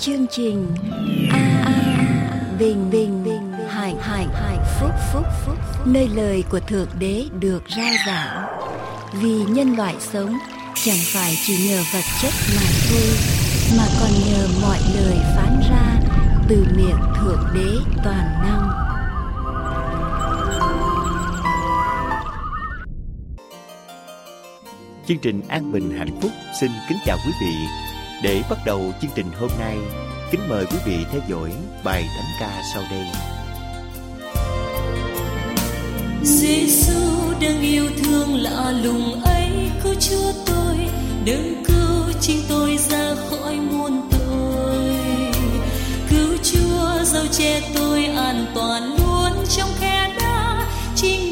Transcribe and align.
chương 0.00 0.26
trình 0.30 0.66
a 1.32 1.62
a 1.64 1.72
bình 2.58 2.90
bình 2.90 3.24
bình 3.24 3.52
hạnh 3.68 3.96
hạnh 4.00 4.28
hải 4.32 4.58
phúc 4.80 4.90
phúc 5.12 5.26
phúc 5.44 5.56
nơi 5.86 6.08
lời 6.08 6.44
của 6.50 6.60
thượng 6.60 6.88
đế 6.98 7.24
được 7.40 7.62
rao 7.76 7.94
giảng. 8.06 8.46
Vì 9.12 9.44
nhân 9.48 9.76
loại 9.76 9.94
sống, 10.00 10.38
chẳng 10.74 10.98
phải 11.04 11.34
chỉ 11.46 11.68
nhờ 11.68 11.82
vật 11.92 12.04
chất 12.22 12.32
mà 12.56 12.62
thôi, 12.90 13.16
mà 13.78 13.84
còn 14.00 14.10
nhờ 14.28 14.48
mọi 14.62 14.78
lời 14.94 15.16
phán 15.36 15.60
ra 15.70 16.00
từ 16.48 16.66
miệng 16.76 17.00
thượng 17.20 17.44
đế 17.54 18.00
toàn 18.04 18.26
năng. 18.42 18.68
Chương 25.06 25.18
trình 25.18 25.42
an 25.48 25.72
bình 25.72 25.98
hạnh 25.98 26.20
phúc 26.22 26.30
xin 26.60 26.70
kính 26.88 26.98
chào 27.06 27.16
quý 27.26 27.32
vị 27.40 27.54
để 28.22 28.42
bắt 28.50 28.58
đầu 28.64 28.92
chương 29.02 29.10
trình 29.14 29.26
hôm 29.40 29.50
nay, 29.58 29.76
kính 30.30 30.40
mời 30.48 30.66
quý 30.66 30.76
vị 30.84 30.96
theo 31.12 31.20
dõi 31.28 31.52
bài 31.84 32.04
thánh 32.16 32.32
ca 32.40 32.62
sau 32.74 32.82
đây. 32.90 33.06
Giêsu 36.22 37.00
đang 37.40 37.60
yêu 37.60 37.84
thương 38.02 38.34
lạ 38.36 38.72
lùng 38.82 39.22
ấy, 39.24 39.50
cứu 39.82 39.94
chúa 40.00 40.32
tôi 40.46 40.76
đừng 41.24 41.64
cứu 41.64 42.14
chính 42.20 42.42
tôi 42.48 42.76
ra 42.76 43.14
khỏi 43.30 43.54
muôn 43.54 44.08
tội. 44.10 44.78
Cứu 46.10 46.36
chúa 46.42 47.04
giao 47.04 47.24
che 47.38 47.60
tôi 47.74 48.04
an 48.04 48.46
toàn 48.54 48.82
luôn 48.82 49.44
trong 49.56 49.70
khe 49.80 50.14
đá, 50.18 50.66
chính 50.96 51.27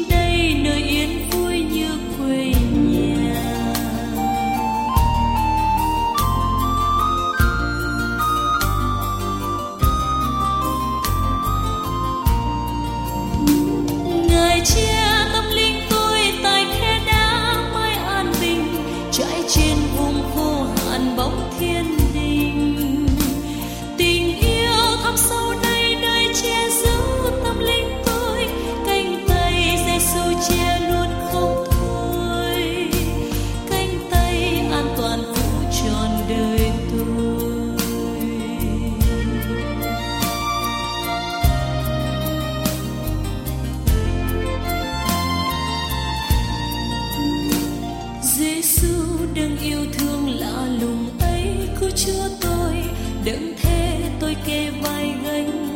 ấy 51.97 52.05
chúa 52.05 52.29
tôi 52.41 52.83
đừng 53.25 53.53
thế 53.61 54.11
tôi 54.19 54.35
kê 54.45 54.69
vai 54.81 55.13
gánh 55.23 55.66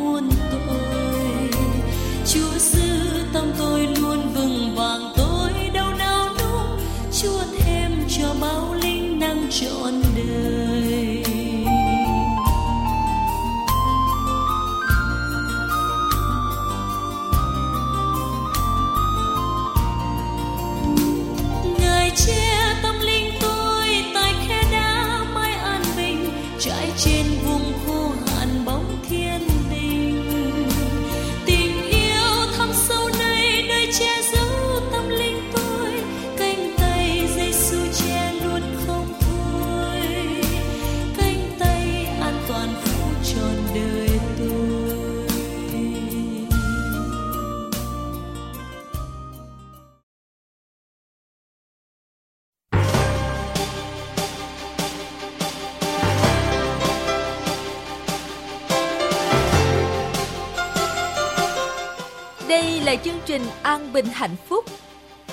An 64.02 64.06
Bình 64.06 64.14
Hạnh 64.14 64.36
Phúc. 64.48 64.66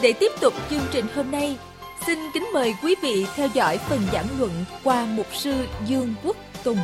Để 0.02 0.12
tiếp 0.20 0.32
tục 0.40 0.54
chương 0.70 0.86
trình 0.92 1.06
hôm 1.14 1.30
nay, 1.30 1.58
xin 2.06 2.18
kính 2.34 2.48
mời 2.54 2.74
quý 2.82 2.94
vị 3.02 3.26
theo 3.34 3.48
dõi 3.54 3.78
phần 3.78 4.00
giảng 4.12 4.26
luận 4.38 4.50
qua 4.84 5.06
mục 5.06 5.26
sư 5.32 5.66
Dương 5.86 6.14
Quốc 6.24 6.36
Tùng. 6.64 6.78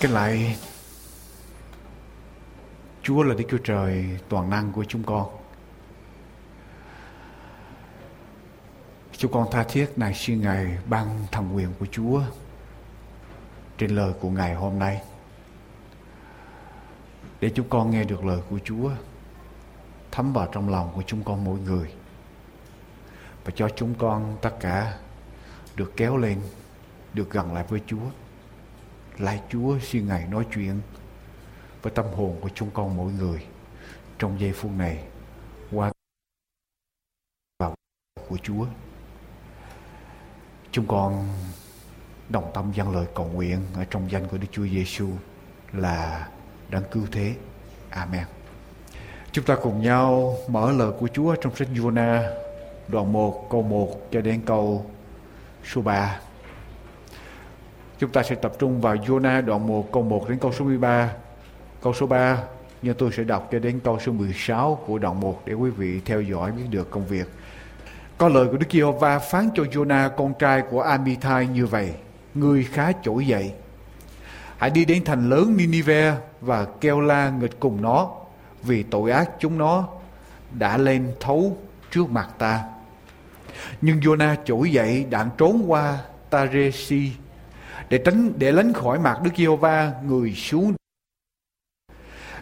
Kính 0.00 0.10
lại 0.10 0.56
Chúa 3.02 3.22
là 3.22 3.34
Đức 3.34 3.44
Chúa 3.50 3.58
Trời 3.58 4.04
toàn 4.28 4.50
năng 4.50 4.72
của 4.72 4.84
chúng 4.84 5.02
con. 5.02 5.26
Chúng 9.12 9.32
con 9.32 9.46
tha 9.52 9.62
thiết 9.62 9.86
này 9.96 10.14
xin 10.14 10.40
Ngài 10.40 10.78
ban 10.88 11.06
thẩm 11.32 11.54
quyền 11.54 11.68
của 11.78 11.86
Chúa 11.86 12.22
trên 13.80 13.90
lời 13.90 14.12
của 14.20 14.30
Ngài 14.30 14.54
hôm 14.54 14.78
nay. 14.78 15.02
Để 17.40 17.50
chúng 17.54 17.68
con 17.68 17.90
nghe 17.90 18.04
được 18.04 18.24
lời 18.24 18.40
của 18.50 18.58
Chúa 18.64 18.90
thấm 20.10 20.32
vào 20.32 20.48
trong 20.52 20.68
lòng 20.68 20.92
của 20.94 21.02
chúng 21.06 21.24
con 21.24 21.44
mỗi 21.44 21.58
người. 21.58 21.92
Và 23.44 23.52
cho 23.54 23.68
chúng 23.76 23.94
con 23.94 24.38
tất 24.42 24.56
cả 24.60 24.98
được 25.76 25.92
kéo 25.96 26.16
lên, 26.16 26.40
được 27.14 27.30
gần 27.30 27.54
lại 27.54 27.64
với 27.68 27.80
Chúa. 27.86 28.10
Lại 29.18 29.42
Chúa 29.48 29.78
xin 29.78 30.08
Ngài 30.08 30.26
nói 30.26 30.46
chuyện 30.54 30.80
với 31.82 31.92
tâm 31.94 32.06
hồn 32.06 32.36
của 32.40 32.50
chúng 32.54 32.70
con 32.70 32.96
mỗi 32.96 33.12
người 33.12 33.46
trong 34.18 34.40
giây 34.40 34.52
phút 34.52 34.70
này 34.72 35.04
qua 35.72 35.92
vào 37.58 37.74
của 38.28 38.38
Chúa. 38.42 38.66
Chúng 40.72 40.86
con 40.86 41.28
đồng 42.30 42.50
tâm 42.54 42.72
dâng 42.74 42.94
lời 42.94 43.06
cầu 43.14 43.30
nguyện 43.34 43.58
ở 43.74 43.84
trong 43.90 44.10
danh 44.10 44.28
của 44.28 44.38
Đức 44.38 44.46
Chúa 44.52 44.66
Giêsu 44.66 45.08
là 45.72 46.28
đấng 46.68 46.84
cứu 46.90 47.02
thế. 47.12 47.34
Amen. 47.90 48.24
Chúng 49.32 49.44
ta 49.44 49.56
cùng 49.62 49.82
nhau 49.82 50.36
mở 50.48 50.72
lời 50.72 50.90
của 51.00 51.08
Chúa 51.08 51.34
trong 51.34 51.56
sách 51.56 51.68
Giona 51.76 52.30
đoạn 52.88 53.12
1 53.12 53.50
câu 53.50 53.62
1 53.62 54.10
cho 54.10 54.20
đến 54.20 54.40
câu 54.46 54.86
số 55.72 55.82
3. 55.82 56.20
Chúng 57.98 58.10
ta 58.10 58.22
sẽ 58.22 58.34
tập 58.34 58.52
trung 58.58 58.80
vào 58.80 58.96
Giona 59.08 59.40
đoạn 59.40 59.66
1 59.66 59.92
câu 59.92 60.02
1 60.02 60.28
đến 60.28 60.38
câu 60.38 60.52
số 60.52 60.64
13. 60.64 61.12
Câu 61.82 61.94
số 61.94 62.06
3 62.06 62.38
nhưng 62.82 62.94
tôi 62.94 63.12
sẽ 63.12 63.24
đọc 63.24 63.48
cho 63.52 63.58
đến 63.58 63.80
câu 63.84 63.98
số 64.00 64.12
16 64.12 64.78
của 64.86 64.98
đoạn 64.98 65.20
1 65.20 65.42
để 65.46 65.54
quý 65.54 65.70
vị 65.70 66.00
theo 66.04 66.20
dõi 66.20 66.52
biết 66.52 66.64
được 66.70 66.90
công 66.90 67.06
việc. 67.06 67.28
Có 68.18 68.28
lời 68.28 68.46
của 68.46 68.56
Đức 68.56 68.66
Giê-hô-va 68.70 69.18
phán 69.18 69.48
cho 69.54 69.62
Jonah 69.62 70.10
con 70.16 70.34
trai 70.38 70.62
của 70.70 70.82
Amitai 70.82 71.46
như 71.46 71.66
vậy: 71.66 71.94
Ngươi 72.34 72.64
khá 72.64 72.92
trỗi 73.02 73.26
dậy, 73.26 73.52
hãy 74.56 74.70
đi 74.70 74.84
đến 74.84 75.04
thành 75.04 75.30
lớn 75.30 75.56
Ninive 75.56 76.16
và 76.40 76.64
kêu 76.80 77.00
la 77.00 77.30
nghịch 77.30 77.60
cùng 77.60 77.82
nó, 77.82 78.10
vì 78.62 78.82
tội 78.82 79.10
ác 79.10 79.30
chúng 79.38 79.58
nó 79.58 79.88
đã 80.58 80.76
lên 80.76 81.12
thấu 81.20 81.56
trước 81.90 82.10
mặt 82.10 82.28
ta. 82.38 82.64
Nhưng 83.80 84.00
Jonah 84.00 84.36
trỗi 84.44 84.70
dậy 84.70 85.06
đặng 85.10 85.30
trốn 85.38 85.64
qua 85.66 85.98
Taresi 86.30 87.12
để 87.88 87.98
tránh 88.04 88.32
để 88.36 88.52
lánh 88.52 88.72
khỏi 88.72 88.98
mặt 88.98 89.20
Đức 89.22 89.30
Giê-hô-va 89.36 89.92
người 90.06 90.34
xuống 90.34 90.74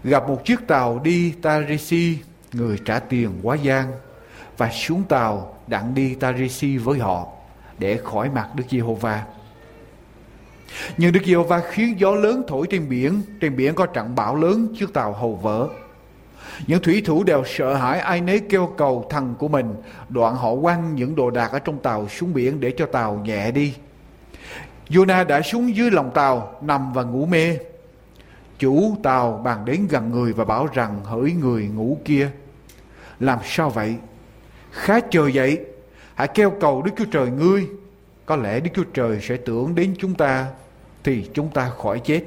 gặp 0.05 0.29
một 0.29 0.45
chiếc 0.45 0.67
tàu 0.67 0.99
đi 0.99 1.33
Tarisi 1.43 2.19
người 2.53 2.79
trả 2.85 2.99
tiền 2.99 3.41
quá 3.43 3.57
gian 3.57 3.93
và 4.57 4.71
xuống 4.71 5.05
tàu 5.09 5.57
đặng 5.67 5.95
đi 5.95 6.15
Tarisi 6.15 6.77
với 6.77 6.99
họ 6.99 7.27
để 7.79 8.01
khỏi 8.05 8.31
mặt 8.31 8.49
Đức 8.55 8.65
Giê-hô-va. 8.71 9.25
Nhưng 10.97 11.13
Đức 11.13 11.21
Giê-hô-va 11.25 11.63
khiến 11.71 12.01
gió 12.01 12.15
lớn 12.15 12.43
thổi 12.49 12.67
trên 12.71 12.89
biển, 12.89 13.23
trên 13.41 13.57
biển 13.57 13.75
có 13.75 13.87
trận 13.87 14.15
bão 14.15 14.37
lớn 14.37 14.75
chiếc 14.79 14.93
tàu 14.93 15.13
hầu 15.13 15.35
vỡ. 15.35 15.69
Những 16.67 16.83
thủy 16.83 17.03
thủ 17.07 17.25
đều 17.25 17.43
sợ 17.47 17.75
hãi 17.75 18.01
ai 18.01 18.21
nấy 18.21 18.41
kêu 18.41 18.75
cầu 18.77 19.07
thần 19.11 19.35
của 19.39 19.49
mình. 19.49 19.75
Đoạn 20.09 20.35
họ 20.35 20.57
quăng 20.63 20.95
những 20.95 21.17
đồ 21.17 21.31
đạc 21.31 21.53
ở 21.53 21.59
trong 21.59 21.79
tàu 21.79 22.09
xuống 22.09 22.35
biển 22.35 22.61
để 22.61 22.75
cho 22.77 22.87
tàu 22.87 23.17
nhẹ 23.25 23.51
đi. 23.51 23.75
Jonah 24.89 25.27
đã 25.27 25.43
xuống 25.43 25.77
dưới 25.77 25.91
lòng 25.91 26.11
tàu, 26.15 26.59
nằm 26.63 26.93
và 26.93 27.03
ngủ 27.03 27.27
mê. 27.27 27.59
Chủ 28.59 28.97
tàu 29.03 29.41
bàn 29.45 29.65
đến 29.65 29.87
gần 29.91 30.11
người 30.11 30.33
và 30.33 30.45
bảo 30.45 30.69
rằng 30.73 31.05
hỡi 31.05 31.33
người 31.33 31.69
ngủ 31.69 31.99
kia. 32.05 32.31
Làm 33.21 33.39
sao 33.45 33.71
vậy? 33.71 33.97
Khá 34.71 35.01
chờ 35.11 35.29
dậy 35.29 35.59
Hãy 36.19 36.29
kêu 36.29 36.51
cầu 36.51 36.83
Đức 36.83 36.93
Chúa 36.97 37.05
Trời 37.05 37.31
ngươi. 37.31 37.69
Có 38.29 38.37
lẽ 38.37 38.61
Đức 38.61 38.71
Chúa 38.75 38.85
Trời 38.85 39.19
sẽ 39.23 39.37
tưởng 39.37 39.75
đến 39.75 39.95
chúng 39.99 40.15
ta 40.15 40.47
thì 41.05 41.31
chúng 41.35 41.51
ta 41.51 41.71
khỏi 41.79 42.01
chết. 42.05 42.23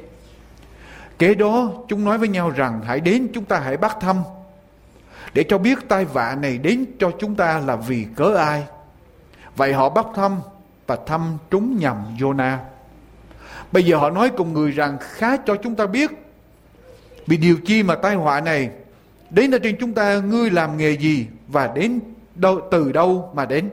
Kế 1.19 1.36
đó, 1.36 1.71
chúng 1.88 2.06
nói 2.06 2.18
với 2.18 2.27
nhau 2.27 2.50
rằng, 2.50 2.81
hãy 2.86 3.00
đến 3.00 3.27
chúng 3.33 3.45
ta 3.45 3.59
hãy 3.59 3.77
bắt 3.77 3.98
thăm, 4.01 4.18
để 5.33 5.44
cho 5.50 5.57
biết 5.57 5.77
tai 5.88 6.06
vạ 6.06 6.38
này 6.42 6.57
đến 6.57 6.86
cho 7.00 7.12
chúng 7.19 7.36
ta 7.36 7.59
là 7.59 7.75
vì 7.75 8.06
cớ 8.15 8.36
ai. 8.36 8.63
Vậy 9.56 9.74
họ 9.74 9.89
bắt 9.89 10.06
thăm 10.15 10.39
và 10.88 10.98
thăm 11.06 11.38
trúng 11.51 11.77
nhầm 11.77 11.98
Jonah. 12.18 12.57
Bây 13.71 13.83
giờ 13.83 13.97
họ 13.97 14.09
nói 14.09 14.30
cùng 14.30 14.54
người 14.54 14.71
rằng, 14.71 14.97
khá 15.01 15.38
cho 15.38 15.56
chúng 15.56 15.75
ta 15.75 15.86
biết, 15.86 16.12
vì 17.27 17.38
điều 17.38 17.57
chi 17.65 17.83
mà 17.83 17.95
tai 17.95 18.15
họa 18.15 18.42
này 18.42 18.69
đến 19.30 19.51
ở 19.51 19.59
trên 19.63 19.77
chúng 19.80 19.94
ta, 19.94 20.15
ngươi 20.15 20.51
làm 20.51 20.77
nghề 20.77 20.97
gì 20.97 21.27
và 21.47 21.71
đến 21.75 22.00
đâu, 22.36 22.59
từ 22.71 22.92
đâu 22.92 23.31
mà 23.36 23.45
đến 23.45 23.69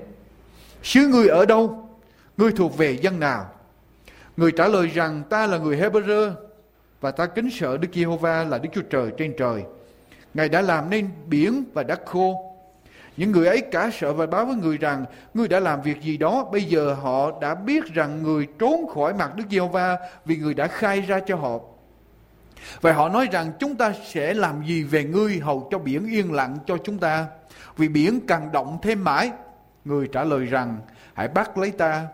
sứ 0.83 1.09
ngươi 1.09 1.29
ở 1.29 1.47
đâu 1.47 1.88
ngươi 2.39 2.53
thuộc 2.53 2.77
về 2.77 2.93
dân 2.93 3.21
nào? 3.21 3.51
Người 4.37 4.53
trả 4.53 4.69
lời 4.69 4.87
rằng, 4.87 5.23
ta 5.31 5.47
là 5.47 5.59
người 5.59 5.77
Hebrew 5.77 6.33
và 7.01 7.11
ta 7.11 7.27
kính 7.27 7.51
sợ 7.51 7.77
Đức 7.77 7.89
Giê-hô-va 7.95 8.45
là 8.45 8.59
Đức 8.59 8.69
Chúa 8.73 8.83
Trời 8.83 9.11
trên 9.19 9.35
trời. 9.39 9.63
Ngài 10.35 10.49
đã 10.49 10.63
làm 10.63 10.91
nên 10.91 11.09
biển 11.27 11.65
và 11.75 11.83
đất 11.83 12.01
khô. 12.07 12.55
Những 13.17 13.33
người 13.33 13.47
ấy 13.47 13.61
cả 13.61 13.91
sợ 13.93 14.13
và 14.13 14.27
báo 14.27 14.47
với 14.47 14.57
người 14.57 14.79
rằng 14.79 15.05
người 15.35 15.49
đã 15.49 15.61
làm 15.61 15.83
việc 15.83 16.03
gì 16.03 16.17
đó, 16.17 16.49
Bây 16.53 16.65
giờ 16.65 16.95
họ 16.95 17.41
đã 17.41 17.55
biết 17.55 17.85
rằng 17.95 18.23
người 18.23 18.47
trốn 18.59 18.87
khỏi 18.95 19.15
mặt 19.15 19.37
Đức 19.37 19.45
Giê-hô-va 19.51 19.99
Vì 20.25 20.37
người 20.37 20.55
đã 20.55 20.67
khai 20.67 21.01
ra 21.01 21.21
cho 21.27 21.37
họ. 21.37 21.59
Và 22.81 22.93
họ 22.93 23.09
nói 23.09 23.29
rằng, 23.33 23.53
chúng 23.59 23.77
ta 23.77 23.93
sẽ 24.07 24.35
làm 24.35 24.67
gì 24.67 24.83
về 24.83 25.05
ngươi 25.05 25.39
Hầu 25.39 25.69
cho 25.71 25.79
biển 25.79 26.07
yên 26.07 26.33
lặng 26.33 26.59
cho 26.67 26.77
chúng 26.85 26.99
ta? 26.99 27.27
Vì 27.77 27.89
biển 27.89 28.21
càng 28.27 28.53
động 28.53 28.79
thêm 28.83 29.05
mãi. 29.05 29.31
Người 29.85 30.09
trả 30.13 30.25
lời 30.25 30.47
rằng, 30.47 30.79
Hãy 31.15 31.29
bắt 31.29 31.59
lấy 31.59 31.71
ta. 31.71 32.07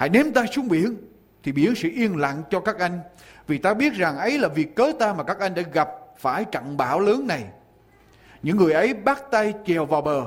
Hãy 0.00 0.08
ném 0.08 0.32
ta 0.32 0.46
xuống 0.46 0.68
biển 0.68 0.96
Thì 1.42 1.52
biển 1.52 1.74
sẽ 1.74 1.88
yên 1.88 2.16
lặng 2.16 2.42
cho 2.50 2.60
các 2.60 2.78
anh 2.78 3.00
vì 3.46 3.58
ta 3.58 3.74
biết 3.74 3.94
rằng 3.94 4.18
ấy 4.18 4.38
là 4.38 4.48
việc 4.48 4.76
cớ 4.76 4.92
ta 4.98 5.12
mà 5.12 5.24
các 5.24 5.40
anh 5.40 5.54
đã 5.54 5.62
gặp 5.72 5.88
phải 6.18 6.44
trận 6.44 6.76
bão 6.76 7.00
lớn 7.00 7.26
này. 7.26 7.44
Những 8.42 8.56
người 8.56 8.72
ấy 8.72 8.94
bắt 8.94 9.22
tay 9.30 9.54
chèo 9.66 9.86
vào 9.86 10.02
bờ. 10.02 10.24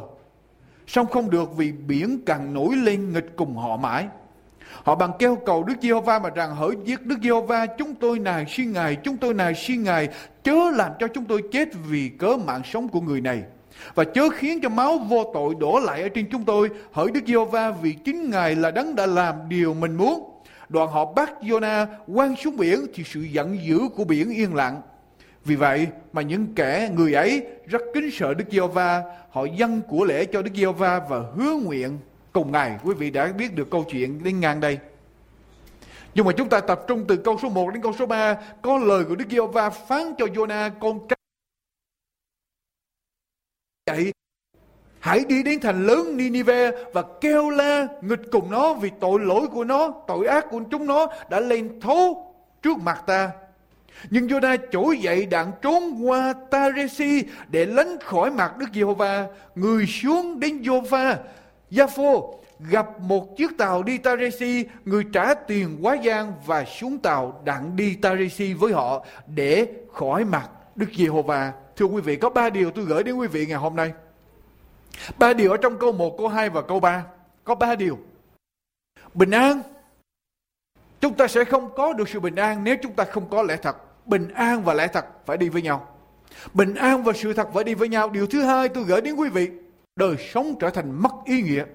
Xong 0.88 1.08
không 1.08 1.30
được 1.30 1.58
vì 1.58 1.72
biển 1.72 2.20
càng 2.26 2.54
nổi 2.54 2.76
lên 2.76 3.14
nghịch 3.14 3.34
cùng 3.36 3.58
họ 3.58 3.78
mãi. 3.78 4.08
Họ 4.84 4.96
bằng 4.96 5.12
kêu 5.20 5.36
cầu 5.36 5.64
Đức 5.64 5.74
Giê-hô-va 5.82 6.20
mà 6.20 6.30
rằng 6.30 6.56
hỡi 6.56 6.72
giết 6.84 7.06
Đức 7.06 7.16
Giê-hô-va 7.24 7.66
chúng 7.66 7.96
tôi 7.96 8.20
nài 8.20 8.46
xin 8.50 8.72
Ngài, 8.72 8.96
chúng 8.96 9.18
tôi 9.18 9.34
nài 9.34 9.56
xin 9.56 9.84
Ngài 9.84 10.10
chớ 10.44 10.72
làm 10.74 10.92
cho 11.00 11.08
chúng 11.08 11.26
tôi 11.26 11.42
chết 11.52 11.70
vì 11.90 12.10
cớ 12.10 12.38
mạng 12.46 12.62
sống 12.66 12.88
của 12.88 13.02
người 13.02 13.22
này. 13.22 13.44
Và 13.96 14.04
chớ 14.04 14.30
khiến 14.30 14.60
cho 14.62 14.70
máu 14.70 14.98
vô 14.98 15.32
tội 15.34 15.56
đổ 15.60 15.80
lại 15.80 16.02
ở 16.02 16.10
trên 16.10 16.28
chúng 16.32 16.44
tôi. 16.44 16.70
Hỡi 16.92 17.12
Đức 17.12 17.22
Giê-hô-va 17.28 17.72
vì 17.72 17.94
chính 17.94 18.30
Ngài 18.30 18.56
là 18.56 18.72
đấng 18.72 18.96
đã 18.96 19.06
làm 19.06 19.36
điều 19.50 19.74
mình 19.74 19.96
muốn 19.96 20.30
Đoàn 20.70 20.90
họ 20.90 21.06
bắt 21.06 21.32
Jonah 21.42 21.86
quăng 22.16 22.36
xuống 22.36 22.58
biển 22.58 22.86
thì 22.94 23.04
sự 23.04 23.22
giận 23.22 23.58
dữ 23.64 23.80
của 23.96 24.04
biển 24.04 24.30
yên 24.30 24.56
lặng. 24.56 24.82
Vì 25.46 25.56
vậy 25.56 25.88
mà 26.14 26.22
những 26.22 26.48
kẻ 26.56 26.90
người 26.96 27.14
ấy 27.14 27.46
rất 27.66 27.82
kính 27.94 28.10
sợ 28.14 28.34
Đức 28.34 28.46
Giê-hô-va, 28.52 29.04
họ 29.30 29.46
dâng 29.46 29.82
của 29.88 30.06
lễ 30.06 30.26
cho 30.26 30.42
Đức 30.42 30.52
Giê-hô-va 30.56 31.02
và 31.10 31.20
hứa 31.36 31.54
nguyện 31.64 31.98
cùng 32.34 32.52
Ngài. 32.52 32.78
Quý 32.84 32.94
vị 32.94 33.10
đã 33.10 33.28
biết 33.28 33.56
được 33.56 33.70
câu 33.72 33.84
chuyện 33.84 34.24
đến 34.24 34.40
ngang 34.40 34.60
đây. 34.60 34.78
Nhưng 36.16 36.26
mà 36.26 36.32
chúng 36.38 36.50
ta 36.50 36.60
tập 36.60 36.82
trung 36.88 37.06
từ 37.08 37.18
câu 37.18 37.38
số 37.42 37.50
1 37.50 37.72
đến 37.74 37.84
câu 37.84 37.94
số 38.00 38.06
3 38.06 38.38
Có 38.62 38.78
lời 38.78 39.04
của 39.04 39.16
Đức 39.16 39.26
Giê-hô-va 39.30 39.70
phán 39.70 40.14
cho 40.18 40.26
Jonah 40.26 40.72
con 40.80 41.08
trai 41.08 41.23
Vậy 43.86 44.14
Hãy 45.00 45.26
đi 45.28 45.44
đến 45.44 45.60
thành 45.60 45.88
lớn 45.88 46.18
Ninive 46.18 46.72
và 46.94 47.04
kêu 47.22 47.50
la 47.50 47.88
nghịch 48.02 48.32
cùng 48.32 48.52
nó 48.52 48.74
vì 48.74 48.92
tội 49.00 49.20
lỗi 49.20 49.48
của 49.48 49.64
nó, 49.64 49.94
tội 50.08 50.28
ác 50.28 50.46
của 50.50 50.62
chúng 50.72 50.88
nó 50.88 51.08
đã 51.30 51.40
lên 51.40 51.80
thấu 51.82 52.34
trước 52.62 52.78
mặt 52.78 53.04
ta. 53.08 53.32
Nhưng 54.10 54.28
Jonah 54.28 54.58
trỗi 54.72 54.98
dậy 54.98 55.26
đặng 55.26 55.52
trốn 55.62 56.08
qua 56.08 56.34
Taresi 56.52 57.24
để 57.50 57.66
lánh 57.66 57.98
khỏi 58.00 58.32
mặt 58.32 58.58
Đức 58.58 58.66
Giê-hô-va. 58.74 59.28
Người 59.56 59.86
xuống 59.86 60.40
đến 60.40 60.62
Jopha, 60.62 61.16
Japhô 61.72 62.34
gặp 62.60 63.00
một 63.00 63.38
chiếc 63.38 63.58
tàu 63.58 63.84
đi 63.84 63.98
Taresi, 63.98 64.66
người 64.86 65.04
trả 65.14 65.34
tiền 65.34 65.78
quá 65.82 65.96
gian 65.96 66.34
và 66.46 66.66
xuống 66.66 66.98
tàu 66.98 67.42
đặng 67.46 67.76
đi 67.76 67.96
Taresi 67.96 68.54
với 68.54 68.74
họ 68.74 69.06
để 69.28 69.68
khỏi 69.94 70.26
mặt 70.26 70.50
Đức 70.76 70.88
Giê-hô-va. 70.98 71.52
Thưa 71.76 71.86
quý 71.86 72.02
vị, 72.02 72.16
có 72.16 72.30
ba 72.30 72.50
điều 72.50 72.72
tôi 72.72 72.86
gửi 72.86 73.04
đến 73.04 73.16
quý 73.16 73.28
vị 73.28 73.46
ngày 73.46 73.58
hôm 73.58 73.76
nay. 73.76 73.94
Ba 75.18 75.34
điều 75.34 75.52
ở 75.52 75.58
trong 75.58 75.78
câu 75.78 75.92
1, 75.92 76.18
câu 76.18 76.28
2 76.28 76.50
và 76.50 76.62
câu 76.62 76.80
3. 76.80 77.06
Có 77.44 77.56
ba 77.56 77.76
điều. 77.76 78.00
Bình 79.14 79.32
an. 79.32 79.62
Chúng 81.02 81.14
ta 81.14 81.28
sẽ 81.28 81.46
không 81.46 81.70
có 81.76 81.94
được 81.94 82.10
sự 82.10 82.20
bình 82.20 82.36
an 82.36 82.64
nếu 82.64 82.76
chúng 82.84 82.94
ta 82.94 83.04
không 83.04 83.30
có 83.30 83.44
lẽ 83.44 83.58
thật. 83.58 84.08
Bình 84.08 84.30
an 84.34 84.64
và 84.64 84.74
lẽ 84.74 84.88
thật 84.88 85.06
phải 85.26 85.38
đi 85.38 85.50
với 85.50 85.62
nhau. 85.62 85.88
Bình 86.54 86.76
an 86.76 87.04
và 87.04 87.14
sự 87.14 87.34
thật 87.34 87.48
phải 87.54 87.64
đi 87.64 87.74
với 87.74 87.90
nhau. 87.90 88.10
Điều 88.10 88.28
thứ 88.28 88.42
hai 88.42 88.70
tôi 88.70 88.84
gửi 88.84 89.02
đến 89.02 89.16
quý 89.16 89.30
vị. 89.30 89.50
Đời 89.96 90.16
sống 90.34 90.56
trở 90.60 90.70
thành 90.70 91.02
mất 91.02 91.12
ý 91.26 91.42
nghĩa. 91.42 91.66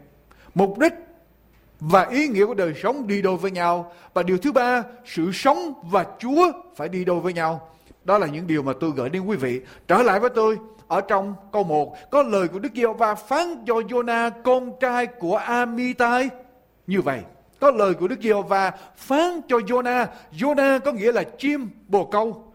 Mục 0.54 0.78
đích 0.78 0.92
và 1.80 2.06
ý 2.06 2.28
nghĩa 2.28 2.46
của 2.46 2.54
đời 2.54 2.74
sống 2.82 3.06
đi 3.06 3.22
đôi 3.22 3.36
với 3.36 3.50
nhau. 3.50 3.92
Và 4.14 4.22
điều 4.22 4.38
thứ 4.38 4.52
ba, 4.52 4.82
sự 5.04 5.32
sống 5.32 5.72
và 5.82 6.06
Chúa 6.18 6.52
phải 6.76 6.88
đi 6.88 7.04
đôi 7.04 7.20
với 7.20 7.32
nhau. 7.32 7.68
Đó 8.08 8.18
là 8.18 8.26
những 8.26 8.46
điều 8.46 8.62
mà 8.62 8.72
tôi 8.80 8.90
gửi 8.96 9.10
đến 9.10 9.22
quý 9.22 9.36
vị. 9.36 9.60
Trở 9.88 10.02
lại 10.02 10.20
với 10.20 10.30
tôi, 10.30 10.58
ở 10.86 11.00
trong 11.00 11.34
câu 11.52 11.64
1 11.64 11.96
có 12.10 12.22
lời 12.22 12.48
của 12.48 12.58
Đức 12.58 12.68
Giê 12.74 12.86
va 12.98 13.14
phán 13.14 13.64
cho 13.66 13.74
Jonah 13.74 14.30
con 14.44 14.72
trai 14.80 15.06
của 15.06 15.36
Amitai 15.36 16.28
như 16.86 17.00
vậy. 17.00 17.20
Có 17.60 17.70
lời 17.70 17.94
của 17.94 18.08
Đức 18.08 18.22
Giê 18.22 18.32
va 18.48 18.72
phán 18.96 19.40
cho 19.48 19.56
Jonah. 19.56 20.06
Jonah 20.32 20.80
có 20.80 20.92
nghĩa 20.92 21.12
là 21.12 21.22
chim 21.22 21.68
bồ 21.88 22.04
câu. 22.04 22.52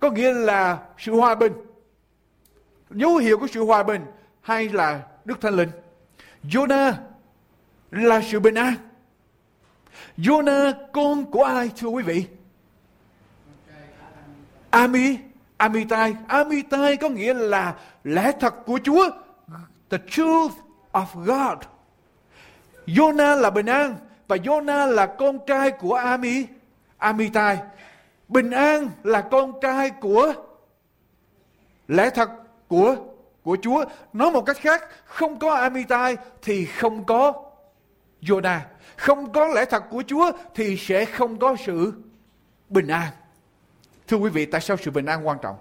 Có 0.00 0.10
nghĩa 0.10 0.32
là 0.32 0.78
sự 0.98 1.12
hòa 1.12 1.34
bình. 1.34 1.52
Dấu 2.90 3.16
hiệu 3.16 3.38
của 3.38 3.46
sự 3.46 3.64
hòa 3.64 3.82
bình 3.82 4.04
hay 4.40 4.68
là 4.68 5.02
Đức 5.24 5.40
Thánh 5.40 5.54
Linh. 5.54 5.70
Jonah 6.44 6.92
là 7.90 8.20
sự 8.30 8.40
bình 8.40 8.54
an. 8.54 8.74
Jonah 10.18 10.72
con 10.92 11.24
của 11.30 11.44
ai 11.44 11.70
thưa 11.76 11.88
quý 11.88 12.02
vị? 12.02 12.24
Ami 14.72 15.18
Amitai. 15.56 16.16
Amitai 16.28 16.96
có 16.96 17.08
nghĩa 17.08 17.34
là 17.34 17.74
lẽ 18.04 18.32
thật 18.40 18.54
của 18.66 18.78
Chúa. 18.84 19.10
The 19.90 19.98
truth 20.10 20.52
of 20.92 21.06
God. 21.14 21.58
Jonah 22.86 23.40
là 23.40 23.50
bình 23.50 23.66
an 23.66 23.96
và 24.28 24.36
Jonah 24.36 24.86
là 24.86 25.06
con 25.06 25.38
trai 25.46 25.70
của 25.70 25.94
Ami, 25.94 26.46
Amitai. 26.98 27.58
Bình 28.28 28.50
an 28.50 28.90
là 29.02 29.20
con 29.20 29.52
trai 29.60 29.90
của 29.90 30.32
lẽ 31.88 32.10
thật 32.10 32.30
của 32.68 32.96
của 33.42 33.56
Chúa. 33.62 33.84
Nói 34.12 34.30
một 34.30 34.42
cách 34.42 34.56
khác, 34.60 34.88
không 35.04 35.38
có 35.38 35.54
Amitai 35.54 36.16
thì 36.42 36.66
không 36.66 37.04
có 37.04 37.32
Jonah. 38.22 38.60
Không 38.96 39.32
có 39.32 39.48
lẽ 39.48 39.64
thật 39.64 39.84
của 39.90 40.02
Chúa 40.06 40.32
thì 40.54 40.76
sẽ 40.76 41.04
không 41.04 41.38
có 41.38 41.56
sự 41.66 41.92
bình 42.68 42.88
an. 42.88 43.08
Thưa 44.12 44.18
quý 44.18 44.30
vị, 44.30 44.46
tại 44.46 44.60
sao 44.60 44.76
sự 44.76 44.90
bình 44.90 45.06
an 45.06 45.26
quan 45.26 45.38
trọng? 45.42 45.56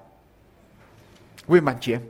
Quý 1.48 1.62
mạnh 1.62 1.78
chị 1.82 1.94
em. 1.94 2.02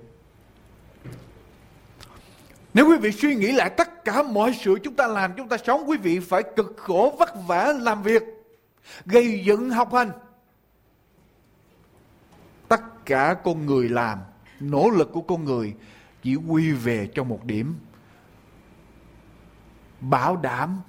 Nếu 2.74 2.89
quý 2.89 2.98
vị 2.98 3.12
suy 3.12 3.36
nghĩ 3.36 3.51
lại 3.51 3.69
tất 3.69 4.05
cả 4.05 4.24
mọi 4.24 4.53
sự 4.53 4.79
chúng 4.83 4.95
ta 4.95 5.07
làm, 5.07 5.33
chúng 5.38 5.50
ta 5.50 5.57
sống, 5.65 5.83
quý 5.89 5.98
vị 5.98 6.19
phải 6.19 6.43
cực 6.55 6.75
khổ, 6.77 7.15
vất 7.19 7.29
vả 7.48 7.74
làm 7.79 8.03
việc, 8.03 8.24
gây 9.05 9.43
dựng 9.45 9.69
học 9.69 9.93
hành. 9.93 10.12
Tất 12.67 13.05
cả 13.05 13.36
con 13.43 13.65
người 13.65 13.89
làm, 13.89 14.19
nỗ 14.60 14.89
lực 14.89 15.10
của 15.13 15.21
con 15.21 15.45
người 15.45 15.75
chỉ 16.24 16.36
quy 16.36 16.71
về 16.71 17.10
cho 17.13 17.24
một 17.24 17.45
điểm. 17.45 17.75
Bảo 20.00 20.36
đảm, 20.38 20.81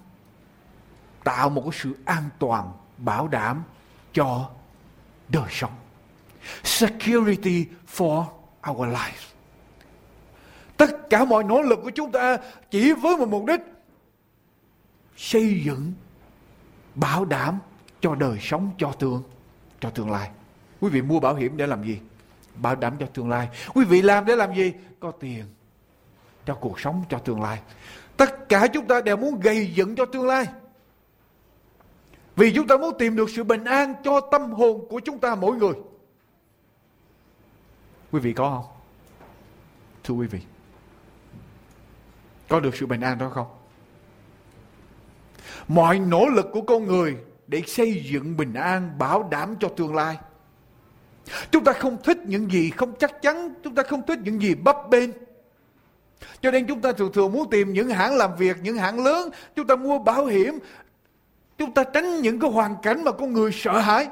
tạo 1.25 1.51
một 1.51 1.63
cái 1.63 1.81
sự 1.83 1.97
an 2.05 2.25
toàn, 2.39 2.73
bảo 2.99 3.29
đảm 3.29 3.63
cho 4.13 4.51
đời 5.29 5.49
sống. 5.51 5.73
Security 6.65 7.67
for 7.97 8.25
our 8.71 8.89
life. 8.89 9.33
Tất 10.77 11.11
cả 11.11 11.25
mọi 11.25 11.45
nỗ 11.45 11.63
lực 11.63 11.79
của 11.83 11.91
chúng 11.91 12.13
ta 12.13 12.37
chỉ 12.71 12.93
với 12.93 13.17
một 13.17 13.29
mục 13.29 13.45
đích 13.47 13.61
xây 15.17 15.63
dựng, 15.65 15.93
bảo 16.95 17.25
đảm 17.25 17.59
cho 18.01 18.15
đời 18.15 18.39
sống, 18.41 18.71
cho 18.79 18.93
tương 18.93 19.23
cho 19.81 19.91
tương 19.91 20.11
lai. 20.11 20.31
Quý 20.81 20.91
vị 20.91 21.03
mua 21.03 21.21
bảo 21.21 21.35
hiểm 21.35 21.57
để 21.57 21.67
làm 21.67 21.85
gì? 21.85 21.99
bảo 22.57 22.77
đảm 22.77 22.97
cho 23.01 23.07
tương 23.07 23.29
lai 23.29 23.49
quý 23.75 23.85
vị 23.85 24.03
làm 24.03 24.27
để 24.27 24.37
làm 24.37 24.55
gì 24.55 24.73
có 25.01 25.11
tiền 25.11 25.45
cho 26.47 26.55
cuộc 26.55 26.81
sống, 26.81 27.05
cho 27.09 27.19
tương 27.19 27.43
lai 27.43 27.61
tất 28.17 28.49
cả 28.49 28.67
chúng 28.67 28.87
ta 28.87 29.01
đều 29.01 29.17
muốn 29.17 29.41
gây 29.41 29.73
dựng 29.75 29.97
cho 29.97 30.05
tương 30.05 30.27
lai 30.27 30.47
vì 32.43 32.53
chúng 32.55 32.67
ta 32.67 32.77
muốn 32.77 32.99
tìm 32.99 33.17
được 33.17 33.31
sự 33.31 33.45
bình 33.45 33.65
an 33.65 33.95
cho 34.05 34.21
tâm 34.21 34.53
hồn 34.53 34.87
của 34.89 35.01
chúng 35.01 35.19
ta 35.19 35.35
mỗi 35.35 35.57
người. 35.57 35.73
Quý 38.13 38.21
vị 38.21 38.33
có 38.33 38.51
không? 38.51 38.77
Thưa 40.05 40.15
quý 40.15 40.27
vị, 40.27 40.39
có 42.49 42.61
được 42.61 42.77
sự 42.77 42.87
bình 42.87 43.01
an 43.01 43.19
đó 43.19 43.31
không? 43.35 43.47
Mọi 45.69 45.99
nỗ 45.99 46.27
lực 46.27 46.47
của 46.53 46.61
con 46.61 46.87
người 46.87 47.17
để 47.47 47.63
xây 47.67 48.03
dựng 48.13 48.37
bình 48.37 48.55
an, 48.55 48.99
bảo 48.99 49.29
đảm 49.31 49.57
cho 49.61 49.69
tương 49.69 49.95
lai. 49.95 50.17
Chúng 51.51 51.65
ta 51.65 51.73
không 51.73 51.97
thích 52.05 52.19
những 52.27 52.51
gì 52.51 52.71
không 52.71 52.95
chắc 52.99 53.23
chắn, 53.23 53.55
chúng 53.65 53.75
ta 53.75 53.83
không 53.83 54.07
thích 54.07 54.19
những 54.25 54.43
gì 54.43 54.55
bấp 54.55 54.77
bênh. 54.91 55.11
Cho 56.41 56.51
nên 56.51 56.67
chúng 56.67 56.81
ta 56.81 56.93
thường 56.93 57.13
thường 57.13 57.33
muốn 57.33 57.51
tìm 57.51 57.73
những 57.73 57.89
hãng 57.89 58.17
làm 58.17 58.37
việc, 58.37 58.57
những 58.63 58.77
hãng 58.77 59.05
lớn. 59.05 59.31
Chúng 59.57 59.67
ta 59.67 59.77
mua 59.77 59.99
bảo 59.99 60.27
hiểm 60.27 60.59
chúng 61.63 61.75
ta 61.75 61.85
tránh 61.85 62.21
những 62.21 62.41
cái 62.41 62.51
hoàn 62.51 62.77
cảnh 62.83 63.05
mà 63.05 63.13
con 63.13 63.33
người 63.33 63.53
sợ 63.53 63.79
hãi. 63.79 64.09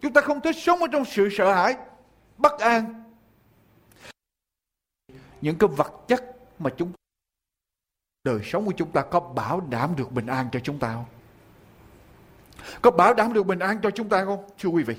Chúng 0.00 0.12
ta 0.12 0.20
không 0.20 0.40
thích 0.40 0.56
sống 0.58 0.78
ở 0.78 0.86
trong 0.92 1.04
sự 1.04 1.28
sợ 1.32 1.54
hãi 1.54 1.76
bất 2.38 2.58
an. 2.58 3.04
Những 5.40 5.58
cái 5.58 5.68
vật 5.76 5.92
chất 6.08 6.24
mà 6.58 6.70
chúng 6.76 6.92
đời 8.24 8.40
sống 8.44 8.66
của 8.66 8.72
chúng 8.76 8.90
ta 8.90 9.02
có 9.02 9.20
bảo 9.20 9.60
đảm 9.60 9.96
được 9.96 10.12
bình 10.12 10.26
an 10.26 10.48
cho 10.52 10.60
chúng 10.60 10.78
ta 10.78 10.92
không? 10.92 11.04
Có 12.82 12.90
bảo 12.90 13.14
đảm 13.14 13.32
được 13.32 13.42
bình 13.42 13.58
an 13.58 13.80
cho 13.82 13.90
chúng 13.90 14.08
ta 14.08 14.24
không 14.24 14.44
thưa 14.58 14.68
quý 14.68 14.82
vị? 14.82 14.94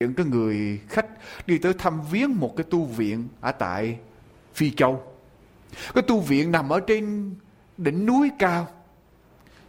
Những 0.00 0.14
cái 0.14 0.26
người 0.26 0.80
khách 0.88 1.06
đi 1.46 1.58
tới 1.58 1.74
thăm 1.78 2.00
viếng 2.10 2.36
một 2.36 2.54
cái 2.56 2.66
tu 2.70 2.84
viện 2.84 3.28
ở 3.40 3.52
tại 3.52 3.98
Phi 4.54 4.70
Châu. 4.70 5.14
Cái 5.94 6.02
tu 6.02 6.20
viện 6.20 6.52
nằm 6.52 6.68
ở 6.68 6.80
trên 6.80 7.34
đỉnh 7.76 8.06
núi 8.06 8.30
cao, 8.38 8.68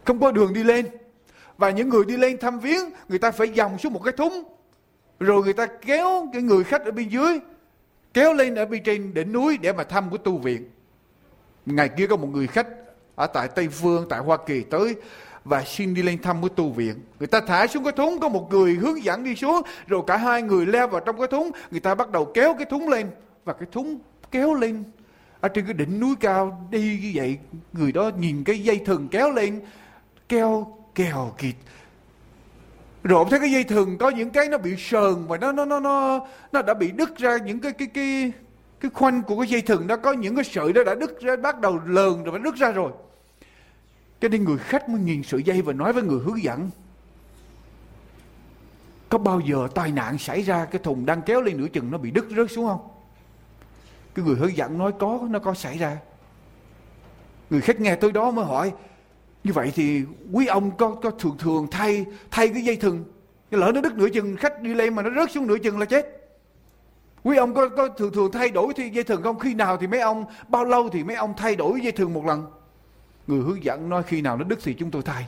không 0.04 0.20
có 0.20 0.32
đường 0.32 0.52
đi 0.52 0.64
lên. 0.64 0.86
Và 1.58 1.70
những 1.70 1.88
người 1.88 2.04
đi 2.04 2.16
lên 2.16 2.38
thăm 2.38 2.60
viếng, 2.60 2.90
người 3.08 3.18
ta 3.18 3.30
phải 3.30 3.48
dòng 3.48 3.78
xuống 3.78 3.92
một 3.92 4.00
cái 4.04 4.12
thúng. 4.12 4.42
Rồi 5.20 5.42
người 5.42 5.52
ta 5.52 5.66
kéo 5.66 6.28
cái 6.32 6.42
người 6.42 6.64
khách 6.64 6.84
ở 6.84 6.90
bên 6.90 7.08
dưới, 7.08 7.40
kéo 8.14 8.34
lên 8.34 8.54
ở 8.54 8.66
bên 8.66 8.82
trên 8.82 9.14
đỉnh 9.14 9.32
núi 9.32 9.58
để 9.58 9.72
mà 9.72 9.84
thăm 9.84 10.10
cái 10.10 10.18
tu 10.18 10.38
viện. 10.38 10.70
Ngày 11.66 11.88
kia 11.88 12.06
có 12.06 12.16
một 12.16 12.28
người 12.32 12.46
khách 12.46 12.66
ở 13.14 13.26
tại 13.26 13.48
Tây 13.48 13.68
Phương, 13.68 14.06
tại 14.08 14.20
Hoa 14.20 14.36
Kỳ 14.46 14.62
tới 14.62 14.94
và 15.44 15.64
xin 15.64 15.94
đi 15.94 16.02
lên 16.02 16.22
thăm 16.22 16.40
cái 16.40 16.50
tu 16.56 16.70
viện. 16.70 16.94
Người 17.18 17.26
ta 17.26 17.40
thả 17.40 17.66
xuống 17.66 17.84
cái 17.84 17.92
thúng, 17.92 18.20
có 18.20 18.28
một 18.28 18.48
người 18.50 18.74
hướng 18.74 19.04
dẫn 19.04 19.24
đi 19.24 19.36
xuống, 19.36 19.62
rồi 19.86 20.02
cả 20.06 20.16
hai 20.16 20.42
người 20.42 20.66
leo 20.66 20.88
vào 20.88 21.00
trong 21.00 21.18
cái 21.18 21.26
thúng, 21.26 21.50
người 21.70 21.80
ta 21.80 21.94
bắt 21.94 22.10
đầu 22.10 22.24
kéo 22.34 22.54
cái 22.54 22.66
thúng 22.70 22.88
lên, 22.88 23.06
và 23.44 23.52
cái 23.52 23.68
thúng 23.72 23.98
kéo 24.30 24.54
lên 24.54 24.84
ở 25.40 25.48
trên 25.48 25.64
cái 25.64 25.74
đỉnh 25.74 26.00
núi 26.00 26.14
cao 26.20 26.68
đi 26.70 26.98
như 27.02 27.10
vậy 27.14 27.38
người 27.72 27.92
đó 27.92 28.10
nhìn 28.18 28.44
cái 28.44 28.58
dây 28.58 28.80
thừng 28.86 29.08
kéo 29.08 29.30
lên 29.30 29.60
keo 30.32 30.78
kèo 30.94 31.34
kịt 31.38 31.54
rồi 33.02 33.18
ông 33.18 33.30
thấy 33.30 33.40
cái 33.40 33.50
dây 33.50 33.64
thừng 33.64 33.98
có 33.98 34.10
những 34.10 34.30
cái 34.30 34.48
nó 34.48 34.58
bị 34.58 34.74
sờn 34.78 35.26
và 35.26 35.36
nó 35.36 35.52
nó 35.52 35.64
nó 35.64 35.80
nó 35.80 36.26
nó 36.52 36.62
đã 36.62 36.74
bị 36.74 36.90
đứt 36.90 37.18
ra 37.18 37.36
những 37.36 37.60
cái 37.60 37.72
cái 37.72 37.88
cái 37.94 38.32
cái 38.80 38.90
khoanh 38.94 39.22
của 39.22 39.38
cái 39.38 39.48
dây 39.48 39.62
thừng 39.62 39.86
nó 39.86 39.96
có 39.96 40.12
những 40.12 40.36
cái 40.36 40.44
sợi 40.44 40.72
đó 40.72 40.82
đã 40.84 40.94
đứt 40.94 41.20
ra 41.20 41.36
bắt 41.36 41.60
đầu 41.60 41.80
lờn 41.86 42.24
rồi 42.24 42.38
nó 42.38 42.44
đứt 42.44 42.56
ra 42.56 42.70
rồi 42.70 42.92
cho 44.22 44.28
nên 44.28 44.44
người 44.44 44.58
khách 44.58 44.88
mới 44.88 45.00
nhìn 45.00 45.22
sợi 45.22 45.42
dây 45.42 45.62
và 45.62 45.72
nói 45.72 45.92
với 45.92 46.02
người 46.02 46.20
hướng 46.24 46.42
dẫn. 46.42 46.70
Có 49.08 49.18
bao 49.18 49.40
giờ 49.40 49.68
tai 49.74 49.92
nạn 49.92 50.18
xảy 50.18 50.42
ra 50.42 50.64
cái 50.64 50.82
thùng 50.84 51.06
đang 51.06 51.22
kéo 51.22 51.42
lên 51.42 51.56
nửa 51.56 51.68
chừng 51.68 51.90
nó 51.90 51.98
bị 51.98 52.10
đứt 52.10 52.26
rớt 52.36 52.50
xuống 52.50 52.66
không? 52.66 52.88
Cái 54.14 54.24
người 54.24 54.36
hướng 54.36 54.56
dẫn 54.56 54.78
nói 54.78 54.92
có, 54.98 55.20
nó 55.30 55.38
có 55.38 55.54
xảy 55.54 55.78
ra. 55.78 55.98
Người 57.50 57.60
khách 57.60 57.80
nghe 57.80 57.96
tới 57.96 58.12
đó 58.12 58.30
mới 58.30 58.44
hỏi, 58.44 58.72
như 59.44 59.52
vậy 59.52 59.72
thì 59.74 60.02
quý 60.32 60.46
ông 60.46 60.76
có 60.76 60.90
có 60.90 61.10
thường 61.10 61.36
thường 61.38 61.66
thay 61.70 62.04
thay 62.30 62.48
cái 62.48 62.62
dây 62.62 62.76
thừng. 62.76 63.04
Cái 63.50 63.60
lỡ 63.60 63.72
nó 63.74 63.80
đứt 63.80 63.94
nửa 63.94 64.08
chừng 64.08 64.36
khách 64.36 64.62
đi 64.62 64.74
lên 64.74 64.94
mà 64.94 65.02
nó 65.02 65.10
rớt 65.10 65.30
xuống 65.30 65.46
nửa 65.46 65.58
chừng 65.58 65.78
là 65.78 65.84
chết. 65.84 66.18
Quý 67.22 67.36
ông 67.36 67.54
có, 67.54 67.68
có 67.68 67.88
thường 67.88 68.12
thường 68.12 68.32
thay 68.32 68.48
đổi 68.48 68.72
thì 68.76 68.88
dây 68.88 69.04
thừng 69.04 69.22
không? 69.22 69.38
Khi 69.38 69.54
nào 69.54 69.76
thì 69.76 69.86
mấy 69.86 70.00
ông, 70.00 70.24
bao 70.48 70.64
lâu 70.64 70.88
thì 70.88 71.04
mấy 71.04 71.16
ông 71.16 71.34
thay 71.36 71.56
đổi 71.56 71.80
dây 71.80 71.92
thừng 71.92 72.14
một 72.14 72.26
lần? 72.26 72.46
Người 73.26 73.40
hướng 73.40 73.64
dẫn 73.64 73.88
nói 73.88 74.02
khi 74.02 74.20
nào 74.20 74.36
nó 74.36 74.44
đứt 74.44 74.58
thì 74.62 74.74
chúng 74.74 74.90
tôi 74.90 75.02
thay. 75.02 75.26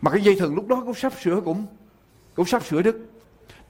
Mà 0.00 0.10
cái 0.10 0.22
dây 0.22 0.36
thừng 0.40 0.54
lúc 0.54 0.68
đó 0.68 0.82
cũng 0.84 0.94
sắp 0.94 1.12
sửa 1.22 1.40
cũng 1.44 1.66
cũng 2.34 2.46
sắp 2.46 2.64
sửa 2.64 2.82
đứt. 2.82 2.96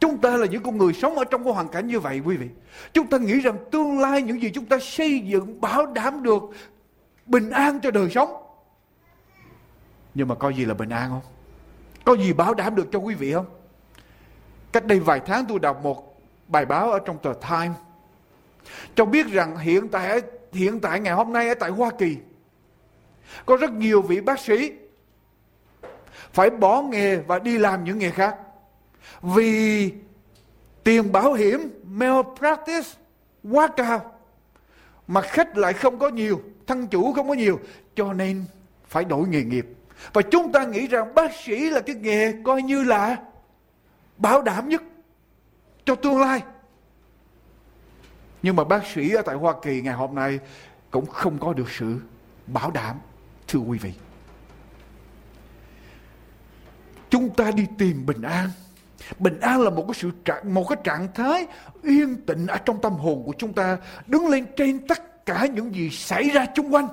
Chúng 0.01 0.19
ta 0.19 0.37
là 0.37 0.47
những 0.47 0.63
con 0.63 0.79
người 0.79 0.93
sống 0.93 1.19
ở 1.19 1.25
trong 1.25 1.45
cái 1.45 1.53
hoàn 1.53 1.69
cảnh 1.69 1.87
như 1.87 2.01
vậy 2.01 2.21
quý 2.25 2.37
vị. 2.37 2.47
Chúng 2.93 3.07
ta 3.07 3.19
nghĩ 3.19 3.41
rằng 3.41 3.57
tương 3.71 4.01
lai 4.01 4.23
những 4.23 4.43
gì 4.43 4.51
chúng 4.55 4.67
ta 4.67 4.79
xây 4.79 5.21
dựng 5.21 5.61
bảo 5.61 5.87
đảm 5.87 6.23
được 6.23 6.43
bình 7.27 7.51
an 7.51 7.81
cho 7.83 7.91
đời 7.91 8.11
sống. 8.11 8.37
Nhưng 10.15 10.29
mà 10.29 10.35
có 10.35 10.49
gì 10.49 10.65
là 10.65 10.75
bình 10.75 10.89
an 10.89 11.11
không? 11.11 11.33
Có 12.05 12.17
gì 12.17 12.33
bảo 12.33 12.55
đảm 12.55 12.75
được 12.75 12.89
cho 12.93 12.99
quý 12.99 13.15
vị 13.15 13.33
không? 13.33 13.47
Cách 14.73 14.87
đây 14.87 15.01
vài 15.01 15.21
tháng 15.27 15.45
tôi 15.49 15.59
đọc 15.59 15.81
một 15.83 16.21
bài 16.49 16.67
báo 16.67 16.93
ở 16.93 16.99
trong 16.99 17.19
tờ 17.19 17.33
Time 17.33 17.75
cho 18.95 19.05
biết 19.05 19.27
rằng 19.27 19.57
hiện 19.57 19.89
tại 19.89 20.23
hiện 20.53 20.81
tại 20.81 21.01
ngày 21.01 21.15
hôm 21.15 21.33
nay 21.33 21.49
ở 21.49 21.55
tại 21.55 21.71
Hoa 21.71 21.91
Kỳ, 21.99 22.17
có 23.47 23.57
rất 23.57 23.73
nhiều 23.73 24.03
vị 24.03 24.21
bác 24.21 24.41
sĩ 24.41 24.73
phải 26.33 26.51
bỏ 26.51 26.83
nghề 26.83 27.17
và 27.17 27.39
đi 27.39 27.59
làm 27.59 27.85
những 27.85 27.99
nghề 27.99 28.11
khác 28.11 28.37
vì 29.23 29.93
tiền 30.85 31.13
bảo 31.13 31.33
hiểm 31.33 31.83
malpractice 31.85 32.89
quá 33.51 33.69
cao 33.77 34.12
mà 35.09 35.21
khách 35.21 35.57
lại 35.57 35.73
không 35.73 35.99
có 35.99 36.09
nhiều, 36.09 36.43
thân 36.67 36.87
chủ 36.87 37.13
không 37.13 37.29
có 37.29 37.35
nhiều, 37.35 37.61
cho 37.95 38.13
nên 38.13 38.45
phải 38.89 39.05
đổi 39.05 39.29
nghề 39.29 39.43
nghiệp 39.43 39.67
và 40.13 40.23
chúng 40.23 40.53
ta 40.53 40.65
nghĩ 40.65 40.87
rằng 40.87 41.15
bác 41.15 41.31
sĩ 41.45 41.71
là 41.71 41.81
cái 41.81 41.97
nghề 41.97 42.33
coi 42.45 42.63
như 42.63 42.85
là 42.85 43.17
bảo 44.17 44.43
đảm 44.43 44.69
nhất 44.69 44.83
cho 45.85 45.95
tương 45.95 46.21
lai 46.21 46.43
nhưng 48.43 48.57
mà 48.57 48.65
bác 48.65 48.87
sĩ 48.95 49.11
ở 49.11 49.23
tại 49.23 49.37
Hoa 49.37 49.55
Kỳ 49.63 49.81
ngày 49.81 49.95
hôm 49.95 50.15
nay 50.15 50.39
cũng 50.91 51.07
không 51.07 51.39
có 51.39 51.53
được 51.53 51.71
sự 51.71 51.99
bảo 52.47 52.71
đảm. 52.71 52.97
Thưa 53.49 53.59
quý 53.59 53.79
vị. 53.79 53.93
Chúng 57.11 57.35
ta 57.35 57.51
đi 57.51 57.67
tìm 57.79 58.07
bình 58.07 58.23
an. 58.23 58.51
Bình 59.19 59.41
an 59.41 59.61
là 59.61 59.71
một 59.71 59.85
cái 59.89 59.95
sự 59.95 60.11
trạng, 60.25 60.55
một 60.55 60.69
cái 60.69 60.79
trạng 60.85 61.09
thái 61.15 61.47
yên 61.83 62.17
tĩnh 62.27 62.47
ở 62.47 62.59
trong 62.59 62.81
tâm 62.81 62.93
hồn 62.93 63.23
của 63.27 63.33
chúng 63.39 63.53
ta 63.53 63.79
đứng 64.07 64.29
lên 64.29 64.47
trên 64.57 64.87
tất 64.87 65.27
cả 65.27 65.47
những 65.47 65.75
gì 65.75 65.91
xảy 65.91 66.29
ra 66.29 66.47
xung 66.57 66.75
quanh. 66.75 66.89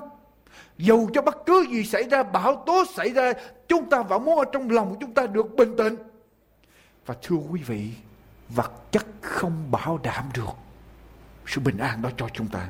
Dầu 0.78 1.10
cho 1.14 1.22
bất 1.22 1.46
cứ 1.46 1.66
gì 1.70 1.84
xảy 1.84 2.02
ra, 2.02 2.22
bão 2.22 2.62
tố 2.66 2.84
xảy 2.94 3.10
ra, 3.10 3.32
chúng 3.68 3.90
ta 3.90 4.02
vẫn 4.02 4.24
muốn 4.24 4.38
ở 4.38 4.44
trong 4.52 4.70
lòng 4.70 4.90
của 4.90 4.96
chúng 5.00 5.14
ta 5.14 5.26
được 5.26 5.56
bình 5.56 5.76
tĩnh. 5.76 5.96
Và 7.06 7.14
thưa 7.22 7.36
quý 7.50 7.60
vị, 7.66 7.90
vật 8.48 8.72
chất 8.90 9.06
không 9.20 9.70
bảo 9.70 9.98
đảm 10.02 10.24
được 10.34 10.50
sự 11.46 11.60
bình 11.60 11.78
an 11.78 12.02
đó 12.02 12.10
cho 12.16 12.28
chúng 12.32 12.46
ta. 12.48 12.68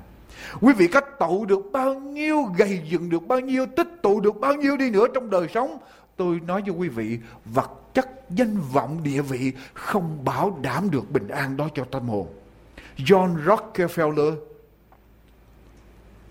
Quý 0.61 0.73
vị 0.73 0.87
có 0.87 1.01
tụ 1.01 1.45
được 1.45 1.61
bao 1.73 1.95
nhiêu, 1.95 2.43
gầy 2.43 2.83
dựng 2.91 3.11
được 3.11 3.23
bao 3.29 3.41
nhiêu, 3.41 3.67
tích 3.77 3.89
tụ 4.03 4.21
được 4.21 4.41
bao 4.41 4.55
nhiêu 4.55 4.77
đi 4.77 4.91
nữa 4.91 5.07
trong 5.15 5.31
đời 5.31 5.47
sống. 5.55 5.79
Tôi 6.21 6.41
nói 6.47 6.63
cho 6.67 6.73
quý 6.73 6.89
vị, 6.89 7.19
vật 7.45 7.71
chất, 7.95 8.09
danh 8.31 8.61
vọng, 8.73 9.03
địa 9.03 9.23
vị 9.23 9.53
không 9.75 10.25
bảo 10.25 10.59
đảm 10.63 10.91
được 10.91 11.11
bình 11.11 11.29
an 11.29 11.57
đó 11.57 11.69
cho 11.75 11.85
tâm 11.85 12.09
hồn. 12.09 12.27
John 12.97 13.45
Rockefeller 13.45 14.37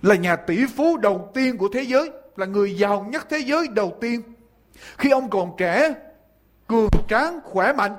là 0.02 0.16
nhà 0.16 0.36
tỷ 0.36 0.66
phú 0.66 0.98
đầu 0.98 1.32
tiên 1.34 1.58
của 1.58 1.70
thế 1.74 1.82
giới, 1.82 2.12
là 2.36 2.46
người 2.46 2.78
giàu 2.78 3.08
nhất 3.12 3.28
thế 3.30 3.40
giới 3.40 3.68
đầu 3.68 3.98
tiên. 4.02 4.22
Khi 4.98 5.10
ông 5.10 5.30
còn 5.30 5.52
trẻ, 5.58 5.94
cường 6.68 6.90
tráng, 7.08 7.40
khỏe 7.44 7.74
mạnh, 7.74 7.98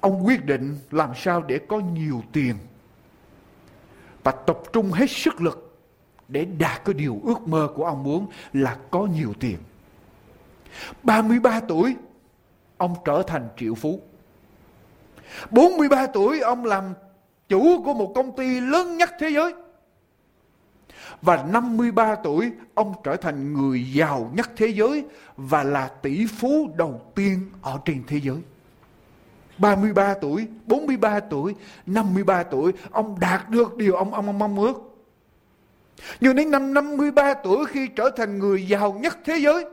ông 0.00 0.26
quyết 0.26 0.44
định 0.44 0.78
làm 0.90 1.10
sao 1.16 1.42
để 1.42 1.60
có 1.68 1.78
nhiều 1.78 2.22
tiền 2.32 2.56
và 4.26 4.32
tập 4.32 4.58
trung 4.72 4.92
hết 4.92 5.10
sức 5.10 5.40
lực 5.40 5.78
để 6.28 6.44
đạt 6.44 6.84
cái 6.84 6.94
điều 6.94 7.20
ước 7.24 7.48
mơ 7.48 7.68
của 7.74 7.84
ông 7.84 8.02
muốn 8.02 8.26
là 8.52 8.76
có 8.90 9.06
nhiều 9.06 9.32
tiền. 9.40 9.58
33 11.02 11.60
tuổi, 11.60 11.96
ông 12.76 12.94
trở 13.04 13.22
thành 13.26 13.48
triệu 13.56 13.74
phú. 13.74 14.00
43 15.50 16.06
tuổi, 16.06 16.40
ông 16.40 16.64
làm 16.64 16.94
chủ 17.48 17.82
của 17.84 17.94
một 17.94 18.12
công 18.14 18.36
ty 18.36 18.60
lớn 18.60 18.96
nhất 18.96 19.10
thế 19.18 19.30
giới. 19.30 19.54
Và 21.22 21.44
53 21.50 22.14
tuổi, 22.14 22.52
ông 22.74 22.94
trở 23.04 23.16
thành 23.16 23.54
người 23.54 23.92
giàu 23.92 24.30
nhất 24.34 24.50
thế 24.56 24.66
giới 24.66 25.04
và 25.36 25.62
là 25.62 25.88
tỷ 25.88 26.26
phú 26.26 26.70
đầu 26.76 27.12
tiên 27.14 27.50
ở 27.62 27.78
trên 27.84 28.02
thế 28.06 28.20
giới. 28.20 28.38
33 29.58 30.14
tuổi, 30.14 30.46
43 30.66 31.20
tuổi, 31.20 31.54
53 31.86 32.42
tuổi, 32.42 32.72
ông 32.90 33.16
đạt 33.20 33.50
được 33.50 33.76
điều 33.76 33.94
ông 33.94 34.14
ông, 34.14 34.26
ông 34.26 34.38
mong 34.38 34.58
ước. 34.58 34.96
Nhưng 36.20 36.36
đến 36.36 36.50
năm 36.50 36.74
53 36.74 37.34
tuổi 37.34 37.66
khi 37.66 37.88
trở 37.96 38.10
thành 38.16 38.38
người 38.38 38.68
giàu 38.68 38.92
nhất 38.92 39.18
thế 39.24 39.36
giới, 39.36 39.64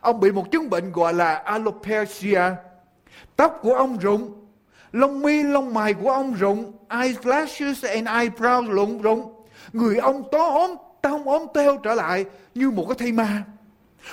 ông 0.00 0.20
bị 0.20 0.32
một 0.32 0.50
chứng 0.50 0.70
bệnh 0.70 0.92
gọi 0.92 1.14
là 1.14 1.34
alopecia. 1.34 2.42
Tóc 3.36 3.58
của 3.62 3.74
ông 3.74 3.98
rụng, 3.98 4.46
lông 4.92 5.20
mi 5.20 5.42
lông 5.42 5.74
mày 5.74 5.94
của 5.94 6.10
ông 6.10 6.34
rụng, 6.34 6.72
eyelashes 6.88 7.84
and 7.84 8.08
eyebrows 8.08 8.70
rụng 8.70 9.02
rụng. 9.02 9.32
Người 9.72 9.96
ông 9.96 10.22
tó 10.32 10.48
ốm, 10.48 10.70
tông 11.02 11.28
ốm 11.28 11.46
teo 11.54 11.76
trở 11.76 11.94
lại 11.94 12.24
như 12.54 12.70
một 12.70 12.84
cái 12.88 12.94
thây 12.98 13.12
ma. 13.12 13.42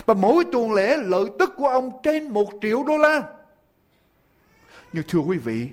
Và 0.06 0.14
mỗi 0.14 0.44
tuần 0.52 0.74
lễ 0.74 0.98
lợi 0.98 1.26
tức 1.40 1.54
của 1.58 1.68
ông 1.68 1.92
trên 2.04 2.30
một 2.30 2.50
triệu 2.62 2.84
đô 2.84 2.98
la. 2.98 3.24
Nhưng 4.94 5.04
thưa 5.08 5.20
quý 5.20 5.38
vị, 5.38 5.70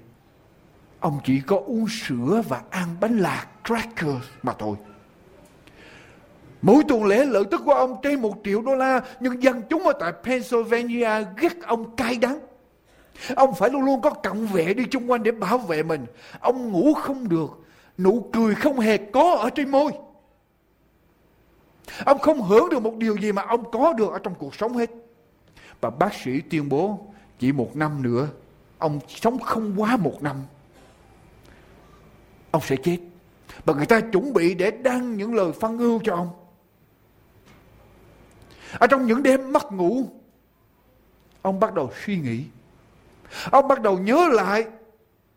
ông 1.01 1.19
chỉ 1.25 1.41
có 1.47 1.57
uống 1.67 1.87
sữa 1.89 2.43
và 2.49 2.63
ăn 2.71 2.97
bánh 3.01 3.19
lạc 3.19 3.47
crackers 3.65 4.27
mà 4.43 4.53
thôi. 4.59 4.77
Mỗi 6.63 6.83
tuần 6.89 7.05
lễ 7.05 7.25
lợi 7.25 7.45
tức 7.51 7.61
của 7.65 7.75
ông 7.75 7.97
trên 8.03 8.23
một 8.23 8.35
triệu 8.45 8.63
đô 8.63 8.75
la, 8.75 9.01
nhưng 9.21 9.43
dân 9.43 9.63
chúng 9.71 9.83
ở 9.83 9.93
tại 10.01 10.13
Pennsylvania 10.25 11.11
ghét 11.37 11.63
ông 11.67 11.97
cay 11.97 12.17
đắng. 12.17 12.39
Ông 13.37 13.55
phải 13.55 13.71
luôn 13.71 13.85
luôn 13.85 14.01
có 14.01 14.11
cận 14.11 14.47
vệ 14.47 14.75
đi 14.75 14.85
chung 14.91 15.11
quanh 15.11 15.23
để 15.23 15.33
bảo 15.33 15.59
vệ 15.59 15.83
mình. 15.83 16.07
Ông 16.41 16.73
ngủ 16.73 16.95
không 16.95 17.29
được, 17.29 17.51
nụ 17.99 18.31
cười 18.33 18.55
không 18.55 18.81
hề 18.81 18.97
có 18.97 19.35
ở 19.35 19.51
trên 19.51 19.71
môi. 19.71 19.93
Ông 22.05 22.19
không 22.19 22.43
hưởng 22.43 22.69
được 22.71 22.83
một 22.83 22.97
điều 22.97 23.17
gì 23.17 23.33
mà 23.33 23.43
ông 23.43 23.71
có 23.71 23.93
được 23.93 24.13
ở 24.13 24.19
trong 24.19 24.35
cuộc 24.35 24.55
sống 24.55 24.77
hết. 24.77 24.91
Và 25.81 25.91
bác 25.91 26.15
sĩ 26.15 26.41
tuyên 26.41 26.69
bố 26.69 26.99
chỉ 27.39 27.53
một 27.53 27.77
năm 27.77 28.03
nữa, 28.03 28.29
ông 28.85 29.01
sống 29.09 29.39
không 29.39 29.75
quá 29.77 29.97
một 29.97 30.23
năm. 30.23 30.37
Ông 32.51 32.63
sẽ 32.63 32.77
chết. 32.77 32.99
Và 33.65 33.75
người 33.75 33.87
ta 33.87 34.01
chuẩn 34.01 34.33
bị 34.33 34.55
để 34.55 34.71
đăng 34.71 35.17
những 35.17 35.35
lời 35.35 35.53
phân 35.53 35.79
ưu 35.79 36.01
cho 36.05 36.15
ông. 36.15 36.31
Ở 38.79 38.87
trong 38.87 39.07
những 39.07 39.23
đêm 39.23 39.53
mất 39.53 39.73
ngủ, 39.73 40.05
ông 41.43 41.61
bắt 41.61 41.75
đầu 41.75 41.91
suy 42.05 42.17
nghĩ. 42.17 42.45
Ông 43.51 43.69
bắt 43.69 43.81
đầu 43.81 43.99
nhớ 43.99 44.29
lại 44.33 44.65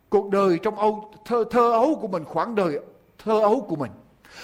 cuộc 0.10 0.30
đời 0.30 0.60
trong 0.64 0.76
Âu, 0.76 1.14
thơ, 1.26 1.44
thơ 1.52 1.72
ấu 1.72 1.96
của 1.96 2.08
mình, 2.08 2.24
khoảng 2.24 2.56
đời 2.56 2.80
thơ 3.18 3.40
ấu 3.42 3.66
của 3.70 3.76
mình. 3.76 3.92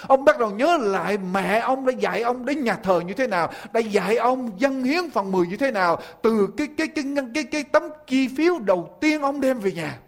Ông 0.06 0.24
bắt 0.24 0.38
đầu 0.38 0.50
nhớ 0.50 0.76
lại 0.80 1.18
mẹ 1.18 1.58
ông 1.58 1.86
đã 1.86 1.92
dạy 1.92 2.22
ông 2.22 2.46
đến 2.46 2.64
nhà 2.64 2.74
thờ 2.74 3.00
như 3.00 3.14
thế 3.14 3.26
nào, 3.26 3.50
đã 3.72 3.80
dạy 3.80 4.16
ông 4.16 4.50
dân 4.58 4.84
hiến 4.84 5.10
phần 5.10 5.32
mười 5.32 5.46
như 5.46 5.56
thế 5.56 5.70
nào, 5.70 6.00
từ 6.22 6.48
cái 6.56 6.68
cái 6.76 6.88
cái 6.88 7.04
cái 7.16 7.24
cái, 7.34 7.44
cái 7.44 7.64
tấm 7.64 7.82
chi 8.06 8.28
phiếu 8.36 8.58
đầu 8.58 8.96
tiên 9.00 9.22
ông 9.22 9.40
đem 9.40 9.58
về 9.58 9.72
nhà. 9.72 9.98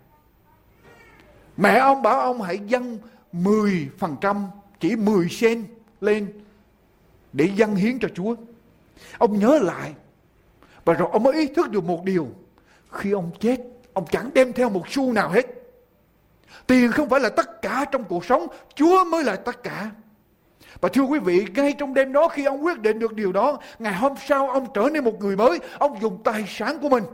Mẹ 1.56 1.78
ông 1.78 2.02
bảo 2.02 2.20
ông 2.20 2.42
hãy 2.42 2.58
dâng 2.66 2.98
10%, 3.32 4.46
chỉ 4.80 4.96
10 4.96 5.28
sen 5.28 5.64
lên 6.00 6.32
để 7.32 7.50
dâng 7.56 7.74
hiến 7.74 7.98
cho 7.98 8.08
Chúa. 8.14 8.34
Ông 9.18 9.38
nhớ 9.38 9.58
lại 9.62 9.94
và 10.84 10.94
rồi 10.94 11.08
ông 11.12 11.22
mới 11.22 11.34
ý 11.34 11.46
thức 11.46 11.70
được 11.70 11.84
một 11.84 12.04
điều. 12.04 12.28
Khi 12.90 13.12
ông 13.12 13.30
chết, 13.40 13.56
ông 13.92 14.06
chẳng 14.10 14.30
đem 14.34 14.52
theo 14.52 14.70
một 14.70 14.88
xu 14.88 15.12
nào 15.12 15.28
hết. 15.28 15.55
Tiền 16.66 16.92
không 16.92 17.08
phải 17.08 17.20
là 17.20 17.28
tất 17.28 17.62
cả 17.62 17.84
trong 17.92 18.04
cuộc 18.04 18.24
sống, 18.24 18.46
Chúa 18.74 19.04
mới 19.04 19.24
là 19.24 19.36
tất 19.36 19.62
cả. 19.62 19.90
Và 20.80 20.88
thưa 20.88 21.02
quý 21.02 21.18
vị, 21.18 21.46
ngay 21.54 21.72
trong 21.72 21.94
đêm 21.94 22.12
đó 22.12 22.28
khi 22.28 22.44
ông 22.44 22.64
quyết 22.64 22.80
định 22.80 22.98
được 22.98 23.14
điều 23.14 23.32
đó, 23.32 23.58
ngày 23.78 23.94
hôm 23.94 24.12
sau 24.26 24.50
ông 24.50 24.66
trở 24.74 24.88
nên 24.92 25.04
một 25.04 25.20
người 25.20 25.36
mới, 25.36 25.58
ông 25.78 26.00
dùng 26.00 26.22
tài 26.24 26.44
sản 26.48 26.78
của 26.82 26.88
mình 26.88 27.04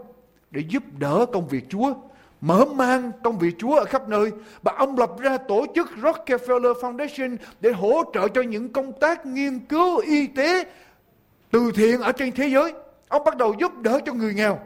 để 0.50 0.62
giúp 0.68 0.82
đỡ 0.98 1.26
công 1.32 1.48
việc 1.48 1.64
Chúa, 1.68 1.94
mở 2.40 2.64
mang 2.64 3.12
công 3.24 3.38
việc 3.38 3.54
Chúa 3.58 3.76
ở 3.76 3.84
khắp 3.84 4.08
nơi. 4.08 4.30
Và 4.62 4.72
ông 4.72 4.98
lập 4.98 5.10
ra 5.18 5.38
tổ 5.38 5.66
chức 5.74 5.90
Rockefeller 6.02 6.74
Foundation 6.74 7.36
để 7.60 7.72
hỗ 7.72 8.02
trợ 8.14 8.28
cho 8.28 8.42
những 8.42 8.72
công 8.72 8.92
tác 9.00 9.26
nghiên 9.26 9.58
cứu 9.58 9.96
y 9.98 10.26
tế 10.26 10.64
từ 11.50 11.72
thiện 11.74 12.00
ở 12.00 12.12
trên 12.12 12.32
thế 12.32 12.48
giới. 12.48 12.72
Ông 13.08 13.24
bắt 13.24 13.36
đầu 13.36 13.54
giúp 13.60 13.78
đỡ 13.78 14.00
cho 14.06 14.12
người 14.12 14.34
nghèo. 14.34 14.58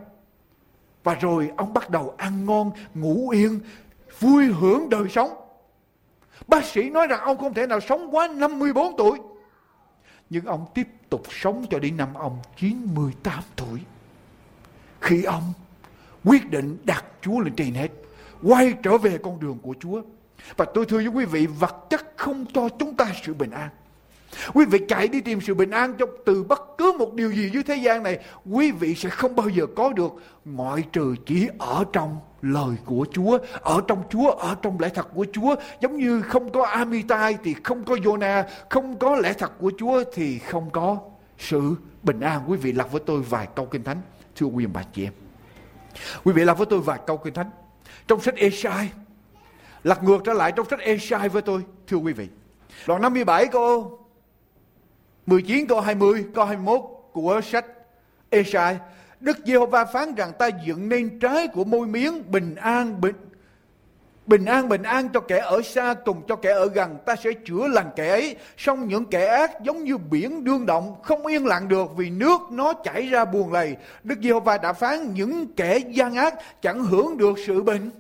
Và 1.05 1.15
rồi 1.15 1.51
ông 1.57 1.73
bắt 1.75 1.91
đầu 1.91 2.15
ăn 2.17 2.47
ngon, 2.47 2.71
ngủ 2.95 3.29
yên, 3.29 3.61
vui 4.21 4.47
hưởng 4.47 4.91
đời 4.91 5.09
sống. 5.09 5.31
Bác 6.47 6.65
sĩ 6.65 6.91
nói 6.91 7.07
rằng 7.07 7.21
ông 7.21 7.39
không 7.39 7.55
thể 7.55 7.67
nào 7.67 7.81
sống 7.81 8.17
quá 8.17 8.29
54 8.29 8.97
tuổi. 8.97 9.19
Nhưng 10.31 10.45
ông 10.45 10.67
tiếp 10.75 10.89
tục 11.11 11.23
sống 11.31 11.67
cho 11.71 11.79
đến 11.79 11.97
năm 11.97 12.15
ông 12.15 12.39
98 12.57 13.43
tuổi. 13.57 13.81
Khi 15.01 15.23
ông 15.23 15.53
quyết 16.25 16.51
định 16.51 16.77
đặt 16.85 17.05
Chúa 17.21 17.41
lên 17.41 17.55
trên 17.57 17.75
hết, 17.75 17.89
quay 18.43 18.75
trở 18.83 18.99
về 18.99 19.19
con 19.19 19.41
đường 19.41 19.59
của 19.63 19.75
Chúa. 19.81 20.03
Và 20.57 20.65
tôi 20.75 20.87
thưa 20.87 20.97
với 20.97 21.07
quý 21.07 21.25
vị, 21.25 21.47
vật 21.47 21.77
chất 21.91 22.13
không 22.17 22.47
cho 22.55 22.69
chúng 22.79 22.97
ta 22.97 23.13
sự 23.25 23.35
bình 23.35 23.51
an. 23.51 23.69
Quý 24.55 24.65
vị 24.65 24.79
chạy 24.89 25.09
đi 25.09 25.21
tìm 25.21 25.41
sự 25.41 25.55
bình 25.55 25.71
an 25.71 25.95
trong 25.99 26.11
từ 26.25 26.43
bất 26.43 26.63
cứ 26.79 26.93
một 26.99 27.15
điều 27.15 27.33
gì 27.33 27.51
dưới 27.51 27.63
thế 27.63 27.77
gian 27.77 28.03
này, 28.03 28.19
quý 28.51 28.71
vị 28.71 28.95
sẽ 28.95 29.09
không 29.09 29.37
bao 29.37 29.49
giờ 29.49 29.67
có 29.77 29.93
được 29.93 30.13
ngoại 30.45 30.83
trừ 30.93 31.15
chỉ 31.27 31.49
ở 31.59 31.85
trong 31.93 32.19
lời 32.43 32.77
của 32.85 33.07
Chúa, 33.13 33.39
ở 33.61 33.81
trong 33.89 34.03
Chúa, 34.11 34.31
ở 34.31 34.57
trong 34.63 34.81
lẽ 34.81 34.89
thật 34.89 35.09
của 35.15 35.27
Chúa. 35.33 35.55
Giống 35.81 35.97
như 35.97 36.23
không 36.23 36.53
có 36.53 36.67
Amitai 36.67 37.39
thì 37.45 37.55
không 37.65 37.85
có 37.85 37.95
Jonah, 37.95 38.45
không 38.71 38.99
có 38.99 39.17
lẽ 39.17 39.33
thật 39.33 39.53
của 39.61 39.73
Chúa 39.79 40.05
thì 40.15 40.39
không 40.39 40.71
có 40.71 40.99
sự 41.39 41.75
bình 42.03 42.21
an. 42.21 42.41
Quý 42.47 42.57
vị 42.57 42.73
lặp 42.73 42.93
với 42.93 43.01
tôi 43.07 43.23
vài 43.23 43.49
câu 43.55 43.67
kinh 43.67 43.85
thánh, 43.85 44.01
thưa 44.37 44.47
quý 44.47 44.67
bà 44.67 44.83
chị 44.93 45.05
em. 45.05 45.13
Quý 46.25 46.33
vị 46.33 46.45
lặp 46.45 46.59
với 46.59 46.67
tôi 46.67 46.81
vài 46.81 46.99
câu 47.07 47.17
kinh 47.17 47.35
thánh. 47.35 47.51
Trong 48.09 48.21
sách 48.21 48.35
Esai, 48.37 48.91
lật 49.85 50.03
ngược 50.03 50.19
trở 50.25 50.33
lại 50.33 50.53
trong 50.53 50.67
sách 50.71 50.81
Esai 50.81 51.29
với 51.29 51.43
tôi, 51.43 51.63
thưa 51.87 51.97
quý 51.97 52.13
vị. 52.13 52.29
Đoạn 52.87 53.03
57 53.03 53.47
câu 53.47 53.99
19 55.27 55.67
câu 55.67 55.81
20, 55.81 56.25
câu 56.35 56.45
21 56.45 56.81
của 57.13 57.41
sách 57.45 57.67
Esai. 58.31 58.79
Đức 59.21 59.39
Giê-hô-va 59.45 59.85
phán 59.85 60.15
rằng 60.15 60.33
ta 60.39 60.49
dựng 60.67 60.89
nên 60.89 61.19
trái 61.19 61.49
của 61.49 61.65
môi 61.65 61.87
miếng 61.87 62.31
bình 62.31 62.55
an 62.55 63.01
bình 63.01 63.15
Bình 64.27 64.45
an 64.45 64.69
bình 64.69 64.83
an 64.83 65.09
cho 65.09 65.21
kẻ 65.21 65.39
ở 65.39 65.63
xa 65.63 65.95
cùng 66.05 66.23
cho 66.29 66.37
kẻ 66.37 66.53
ở 66.53 66.67
gần. 66.67 66.97
Ta 67.07 67.17
sẽ 67.17 67.31
chữa 67.47 67.69
lành 67.69 67.91
kẻ 67.97 68.09
ấy 68.09 68.37
song 68.57 68.89
những 68.89 69.05
kẻ 69.05 69.27
ác 69.27 69.63
giống 69.63 69.85
như 69.85 69.99
biển 69.99 70.45
đương 70.45 70.67
động 70.67 70.95
Không 71.03 71.27
yên 71.27 71.47
lặng 71.47 71.69
được 71.69 71.97
vì 71.97 72.11
nước 72.11 72.41
nó 72.51 72.73
chảy 72.73 73.07
ra 73.07 73.25
buồn 73.25 73.53
lầy. 73.53 73.77
Đức 74.05 74.19
Giê-hô-va 74.23 74.59
đã 74.59 74.73
phán 74.73 75.15
những 75.15 75.53
kẻ 75.53 75.79
gian 75.79 76.15
ác 76.15 76.35
Chẳng 76.63 76.85
hưởng 76.85 77.17
được 77.17 77.39
sự 77.47 77.63
bình. 77.63 77.91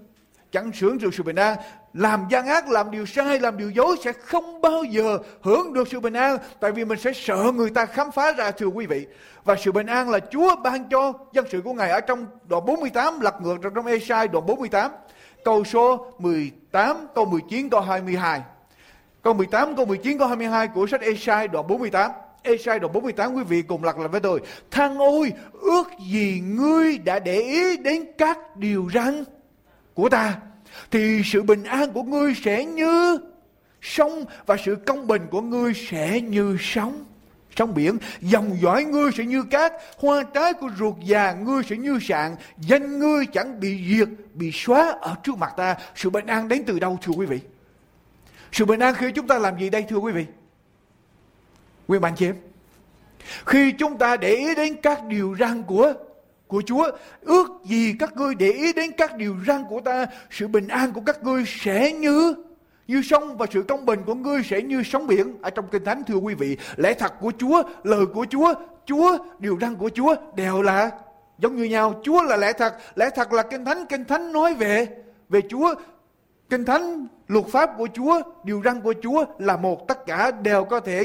Chẳng 0.52 0.70
hưởng 0.80 0.98
được 0.98 1.14
sự 1.14 1.22
bình 1.22 1.36
an 1.36 1.56
làm 1.96 2.26
gian 2.30 2.46
ác, 2.46 2.68
làm 2.68 2.90
điều 2.90 3.06
sai, 3.06 3.40
làm 3.40 3.56
điều 3.56 3.70
dối 3.70 3.96
sẽ 4.04 4.12
không 4.12 4.60
bao 4.60 4.84
giờ 4.84 5.18
hưởng 5.42 5.72
được 5.72 5.88
sự 5.88 6.00
bình 6.00 6.12
an. 6.12 6.38
Tại 6.60 6.72
vì 6.72 6.84
mình 6.84 6.98
sẽ 6.98 7.12
sợ 7.12 7.52
người 7.54 7.70
ta 7.70 7.86
khám 7.86 8.10
phá 8.10 8.32
ra 8.32 8.50
thưa 8.50 8.66
quý 8.66 8.86
vị. 8.86 9.06
Và 9.44 9.56
sự 9.56 9.72
bình 9.72 9.86
an 9.86 10.10
là 10.10 10.18
Chúa 10.30 10.56
ban 10.56 10.88
cho 10.88 11.12
dân 11.32 11.44
sự 11.50 11.60
của 11.64 11.72
Ngài 11.72 11.90
ở 11.90 12.00
trong 12.00 12.26
đoạn 12.48 12.64
48, 12.66 13.20
lật 13.20 13.34
ngược 13.40 13.56
trong 13.74 13.86
Esai 13.86 14.28
đoạn 14.28 14.46
48. 14.46 14.90
Câu 15.44 15.64
số 15.64 16.12
18, 16.18 16.96
câu 17.14 17.24
19, 17.24 17.70
câu 17.70 17.80
22. 17.80 18.42
Câu 19.22 19.34
18, 19.34 19.76
câu 19.76 19.86
19, 19.86 20.18
câu 20.18 20.28
22 20.28 20.68
của 20.68 20.86
sách 20.86 21.00
Esai 21.00 21.48
đoạn 21.48 21.66
48. 21.66 22.10
Esai 22.42 22.78
đoạn 22.78 22.92
48 22.92 23.34
quý 23.34 23.42
vị 23.42 23.62
cùng 23.62 23.84
lật 23.84 23.98
lại 23.98 24.08
với 24.08 24.20
tôi. 24.20 24.40
Thằng 24.70 24.98
ôi, 24.98 25.32
ước 25.52 25.84
gì 26.10 26.42
ngươi 26.44 26.98
đã 26.98 27.18
để 27.18 27.36
ý 27.36 27.76
đến 27.76 28.04
các 28.18 28.56
điều 28.56 28.88
răn 28.94 29.24
của 29.96 30.08
ta, 30.08 30.36
thì 30.90 31.22
sự 31.24 31.42
bình 31.42 31.64
an 31.64 31.92
của 31.92 32.02
ngươi 32.02 32.34
sẽ 32.44 32.64
như 32.64 33.18
sông 33.82 34.24
và 34.46 34.56
sự 34.64 34.76
công 34.86 35.06
bình 35.06 35.22
của 35.30 35.40
ngươi 35.40 35.72
sẽ 35.74 36.20
như 36.20 36.56
sóng. 36.60 37.04
Sông 37.56 37.74
biển, 37.74 37.98
dòng 38.20 38.56
dõi 38.62 38.84
ngươi 38.84 39.10
sẽ 39.16 39.24
như 39.24 39.42
cát, 39.42 39.72
hoa 39.98 40.22
trái 40.34 40.52
của 40.52 40.70
ruột 40.78 40.94
già 41.04 41.32
ngươi 41.32 41.62
sẽ 41.62 41.76
như 41.76 41.98
sạn, 42.02 42.36
danh 42.58 42.98
ngươi 42.98 43.26
chẳng 43.26 43.60
bị 43.60 43.96
diệt, 43.96 44.08
bị 44.34 44.50
xóa 44.52 44.94
ở 45.00 45.16
trước 45.22 45.38
mặt 45.38 45.52
ta. 45.56 45.76
Sự 45.94 46.10
bình 46.10 46.26
an 46.26 46.48
đến 46.48 46.62
từ 46.66 46.78
đâu, 46.78 46.98
thưa 47.02 47.12
quý 47.12 47.26
vị? 47.26 47.40
Sự 48.52 48.64
bình 48.64 48.80
an 48.80 48.94
khi 48.94 49.12
chúng 49.12 49.26
ta 49.26 49.38
làm 49.38 49.58
gì 49.58 49.70
đây, 49.70 49.84
thưa 49.88 49.96
quý 49.96 50.12
vị? 50.12 50.26
Quý 51.88 51.98
bạn 51.98 52.14
chị 52.16 52.26
em 52.26 52.36
khi 53.46 53.72
chúng 53.72 53.98
ta 53.98 54.16
để 54.16 54.34
ý 54.34 54.54
đến 54.54 54.76
các 54.82 55.04
điều 55.04 55.36
răn 55.38 55.62
của 55.62 55.92
của 56.48 56.62
Chúa. 56.66 56.90
Ước 57.20 57.46
gì 57.64 57.94
các 57.98 58.16
ngươi 58.16 58.34
để 58.34 58.50
ý 58.52 58.72
đến 58.72 58.90
các 58.96 59.16
điều 59.16 59.36
răn 59.46 59.64
của 59.68 59.80
ta, 59.80 60.06
sự 60.30 60.48
bình 60.48 60.68
an 60.68 60.92
của 60.92 61.00
các 61.06 61.24
ngươi 61.24 61.44
sẽ 61.46 61.92
như 61.92 62.34
như 62.86 63.02
sông 63.02 63.36
và 63.36 63.46
sự 63.50 63.62
công 63.62 63.86
bình 63.86 64.02
của 64.06 64.14
ngươi 64.14 64.42
sẽ 64.42 64.62
như 64.62 64.82
sóng 64.82 65.06
biển. 65.06 65.36
Ở 65.42 65.50
trong 65.50 65.68
kinh 65.68 65.84
thánh 65.84 66.04
thưa 66.04 66.16
quý 66.16 66.34
vị 66.34 66.56
lẽ 66.76 66.94
thật 66.94 67.12
của 67.20 67.32
Chúa 67.38 67.62
lời 67.84 68.06
của 68.06 68.26
Chúa 68.30 68.54
Chúa 68.86 69.18
điều 69.38 69.58
răn 69.60 69.76
của 69.76 69.90
Chúa 69.94 70.14
đều 70.34 70.62
là 70.62 70.90
giống 71.38 71.56
như 71.56 71.64
nhau. 71.64 72.00
Chúa 72.02 72.22
là 72.22 72.36
lẽ 72.36 72.52
thật 72.52 72.74
lẽ 72.94 73.10
thật 73.14 73.32
là 73.32 73.42
kinh 73.42 73.64
thánh. 73.64 73.86
Kinh 73.86 74.04
thánh 74.04 74.32
nói 74.32 74.54
về 74.54 74.88
về 75.28 75.40
Chúa. 75.48 75.74
Kinh 76.50 76.64
thánh 76.64 77.06
luật 77.28 77.46
pháp 77.46 77.70
của 77.78 77.88
Chúa 77.94 78.20
điều 78.44 78.62
răn 78.64 78.80
của 78.80 78.94
Chúa 79.02 79.24
là 79.38 79.56
một 79.56 79.88
tất 79.88 80.06
cả 80.06 80.30
đều 80.30 80.64
có 80.64 80.80
thể 80.80 81.04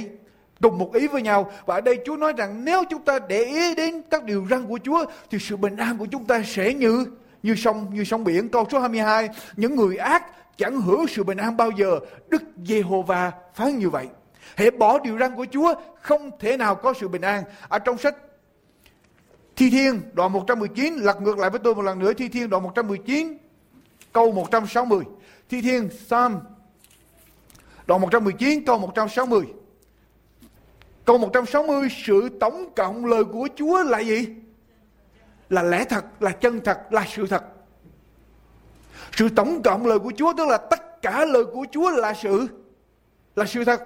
cùng 0.62 0.78
một 0.78 0.94
ý 0.94 1.08
với 1.08 1.22
nhau. 1.22 1.52
Và 1.66 1.76
ở 1.76 1.82
đây 1.82 2.00
Chúa 2.06 2.18
nói 2.18 2.34
rằng 2.38 2.66
nếu 2.66 2.84
chúng 2.90 3.02
ta 3.02 3.20
để 3.30 3.44
ý 3.44 3.76
đến 3.76 4.02
các 4.10 4.24
điều 4.24 4.48
răn 4.50 4.68
của 4.68 4.80
Chúa 4.84 5.06
thì 5.30 5.38
sự 5.40 5.58
bình 5.58 5.78
an 5.78 5.98
của 5.98 6.06
chúng 6.06 6.26
ta 6.26 6.42
sẽ 6.46 6.74
như 6.74 7.06
như 7.44 7.56
sông 7.56 7.88
như 7.94 8.04
sông 8.04 8.24
biển. 8.24 8.50
Câu 8.50 8.68
số 8.72 8.80
22, 8.80 9.30
những 9.56 9.76
người 9.76 9.98
ác 9.98 10.24
chẳng 10.58 10.82
hưởng 10.82 11.08
sự 11.08 11.24
bình 11.24 11.38
an 11.38 11.58
bao 11.58 11.72
giờ. 11.72 12.00
Đức 12.30 12.44
Giê-hô-va 12.66 13.32
phán 13.54 13.80
như 13.80 13.90
vậy. 13.90 14.08
hãy 14.56 14.72
bỏ 14.72 15.00
điều 15.00 15.18
răn 15.18 15.36
của 15.36 15.46
Chúa 15.52 15.74
không 16.02 16.32
thể 16.40 16.58
nào 16.58 16.76
có 16.76 16.94
sự 17.00 17.08
bình 17.08 17.22
an. 17.22 17.44
Ở 17.68 17.80
trong 17.80 17.98
sách 17.98 18.16
Thi 19.56 19.70
Thiên 19.70 20.02
đoạn 20.14 20.34
119 20.34 20.94
lật 20.94 21.22
ngược 21.22 21.38
lại 21.38 21.50
với 21.50 21.60
tôi 21.60 21.76
một 21.76 21.82
lần 21.82 22.00
nữa 22.00 22.14
Thi 22.14 22.30
Thiên 22.30 22.50
đoạn 22.50 22.64
119 22.64 23.38
câu 24.14 24.32
160. 24.32 25.04
Thi 25.50 25.62
Thiên 25.62 25.90
Psalm 25.90 26.40
đoạn 27.88 28.02
119 28.02 28.66
câu 28.66 28.78
160. 28.78 29.44
Câu 31.06 31.18
160 31.18 31.88
sự 32.06 32.30
tổng 32.40 32.74
cộng 32.76 33.06
lời 33.06 33.24
của 33.24 33.48
Chúa 33.56 33.84
là 33.84 34.00
gì? 34.00 34.28
Là 35.50 35.64
lẽ 35.64 35.86
thật, 35.86 36.06
là 36.20 36.32
chân 36.32 36.62
thật, 36.64 36.80
là 36.90 37.06
sự 37.10 37.28
thật. 37.28 37.44
Sự 39.12 39.30
tổng 39.30 39.62
cộng 39.64 39.86
lời 39.86 40.00
của 40.00 40.12
Chúa 40.18 40.34
tức 40.38 40.48
là 40.48 40.58
tất 40.58 41.02
cả 41.02 41.26
lời 41.26 41.46
của 41.46 41.66
Chúa 41.72 41.92
là 41.92 42.14
sự 42.14 42.48
là 43.36 43.46
sự 43.46 43.66
thật. 43.66 43.82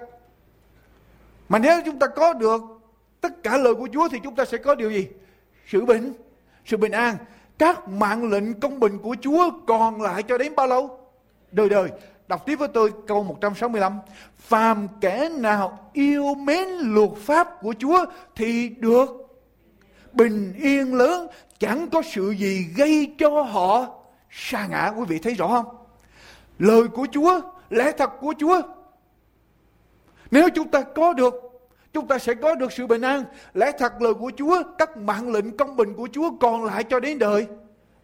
Mà 1.48 1.58
nếu 1.58 1.80
chúng 1.84 1.98
ta 1.98 2.06
có 2.06 2.32
được 2.32 2.60
tất 3.20 3.42
cả 3.42 3.56
lời 3.56 3.74
của 3.74 3.88
Chúa 3.92 4.08
thì 4.08 4.18
chúng 4.24 4.34
ta 4.34 4.44
sẽ 4.44 4.58
có 4.58 4.74
điều 4.74 4.90
gì? 4.90 5.08
Sự 5.66 5.84
bình, 5.84 6.12
sự 6.64 6.76
bình 6.76 6.92
an. 6.92 7.16
Các 7.58 7.88
mạng 7.88 8.30
lệnh 8.30 8.60
công 8.60 8.80
bình 8.80 8.98
của 8.98 9.16
Chúa 9.20 9.50
còn 9.66 10.02
lại 10.02 10.22
cho 10.22 10.38
đến 10.38 10.54
bao 10.56 10.66
lâu? 10.66 11.00
Đời 11.52 11.68
đời. 11.68 11.90
Đọc 12.28 12.46
tiếp 12.46 12.56
với 12.56 12.68
tôi 12.68 12.92
câu 13.06 13.22
165. 13.22 13.98
Phàm 14.36 14.88
kẻ 15.00 15.28
nào 15.28 15.90
yêu 15.92 16.34
mến 16.34 16.68
luật 16.68 17.10
pháp 17.18 17.48
của 17.60 17.74
Chúa 17.78 18.04
thì 18.34 18.68
được 18.68 19.08
bình 20.12 20.52
yên 20.62 20.94
lớn. 20.94 21.26
Chẳng 21.58 21.88
có 21.92 22.02
sự 22.02 22.30
gì 22.30 22.66
gây 22.76 23.14
cho 23.18 23.42
họ 23.42 23.86
sa 24.30 24.66
ngã. 24.66 24.92
Quý 24.96 25.04
vị 25.08 25.18
thấy 25.18 25.34
rõ 25.34 25.48
không? 25.48 25.76
Lời 26.58 26.88
của 26.88 27.06
Chúa, 27.12 27.40
lẽ 27.70 27.92
thật 27.92 28.10
của 28.20 28.34
Chúa. 28.38 28.62
Nếu 30.30 30.48
chúng 30.54 30.68
ta 30.68 30.82
có 30.82 31.12
được 31.12 31.34
chúng 31.96 32.08
ta 32.08 32.18
sẽ 32.18 32.34
có 32.34 32.54
được 32.54 32.72
sự 32.72 32.86
bình 32.86 33.02
an. 33.02 33.24
Lẽ 33.54 33.72
thật 33.78 34.02
lời 34.02 34.14
của 34.14 34.30
Chúa, 34.36 34.62
các 34.78 34.96
mạng 34.96 35.32
lệnh 35.32 35.56
công 35.56 35.76
bình 35.76 35.94
của 35.94 36.08
Chúa 36.12 36.30
còn 36.40 36.64
lại 36.64 36.84
cho 36.84 37.00
đến 37.00 37.18
đời. 37.18 37.46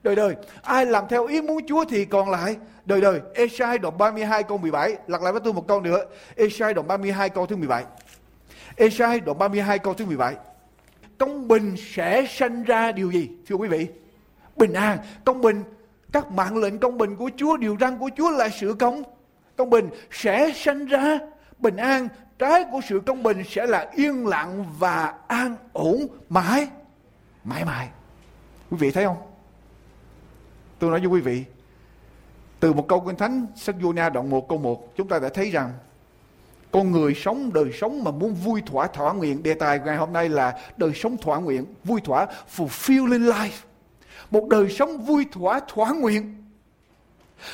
Đời 0.02 0.16
đời. 0.16 0.34
Ai 0.62 0.86
làm 0.86 1.04
theo 1.08 1.26
ý 1.26 1.42
muốn 1.42 1.66
Chúa 1.66 1.84
thì 1.84 2.04
còn 2.04 2.30
lại 2.30 2.56
đời 2.84 3.00
đời. 3.00 3.20
Esai 3.34 3.78
đoạn 3.78 3.98
32 3.98 4.42
câu 4.42 4.58
17. 4.58 4.96
Lặp 5.06 5.22
lại 5.22 5.32
với 5.32 5.40
tôi 5.44 5.52
một 5.52 5.68
câu 5.68 5.80
nữa. 5.80 6.04
Esai 6.36 6.74
đoạn 6.74 6.86
32 6.88 7.28
câu 7.28 7.46
thứ 7.46 7.56
17. 7.56 7.84
Esai 8.76 9.20
đoạn 9.20 9.38
32 9.38 9.78
câu 9.78 9.94
thứ 9.94 10.06
17. 10.06 10.34
Công 11.18 11.48
bình 11.48 11.74
sẽ 11.76 12.26
sanh 12.28 12.62
ra 12.62 12.92
điều 12.92 13.10
gì? 13.10 13.30
Thưa 13.48 13.56
quý 13.56 13.68
vị. 13.68 13.86
Bình 14.56 14.72
an. 14.72 14.98
Công 15.24 15.40
bình. 15.40 15.62
Các 16.12 16.32
mạng 16.32 16.56
lệnh 16.56 16.78
công 16.78 16.98
bình 16.98 17.16
của 17.16 17.30
Chúa, 17.36 17.56
điều 17.56 17.76
răn 17.80 17.98
của 17.98 18.10
Chúa 18.16 18.30
là 18.30 18.48
sự 18.48 18.74
công. 18.78 19.02
Công 19.56 19.70
bình 19.70 19.88
sẽ 20.10 20.52
sanh 20.54 20.86
ra 20.86 21.18
bình 21.58 21.76
an. 21.76 22.08
Trái 22.38 22.64
của 22.72 22.80
sự 22.88 23.00
công 23.06 23.22
bình 23.22 23.42
sẽ 23.48 23.66
là 23.66 23.90
yên 23.94 24.26
lặng 24.26 24.64
và 24.78 25.14
an 25.28 25.56
ổn 25.72 26.06
mãi. 26.28 26.68
Mãi 27.44 27.64
mãi. 27.64 27.88
Quý 28.70 28.76
vị 28.80 28.90
thấy 28.90 29.04
không? 29.04 29.31
Tôi 30.82 30.90
nói 30.90 31.00
với 31.00 31.08
quý 31.08 31.20
vị, 31.20 31.44
từ 32.60 32.72
một 32.72 32.88
câu 32.88 33.00
kinh 33.00 33.16
thánh 33.16 33.46
sách 33.56 33.74
Jonah 33.80 34.12
đoạn 34.12 34.30
1 34.30 34.48
câu 34.48 34.58
1 34.58 34.96
chúng 34.96 35.08
ta 35.08 35.18
đã 35.18 35.28
thấy 35.28 35.50
rằng 35.50 35.72
con 36.70 36.92
người 36.92 37.14
sống 37.14 37.52
đời 37.52 37.70
sống 37.72 38.04
mà 38.04 38.10
muốn 38.10 38.34
vui 38.34 38.62
thỏa 38.66 38.86
thỏa 38.86 39.12
nguyện 39.12 39.42
đề 39.42 39.54
tài 39.54 39.78
ngày 39.78 39.96
hôm 39.96 40.12
nay 40.12 40.28
là 40.28 40.58
đời 40.76 40.92
sống 40.94 41.16
thỏa 41.16 41.38
nguyện 41.38 41.64
vui 41.84 42.00
thỏa 42.00 42.26
fulfilling 42.56 43.32
life. 43.32 43.64
Một 44.30 44.48
đời 44.48 44.70
sống 44.70 44.98
vui 44.98 45.26
thỏa 45.32 45.60
thỏa 45.60 45.92
nguyện 45.92 46.44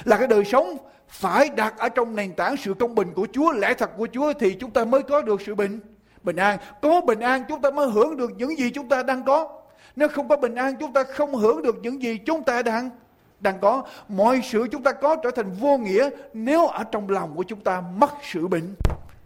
là 0.05 0.17
cái 0.17 0.27
đời 0.27 0.45
sống 0.45 0.77
phải 1.09 1.49
đặt 1.49 1.79
ở 1.79 1.89
trong 1.89 2.17
nền 2.17 2.33
tảng 2.33 2.57
sự 2.57 2.75
công 2.75 2.95
bình 2.95 3.09
của 3.15 3.27
Chúa 3.33 3.53
lẽ 3.53 3.75
thật 3.75 3.91
của 3.97 4.09
Chúa 4.13 4.33
thì 4.33 4.55
chúng 4.55 4.71
ta 4.71 4.85
mới 4.85 5.03
có 5.03 5.23
được 5.23 5.41
sự 5.47 5.55
bình 5.55 5.81
bình 6.23 6.37
an. 6.37 6.59
Có 6.83 7.01
bình 7.01 7.21
an 7.21 7.45
chúng 7.49 7.63
ta 7.63 7.71
mới 7.71 7.91
hưởng 7.91 8.17
được 8.17 8.31
những 8.37 8.59
gì 8.59 8.71
chúng 8.71 8.89
ta 8.89 9.03
đang 9.03 9.25
có. 9.25 9.61
Nếu 9.97 10.09
không 10.09 10.29
có 10.29 10.37
bình 10.37 10.55
an 10.55 10.77
chúng 10.81 10.93
ta 10.93 11.05
không 11.05 11.35
hưởng 11.35 11.63
được 11.63 11.77
những 11.83 12.03
gì 12.03 12.19
chúng 12.27 12.45
ta 12.45 12.63
đang 12.63 12.91
đang 13.41 13.61
có, 13.61 13.83
mọi 14.09 14.41
sự 14.45 14.67
chúng 14.73 14.83
ta 14.83 14.93
có 14.93 15.17
trở 15.17 15.31
thành 15.31 15.51
vô 15.51 15.79
nghĩa 15.79 16.11
nếu 16.33 16.67
ở 16.67 16.85
trong 16.85 17.11
lòng 17.11 17.37
của 17.37 17.43
chúng 17.43 17.61
ta 17.61 17.81
mất 17.81 18.11
sự 18.33 18.49
bình 18.49 18.75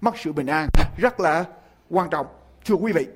mất 0.03 0.19
sự 0.19 0.33
bình 0.33 0.47
an. 0.47 0.69
Rất 0.97 1.21
là 1.21 1.45
quan 1.91 2.11
trọng, 2.11 2.27
thưa 2.65 2.75
quý 2.75 2.93
vị. 2.93 3.07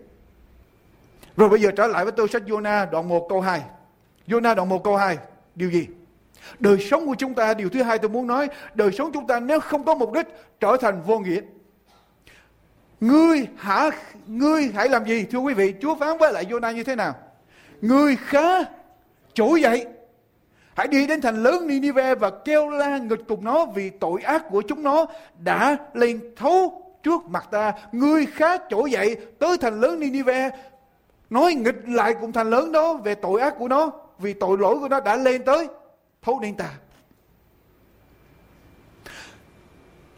Rồi 1.37 1.49
bây 1.49 1.61
giờ 1.61 1.71
trở 1.77 1.87
lại 1.87 2.05
với 2.05 2.13
tôi 2.13 2.29
sách 2.29 2.43
Jonah 2.47 2.91
đoạn 2.91 3.09
1 3.09 3.27
câu 3.29 3.41
2 3.41 3.63
Jonah 4.27 4.55
đoạn 4.55 4.69
1 4.69 4.85
câu 4.85 4.97
2 4.97 5.19
điều 5.55 5.71
gì? 5.71 5.87
Đời 6.59 6.79
sống 6.79 7.07
của 7.07 7.15
chúng 7.19 7.35
ta, 7.35 7.55
điều 7.55 7.69
thứ 7.69 7.83
hai 7.83 7.99
tôi 7.99 8.11
muốn 8.11 8.27
nói, 8.27 8.49
đời 8.75 8.93
sống 8.93 9.11
chúng 9.13 9.27
ta 9.27 9.41
nếu 9.41 9.61
không 9.61 9.85
có 9.85 9.95
mục 9.95 10.13
đích 10.13 10.27
trở 10.61 10.77
thành 10.81 11.03
vô 11.03 11.19
nghĩa. 11.19 11.41
Ngươi 13.01 13.47
hả, 13.57 13.91
ngươi 14.27 14.71
hãy 14.75 14.89
làm 14.89 15.05
gì, 15.05 15.25
thưa 15.31 15.39
quý 15.39 15.55
vị? 15.55 15.75
Chúa 15.81 15.95
phán 15.95 16.19
với 16.19 16.33
lại 16.33 16.45
Jonah 16.45 16.73
như 16.73 16.85
thế 16.85 16.97
nào? 16.97 17.15
Ngươi 17.81 18.17
khá 18.17 18.65
trỗi 19.35 19.61
dậy. 19.61 19.87
Hãy 20.77 20.89
đi 20.89 21.07
đến 21.07 21.21
thành 21.21 21.43
lớn 21.43 21.67
Ninive 21.67 22.15
và 22.15 22.31
kêu 22.45 22.71
la 22.71 22.99
nghịch 22.99 23.21
cùng 23.29 23.45
nó 23.45 23.67
vì 23.67 23.91
tội 23.91 24.23
ác 24.23 24.45
của 24.51 24.63
chúng 24.69 24.83
nó 24.83 25.07
đã 25.45 25.77
lên 25.95 26.21
thấu 26.37 26.83
trước 27.03 27.23
mặt 27.29 27.49
ta. 27.51 27.73
Ngươi 27.93 28.27
khá 28.27 28.57
chỗ 28.71 28.87
dậy 28.87 29.17
tới 29.39 29.59
thành 29.59 29.81
lớn 29.81 30.01
Ninive 30.01 30.51
nói 31.31 31.55
nghịch 31.55 31.89
lại 31.89 32.15
cùng 32.21 32.33
thành 32.33 32.51
lớn 32.51 32.73
đó 32.73 32.95
về 32.95 33.15
tội 33.15 33.41
ác 33.41 33.55
của 33.59 33.69
nó 33.69 33.93
vì 34.19 34.33
tội 34.33 34.59
lỗi 34.59 34.79
của 34.79 34.89
nó 34.89 35.01
đã 35.01 35.17
lên 35.17 35.45
tới 35.45 35.69
thấu 36.23 36.41
đến 36.41 36.55
ta. 36.55 36.71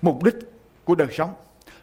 Mục 0.02 0.24
đích 0.24 0.34
của 0.84 0.94
đời 0.94 1.08
sống. 1.10 1.34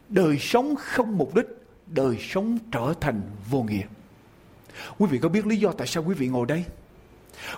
Đời 0.09 0.37
sống 0.39 0.75
không 0.75 1.17
mục 1.17 1.35
đích, 1.35 1.47
đời 1.85 2.17
sống 2.19 2.57
trở 2.71 2.93
thành 3.01 3.21
vô 3.49 3.61
nghĩa. 3.61 3.85
Quý 4.97 5.07
vị 5.09 5.19
có 5.21 5.29
biết 5.29 5.45
lý 5.45 5.57
do 5.57 5.71
tại 5.71 5.87
sao 5.87 6.03
quý 6.07 6.15
vị 6.15 6.27
ngồi 6.27 6.45
đây? 6.45 6.65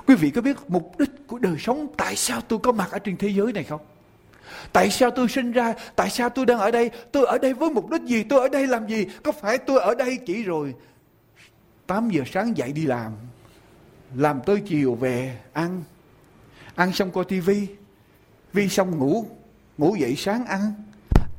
Quý 0.06 0.16
vị 0.16 0.30
có 0.30 0.42
biết 0.42 0.58
mục 0.68 1.00
đích 1.00 1.28
của 1.28 1.40
đời 1.40 1.56
sống 1.60 1.88
tại 1.98 2.16
sao 2.16 2.42
tôi 2.42 2.60
có 2.60 2.72
mặt 2.72 2.92
ở 2.92 3.00
trên 3.00 3.18
thế 3.18 3.28
giới 3.28 3.54
này 3.54 3.64
không? 3.64 3.82
Tại 4.74 4.90
sao 4.90 5.12
tôi 5.12 5.28
sinh 5.28 5.52
ra? 5.52 5.74
Tại 5.96 6.10
sao 6.10 6.30
tôi 6.30 6.46
đang 6.46 6.60
ở 6.60 6.72
đây? 6.72 6.92
Tôi 7.12 7.26
ở 7.26 7.38
đây 7.38 7.54
với 7.54 7.70
mục 7.70 7.90
đích 7.90 8.02
gì? 8.02 8.24
Tôi 8.24 8.42
ở 8.42 8.50
đây 8.50 8.68
làm 8.68 8.88
gì? 8.88 9.08
Có 9.24 9.32
phải 9.32 9.58
tôi 9.58 9.80
ở 9.80 9.96
đây 9.96 10.18
chỉ 10.26 10.44
rồi 10.44 10.74
8 11.88 12.10
giờ 12.10 12.24
sáng 12.26 12.58
dậy 12.58 12.72
đi 12.72 12.86
làm 12.86 13.12
Làm 14.16 14.40
tới 14.46 14.62
chiều 14.66 14.96
về 14.96 15.38
ăn 15.54 15.84
Ăn 16.76 16.94
xong 16.94 17.12
coi 17.12 17.26
tivi 17.26 17.68
Vi 18.54 18.70
xong 18.70 18.98
ngủ 18.98 19.26
Ngủ 19.78 19.96
dậy 19.96 20.16
sáng 20.16 20.46
ăn 20.46 20.74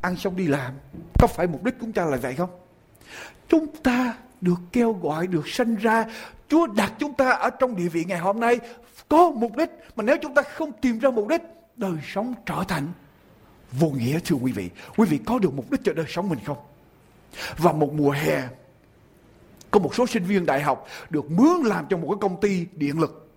Ăn 0.03 0.17
xong 0.17 0.37
đi 0.37 0.47
làm 0.47 0.73
Có 1.19 1.27
phải 1.27 1.47
mục 1.47 1.65
đích 1.65 1.75
của 1.75 1.81
chúng 1.81 1.93
ta 1.93 2.05
là 2.05 2.17
vậy 2.17 2.35
không? 2.35 2.51
Chúng 3.49 3.67
ta 3.83 4.15
được 4.41 4.59
kêu 4.73 4.93
gọi, 4.93 5.27
được 5.27 5.49
sanh 5.49 5.77
ra 5.77 6.07
Chúa 6.49 6.67
đặt 6.67 6.93
chúng 6.99 7.15
ta 7.15 7.31
ở 7.31 7.51
trong 7.51 7.77
địa 7.77 7.89
vị 7.89 8.05
ngày 8.05 8.19
hôm 8.19 8.41
nay. 8.41 8.59
Có 9.09 9.31
mục 9.31 9.57
đích 9.57 9.71
mà 9.97 10.05
nếu 10.05 10.17
chúng 10.23 10.35
ta 10.35 10.43
không 10.43 10.73
tìm 10.73 10.99
ra 10.99 11.11
mục 11.11 11.29
đích 11.29 11.43
đời 11.77 11.97
sống 12.15 12.35
trở 12.47 12.65
thành 12.69 12.87
vô 13.73 13.89
nghĩa 13.89 14.19
thưa 14.25 14.37
quý 14.37 14.53
vị. 14.53 14.71
Quý 14.97 15.07
vị 15.07 15.19
có 15.27 15.39
được 15.39 15.55
mục 15.55 15.71
đích 15.71 15.81
cho 15.85 15.93
đời 15.93 16.07
sống 16.09 16.29
mình 16.29 16.39
không? 16.47 16.59
Và 17.57 17.73
một 17.73 17.93
mùa 17.93 18.11
hè 18.11 18.43
có 19.71 19.81
một 19.81 19.95
số 19.95 20.07
sinh 20.07 20.25
viên 20.25 20.47
đại 20.47 20.63
học 20.63 20.87
được 21.11 21.31
mướn 21.31 21.63
làm 21.65 21.87
cho 21.91 21.97
một 21.97 22.09
cái 22.09 22.19
công 22.21 22.41
ty 22.41 22.67
điện 22.73 23.01
lực 23.01 23.31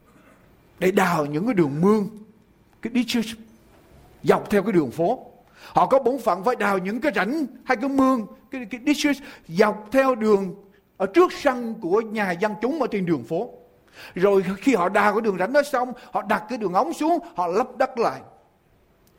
để 0.79 0.91
đào 0.91 1.25
những 1.25 1.45
cái 1.45 1.53
đường 1.53 1.81
mương 1.81 2.09
cái 2.81 2.93
ditches 2.95 3.35
dọc 4.23 4.49
theo 4.49 4.63
cái 4.63 4.71
đường 4.71 4.91
phố. 4.91 5.31
Họ 5.67 5.85
có 5.85 5.99
bổn 5.99 6.19
phận 6.19 6.43
phải 6.43 6.55
đào 6.55 6.77
những 6.77 7.01
cái 7.01 7.11
rãnh 7.15 7.45
hay 7.65 7.77
cái 7.77 7.89
mương 7.89 8.27
cái, 8.51 8.65
cái 8.65 8.81
ditches 8.85 9.17
dọc 9.47 9.87
theo 9.91 10.15
đường 10.15 10.55
ở 11.01 11.07
trước 11.07 11.33
sân 11.33 11.75
của 11.81 12.01
nhà 12.01 12.31
dân 12.31 12.55
chúng 12.61 12.81
ở 12.81 12.87
trên 12.91 13.05
đường 13.05 13.23
phố. 13.23 13.49
Rồi 14.15 14.43
khi 14.57 14.75
họ 14.75 14.89
đào 14.89 15.13
cái 15.13 15.21
đường 15.21 15.37
rãnh 15.37 15.53
đó 15.53 15.61
xong, 15.63 15.93
họ 16.11 16.21
đặt 16.21 16.43
cái 16.49 16.57
đường 16.57 16.73
ống 16.73 16.93
xuống, 16.93 17.19
họ 17.35 17.47
lấp 17.47 17.67
đất 17.77 17.99
lại. 17.99 18.21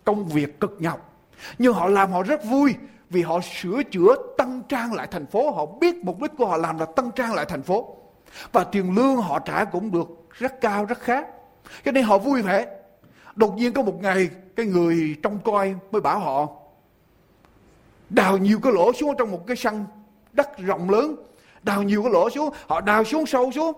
Công 0.05 0.25
việc 0.25 0.61
cực 0.61 0.77
nhọc. 0.79 1.15
Nhưng 1.59 1.75
họ 1.75 1.89
làm 1.89 2.13
họ 2.13 2.23
rất 2.23 2.45
vui 2.45 2.75
vì 3.11 3.23
họ 3.23 3.41
sửa 3.41 3.83
chữa 3.83 4.17
tăng 4.39 4.63
trang 4.69 4.93
lại 4.93 5.07
thành 5.11 5.27
phố. 5.27 5.51
Họ 5.51 5.67
biết 5.67 5.95
mục 6.05 6.21
đích 6.23 6.31
của 6.39 6.47
họ 6.47 6.57
làm 6.57 6.79
là 6.79 6.87
tăng 6.87 7.11
trang 7.11 7.35
lại 7.35 7.47
thành 7.49 7.63
phố. 7.63 7.97
Và 8.53 8.65
tiền 8.65 8.95
lương 8.95 9.17
họ 9.17 9.39
trả 9.39 9.65
cũng 9.65 9.91
được 9.91 10.09
rất 10.31 10.61
cao, 10.61 10.85
rất 10.85 11.01
khá. 11.01 11.23
Cho 11.85 11.93
nên 11.93 12.05
họ 12.05 12.19
vui 12.19 12.43
vẻ. 12.43 12.67
Đột 13.35 13.57
nhiên 13.57 13.73
có 13.73 13.83
một 13.83 14.03
ngày 14.03 14.31
cái 14.57 14.67
người 14.67 15.17
trông 15.23 15.39
coi 15.45 15.75
mới 15.93 16.01
bảo 16.01 16.19
họ 16.19 16.49
đào 18.11 18.39
nhiều 18.39 18.59
cái 18.63 18.73
lỗ 18.73 18.93
xuống 18.93 19.15
trong 19.19 19.31
một 19.31 19.47
cái 19.47 19.57
sân 19.57 19.85
đất 20.33 20.59
rộng 20.59 20.91
lớn 20.91 21.17
đào 21.63 21.83
nhiều 21.83 22.03
cái 22.03 22.13
lỗ 22.13 22.31
xuống, 22.31 22.51
họ 22.67 22.81
đào 22.81 23.05
xuống 23.05 23.27
sâu 23.27 23.51
xuống. 23.53 23.73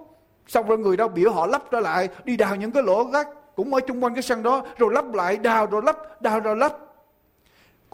Xong 0.47 0.69
rồi 0.69 0.79
người 0.79 0.97
đau 0.97 1.09
biểu 1.09 1.33
họ 1.33 1.47
lắp 1.47 1.63
trở 1.71 1.81
lại, 1.81 2.09
đi 2.25 2.37
đào 2.37 2.57
những 2.57 2.71
cái 2.71 2.83
lỗ 2.83 3.05
gác 3.05 3.29
cũng 3.57 3.75
ở 3.75 3.81
chung 3.81 4.05
quanh 4.05 4.15
cái 4.15 4.23
sân 4.23 4.43
đó, 4.43 4.65
rồi 4.79 4.93
lắp 4.93 5.15
lại, 5.15 5.37
đào 5.37 5.67
rồi 5.67 5.83
lắp 5.85 6.23
đào 6.23 6.41
rồi 6.41 6.57
lắp 6.57 6.73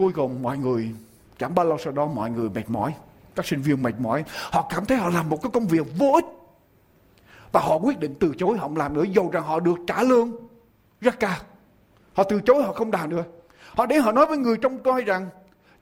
cuối 0.00 0.12
cùng 0.12 0.42
mọi 0.42 0.58
người 0.58 0.90
chẳng 1.38 1.54
bao 1.54 1.66
lâu 1.66 1.78
sau 1.78 1.92
đó 1.92 2.06
mọi 2.06 2.30
người 2.30 2.48
mệt 2.48 2.70
mỏi, 2.70 2.94
các 3.34 3.46
sinh 3.46 3.62
viên 3.62 3.82
mệt 3.82 3.94
mỏi. 3.98 4.24
Họ 4.50 4.66
cảm 4.70 4.84
thấy 4.84 4.98
họ 4.98 5.08
làm 5.08 5.28
một 5.28 5.42
cái 5.42 5.50
công 5.52 5.66
việc 5.66 5.86
vô 5.98 6.12
ích. 6.14 6.24
Và 7.52 7.60
họ 7.60 7.78
quyết 7.78 7.98
định 7.98 8.14
từ 8.20 8.32
chối 8.38 8.58
họ 8.58 8.62
không 8.62 8.76
làm 8.76 8.94
nữa 8.94 9.04
dù 9.12 9.30
rằng 9.30 9.42
họ 9.42 9.60
được 9.60 9.78
trả 9.86 10.02
lương 10.02 10.32
rất 11.00 11.20
cao. 11.20 11.36
Họ 12.12 12.22
từ 12.22 12.40
chối, 12.40 12.62
họ 12.62 12.72
không 12.72 12.90
đào 12.90 13.06
nữa. 13.06 13.24
Họ 13.74 13.86
đến 13.86 14.02
họ 14.02 14.12
nói 14.12 14.26
với 14.26 14.38
người 14.38 14.56
trông 14.56 14.78
coi 14.78 15.02
rằng, 15.02 15.28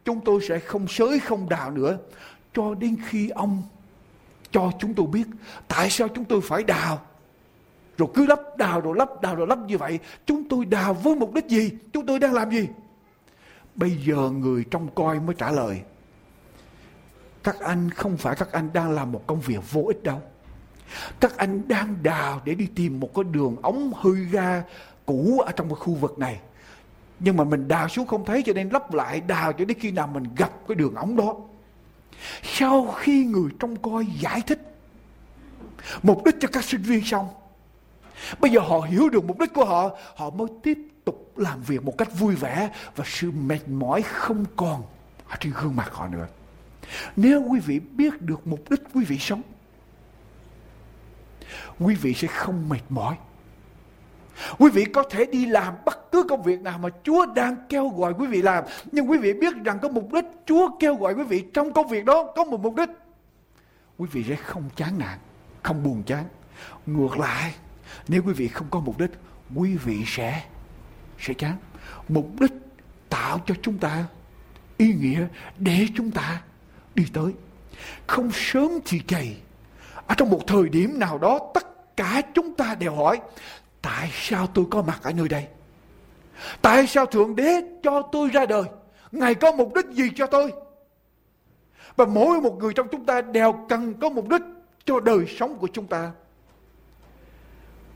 chúng 0.04 0.20
tôi 0.20 0.40
sẽ 0.48 0.58
không 0.58 0.88
sới, 0.88 1.18
không 1.18 1.48
đào 1.48 1.70
nữa. 1.70 1.98
Cho 2.54 2.74
đến 2.74 2.96
khi 3.06 3.28
ông 3.28 3.62
cho 4.50 4.70
chúng 4.78 4.94
tôi 4.94 5.06
biết 5.06 5.24
tại 5.68 5.90
sao 5.90 6.08
chúng 6.08 6.24
tôi 6.24 6.40
phải 6.40 6.62
đào. 6.62 7.00
Rồi 7.98 8.08
cứ 8.14 8.26
lắp 8.26 8.40
đào 8.56 8.80
rồi 8.80 8.96
lắp 8.96 9.08
đào 9.22 9.36
rồi 9.36 9.46
lắp 9.46 9.58
như 9.58 9.78
vậy, 9.78 9.98
chúng 10.26 10.48
tôi 10.48 10.64
đào 10.64 10.94
với 10.94 11.16
mục 11.16 11.34
đích 11.34 11.46
gì? 11.46 11.70
Chúng 11.92 12.06
tôi 12.06 12.18
đang 12.18 12.32
làm 12.32 12.50
gì? 12.50 12.68
Bây 13.74 13.90
giờ 13.90 14.30
người 14.30 14.64
trong 14.70 14.88
coi 14.94 15.20
mới 15.20 15.34
trả 15.38 15.50
lời. 15.50 15.80
Các 17.44 17.60
anh 17.60 17.90
không 17.90 18.16
phải 18.16 18.36
các 18.36 18.52
anh 18.52 18.72
đang 18.72 18.90
làm 18.90 19.12
một 19.12 19.26
công 19.26 19.40
việc 19.40 19.72
vô 19.72 19.84
ích 19.86 20.02
đâu. 20.02 20.22
Các 21.20 21.36
anh 21.36 21.68
đang 21.68 21.96
đào 22.02 22.40
để 22.44 22.54
đi 22.54 22.66
tìm 22.74 23.00
một 23.00 23.14
cái 23.14 23.24
đường 23.24 23.56
ống 23.62 23.92
hư 24.00 24.14
ga 24.14 24.62
cũ 25.06 25.40
ở 25.46 25.52
trong 25.52 25.68
cái 25.68 25.76
khu 25.76 25.94
vực 25.94 26.18
này. 26.18 26.40
Nhưng 27.20 27.36
mà 27.36 27.44
mình 27.44 27.68
đào 27.68 27.88
xuống 27.88 28.06
không 28.06 28.24
thấy 28.24 28.42
cho 28.42 28.52
nên 28.52 28.68
lắp 28.68 28.94
lại 28.94 29.20
đào 29.20 29.52
cho 29.52 29.64
đến 29.64 29.78
khi 29.80 29.90
nào 29.90 30.06
mình 30.06 30.24
gặp 30.36 30.50
cái 30.68 30.74
đường 30.74 30.94
ống 30.94 31.16
đó 31.16 31.36
sau 32.42 32.94
khi 32.98 33.24
người 33.24 33.50
trông 33.60 33.76
coi 33.76 34.06
giải 34.20 34.40
thích 34.46 34.68
mục 36.02 36.24
đích 36.24 36.34
cho 36.40 36.48
các 36.52 36.64
sinh 36.64 36.82
viên 36.82 37.04
xong, 37.04 37.28
bây 38.40 38.50
giờ 38.50 38.60
họ 38.60 38.80
hiểu 38.80 39.08
được 39.08 39.24
mục 39.24 39.38
đích 39.38 39.54
của 39.54 39.64
họ 39.64 39.90
họ 40.16 40.30
mới 40.30 40.48
tiếp 40.62 40.78
tục 41.04 41.32
làm 41.36 41.62
việc 41.62 41.84
một 41.84 41.98
cách 41.98 42.18
vui 42.18 42.34
vẻ 42.34 42.70
và 42.96 43.04
sự 43.06 43.30
mệt 43.30 43.68
mỏi 43.68 44.02
không 44.02 44.44
còn 44.56 44.82
ở 45.28 45.36
trên 45.40 45.52
gương 45.52 45.76
mặt 45.76 45.88
họ 45.92 46.08
nữa. 46.08 46.26
Nếu 47.16 47.42
quý 47.48 47.60
vị 47.60 47.80
biết 47.80 48.22
được 48.22 48.46
mục 48.46 48.70
đích 48.70 48.80
quý 48.94 49.04
vị 49.04 49.18
sống, 49.18 49.42
quý 51.78 51.94
vị 51.94 52.14
sẽ 52.14 52.28
không 52.28 52.68
mệt 52.68 52.82
mỏi. 52.88 53.16
Quý 54.58 54.70
vị 54.70 54.84
có 54.84 55.02
thể 55.10 55.24
đi 55.24 55.46
làm 55.46 55.74
bất 55.84 56.12
cứ 56.12 56.22
công 56.22 56.42
việc 56.42 56.60
nào 56.60 56.78
mà 56.78 56.88
Chúa 57.04 57.26
đang 57.26 57.56
kêu 57.68 57.88
gọi 57.88 58.14
quý 58.18 58.26
vị 58.26 58.42
làm. 58.42 58.64
Nhưng 58.92 59.10
quý 59.10 59.18
vị 59.18 59.32
biết 59.32 59.54
rằng 59.64 59.78
có 59.82 59.88
mục 59.88 60.12
đích 60.12 60.24
Chúa 60.46 60.68
kêu 60.80 60.94
gọi 60.94 61.14
quý 61.14 61.24
vị 61.24 61.44
trong 61.54 61.72
công 61.72 61.88
việc 61.88 62.04
đó 62.04 62.32
có 62.36 62.44
một 62.44 62.60
mục 62.60 62.74
đích. 62.74 62.88
Quý 63.98 64.08
vị 64.12 64.24
sẽ 64.28 64.36
không 64.36 64.64
chán 64.76 64.98
nản, 64.98 65.18
không 65.62 65.82
buồn 65.82 66.02
chán. 66.02 66.24
Ngược 66.86 67.18
lại, 67.18 67.54
nếu 68.08 68.22
quý 68.26 68.32
vị 68.32 68.48
không 68.48 68.66
có 68.70 68.80
mục 68.80 68.98
đích, 68.98 69.10
quý 69.54 69.76
vị 69.76 70.04
sẽ 70.06 70.42
sẽ 71.18 71.34
chán. 71.34 71.56
Mục 72.08 72.40
đích 72.40 72.52
tạo 73.08 73.40
cho 73.46 73.54
chúng 73.62 73.78
ta 73.78 74.04
ý 74.76 74.94
nghĩa 74.94 75.26
để 75.58 75.86
chúng 75.96 76.10
ta 76.10 76.42
đi 76.94 77.04
tới. 77.12 77.32
Không 78.06 78.30
sớm 78.32 78.70
thì 78.84 79.00
chạy. 79.06 79.36
Ở 80.06 80.14
trong 80.14 80.30
một 80.30 80.40
thời 80.46 80.68
điểm 80.68 80.98
nào 80.98 81.18
đó 81.18 81.40
tất 81.54 81.96
cả 81.96 82.22
chúng 82.34 82.54
ta 82.54 82.74
đều 82.74 82.94
hỏi 82.94 83.20
tại 83.82 84.10
sao 84.12 84.46
tôi 84.46 84.64
có 84.70 84.82
mặt 84.82 85.00
ở 85.02 85.12
nơi 85.12 85.28
đây? 85.28 85.46
Tại 86.62 86.86
sao 86.86 87.06
Thượng 87.06 87.36
Đế 87.36 87.60
cho 87.82 88.02
tôi 88.12 88.28
ra 88.28 88.46
đời? 88.46 88.62
Ngài 89.12 89.34
có 89.34 89.52
mục 89.52 89.74
đích 89.74 89.86
gì 89.86 90.10
cho 90.16 90.26
tôi? 90.26 90.52
Và 91.96 92.04
mỗi 92.04 92.40
một 92.40 92.58
người 92.58 92.72
trong 92.74 92.88
chúng 92.92 93.06
ta 93.06 93.20
đều 93.20 93.66
cần 93.68 93.94
có 94.00 94.08
mục 94.08 94.28
đích 94.28 94.42
cho 94.84 95.00
đời 95.00 95.26
sống 95.38 95.58
của 95.58 95.68
chúng 95.72 95.86
ta. 95.86 96.12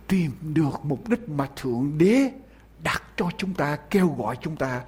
Tìm 0.09 0.31
được 0.43 0.81
mục 0.83 1.09
đích 1.09 1.29
mà 1.29 1.49
Thượng 1.57 1.93
Đế 1.99 2.31
đặt 2.83 3.03
cho 3.17 3.29
chúng 3.37 3.55
ta, 3.55 3.77
kêu 3.77 4.15
gọi 4.19 4.37
chúng 4.41 4.57
ta, 4.57 4.83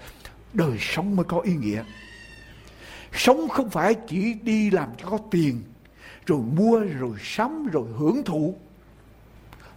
đời 0.52 0.76
sống 0.80 1.16
mới 1.16 1.24
có 1.24 1.40
ý 1.40 1.54
nghĩa. 1.54 1.85
Sống 3.12 3.48
không 3.48 3.70
phải 3.70 3.94
chỉ 3.94 4.35
đi 4.35 4.70
làm 4.70 4.88
cho 4.96 5.09
có 5.11 5.18
tiền, 5.30 5.62
rồi 6.26 6.38
mua, 6.38 6.78
rồi 6.78 7.16
sắm, 7.22 7.66
rồi 7.66 7.87
hưởng 7.98 8.22
thụ 8.24 8.54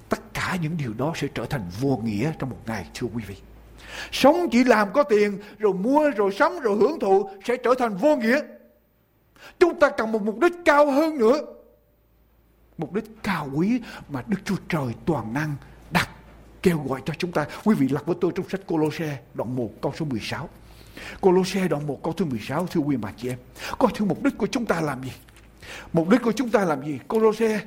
tất 0.10 0.34
cả 0.34 0.58
những 0.62 0.78
điều 0.78 0.94
đó 0.94 1.14
sẽ 1.16 1.28
trở 1.34 1.46
thành 1.46 1.62
vô 1.80 2.02
nghĩa 2.04 2.32
trong 2.40 2.50
một 2.50 2.60
ngày, 2.66 2.86
thưa 2.94 3.08
quý 3.16 3.24
vị. 3.28 3.36
Sống 4.12 4.50
chỉ 4.52 4.64
làm 4.64 4.94
có 4.94 5.04
tiền, 5.04 5.40
rồi 5.58 5.74
mua, 5.74 6.10
rồi 6.10 6.32
sắm, 6.40 6.60
rồi 6.60 6.78
hưởng 6.78 7.00
thụ 7.00 7.30
sẽ 7.46 7.58
trở 7.58 7.74
thành 7.80 7.98
vô 7.98 8.16
nghĩa. 8.16 8.40
Chúng 9.60 9.80
ta 9.80 9.90
cần 9.90 10.12
một 10.12 10.22
mục 10.22 10.40
đích 10.40 10.54
cao 10.66 10.92
hơn 10.92 11.18
nữa. 11.18 11.42
Mục 12.78 12.94
đích 12.94 13.06
cao 13.24 13.50
quý 13.54 13.82
mà 14.10 14.24
đức 14.28 14.38
chúa 14.46 14.56
trời 14.70 14.94
toàn 15.06 15.34
năng 15.34 15.56
đặt, 15.92 16.10
kêu 16.64 16.84
gọi 16.88 17.02
cho 17.06 17.14
chúng 17.18 17.32
ta. 17.32 17.48
Quý 17.64 17.76
vị 17.76 17.88
lật 17.90 18.06
với 18.06 18.16
tôi 18.22 18.32
trong 18.36 18.50
sách 18.50 18.68
Colosse 18.68 19.20
đoạn 19.34 19.56
1 19.56 19.70
câu 19.82 19.94
số 20.00 20.06
16 20.06 20.50
Colosse 21.22 21.68
đoạn 21.68 21.88
1 21.88 22.04
câu 22.04 22.14
thứ 22.14 22.26
16 22.26 22.68
thưa 22.68 22.82
quý 22.82 22.96
bà 22.96 23.12
chị 23.18 23.30
em. 23.30 23.38
Coi 23.78 23.92
thưa 23.96 24.06
mục 24.06 24.24
đích 24.24 24.38
của 24.38 24.48
chúng 24.48 24.66
ta 24.66 24.82
làm 24.82 25.04
gì. 25.04 25.12
Mục 25.94 26.10
đích 26.10 26.22
của 26.22 26.32
chúng 26.32 26.50
ta 26.50 26.66
làm 26.66 26.86
gì? 26.86 27.00
Colosse 27.08 27.62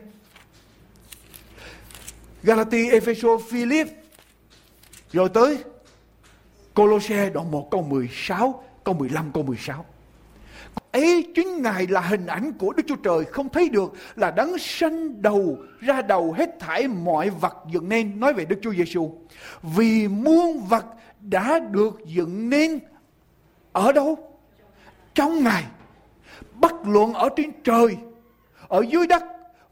Galati, 2.42 2.90
Epheso, 2.90 3.29
Philip 3.50 3.87
rồi 5.12 5.29
tới 5.29 5.59
Colosse 6.74 7.31
đoạn 7.31 7.50
1 7.50 7.70
câu 7.70 7.83
16, 7.83 8.64
câu 8.85 8.94
15, 8.94 9.33
câu 9.33 9.42
16. 9.42 9.85
Ấy 10.92 11.26
chính 11.35 11.62
Ngài 11.62 11.87
là 11.87 12.00
hình 12.00 12.26
ảnh 12.26 12.53
của 12.59 12.72
Đức 12.72 12.83
Chúa 12.88 12.96
Trời 12.96 13.24
không 13.24 13.48
thấy 13.48 13.68
được 13.68 13.92
là 14.16 14.31
đấng 14.31 14.59
sanh 14.59 15.22
đầu 15.22 15.59
ra 15.81 16.03
đầu 16.03 16.33
hết 16.33 16.50
thảy 16.61 16.88
mọi 16.88 17.31
vật 17.31 17.57
dựng 17.70 17.88
nên 17.88 18.20
nói 18.20 18.33
về 18.33 18.44
Đức 18.44 18.57
Chúa 18.62 18.72
Giêsu. 18.72 19.11
Vì 19.62 20.09
muôn 20.09 20.59
vật 20.68 20.87
đã 21.20 21.59
được 21.59 21.98
dựng 22.05 22.50
nên 22.50 22.79
ở 23.72 23.92
đâu? 23.92 24.18
Trong 25.14 25.44
Ngài. 25.44 25.64
Bất 26.55 26.72
luận 26.85 27.14
ở 27.14 27.29
trên 27.37 27.50
trời, 27.64 27.96
ở 28.68 28.85
dưới 28.88 29.07
đất 29.07 29.22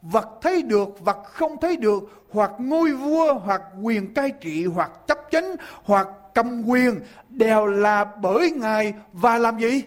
vật 0.01 0.29
thấy 0.41 0.61
được, 0.61 0.99
vật 0.99 1.23
không 1.23 1.57
thấy 1.61 1.77
được, 1.77 2.25
hoặc 2.29 2.51
ngôi 2.59 2.91
vua, 2.91 3.33
hoặc 3.33 3.61
quyền 3.81 4.13
cai 4.13 4.31
trị, 4.41 4.65
hoặc 4.65 4.91
chấp 5.07 5.17
chính 5.31 5.55
hoặc 5.83 6.07
cầm 6.33 6.63
quyền, 6.67 7.01
đều 7.29 7.65
là 7.65 8.05
bởi 8.05 8.51
ngài. 8.51 8.93
Và 9.13 9.37
làm 9.37 9.59
gì? 9.59 9.83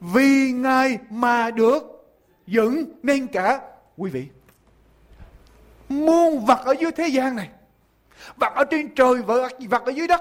Vì 0.00 0.52
ngài 0.52 0.98
mà 1.10 1.50
được 1.50 1.82
dựng 2.46 2.84
nên 3.02 3.26
cả. 3.26 3.60
Quý 3.96 4.10
vị, 4.10 4.26
muôn 5.88 6.44
vật 6.44 6.60
ở 6.64 6.74
dưới 6.80 6.92
thế 6.92 7.08
gian 7.08 7.36
này, 7.36 7.48
vật 8.36 8.52
ở 8.54 8.64
trên 8.70 8.94
trời 8.94 9.22
và 9.22 9.34
vật 9.68 9.82
ở 9.84 9.90
dưới 9.90 10.08
đất, 10.08 10.20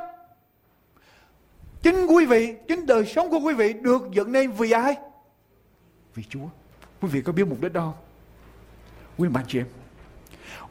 chính 1.82 2.08
quý 2.08 2.26
vị, 2.26 2.56
chính 2.68 2.86
đời 2.86 3.06
sống 3.06 3.30
của 3.30 3.40
quý 3.40 3.54
vị 3.54 3.74
được 3.74 4.02
dựng 4.12 4.32
nên 4.32 4.52
vì 4.52 4.72
ai? 4.72 4.96
Vì 6.16 6.24
chúa. 6.30 6.48
Quý 7.02 7.10
vị 7.12 7.22
có 7.22 7.34
biết 7.34 7.44
mục 7.48 7.62
đích 7.62 7.74
đó 7.74 7.82
không? 7.82 8.05
Quý 9.18 9.28
bạn 9.28 9.46
chị 9.48 9.60
em 9.60 9.68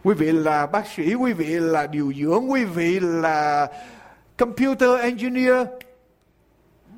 quý 0.05 0.15
vị 0.15 0.33
là 0.33 0.67
bác 0.67 0.87
sĩ, 0.87 1.15
quý 1.15 1.33
vị 1.33 1.47
là 1.47 1.87
điều 1.87 2.13
dưỡng, 2.13 2.51
quý 2.51 2.65
vị 2.65 3.01
là 3.01 3.67
computer 4.37 5.01
engineer 5.01 5.67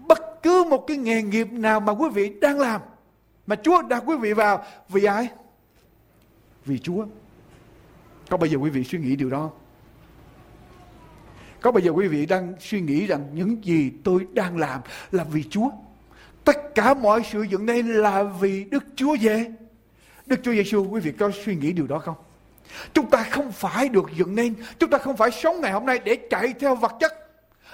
bất 0.08 0.42
cứ 0.42 0.64
một 0.64 0.84
cái 0.86 0.96
nghề 0.96 1.22
nghiệp 1.22 1.52
nào 1.52 1.80
mà 1.80 1.92
quý 1.92 2.08
vị 2.14 2.32
đang 2.40 2.60
làm, 2.60 2.80
mà 3.46 3.56
Chúa 3.56 3.82
đặt 3.82 4.02
quý 4.06 4.16
vị 4.16 4.32
vào, 4.32 4.64
vì 4.88 5.04
ai? 5.04 5.28
Vì 6.64 6.78
Chúa. 6.78 7.06
Có 8.30 8.36
bao 8.36 8.46
giờ 8.46 8.58
quý 8.58 8.70
vị 8.70 8.84
suy 8.84 8.98
nghĩ 8.98 9.16
điều 9.16 9.30
đó 9.30 9.50
Có 11.60 11.72
bao 11.72 11.80
giờ 11.80 11.90
quý 11.90 12.08
vị 12.08 12.26
đang 12.26 12.54
suy 12.60 12.80
nghĩ 12.80 13.06
rằng 13.06 13.26
những 13.34 13.64
gì 13.64 13.92
tôi 14.04 14.26
đang 14.32 14.56
làm 14.56 14.80
là 15.12 15.24
vì 15.24 15.42
Chúa? 15.42 15.70
Tất 16.44 16.74
cả 16.74 16.94
mọi 16.94 17.22
sự 17.32 17.42
dựng 17.42 17.66
nên 17.66 17.86
là 17.92 18.22
vì 18.22 18.64
Đức 18.64 18.84
Chúa 18.96 19.16
về. 19.20 19.52
Đức 20.26 20.40
Chúa 20.42 20.52
Giêsu 20.52 20.86
quý 20.90 21.00
vị 21.00 21.12
có 21.12 21.30
suy 21.44 21.56
nghĩ 21.56 21.72
điều 21.72 21.86
đó 21.86 21.98
không? 21.98 22.14
Chúng 22.92 23.10
ta 23.10 23.22
không 23.30 23.52
phải 23.52 23.88
được 23.88 24.06
dựng 24.16 24.34
nên, 24.34 24.54
chúng 24.78 24.90
ta 24.90 24.98
không 24.98 25.16
phải 25.16 25.30
sống 25.30 25.60
ngày 25.60 25.72
hôm 25.72 25.86
nay 25.86 26.00
để 26.04 26.16
chạy 26.30 26.54
theo 26.60 26.74
vật 26.74 26.92
chất, 27.00 27.12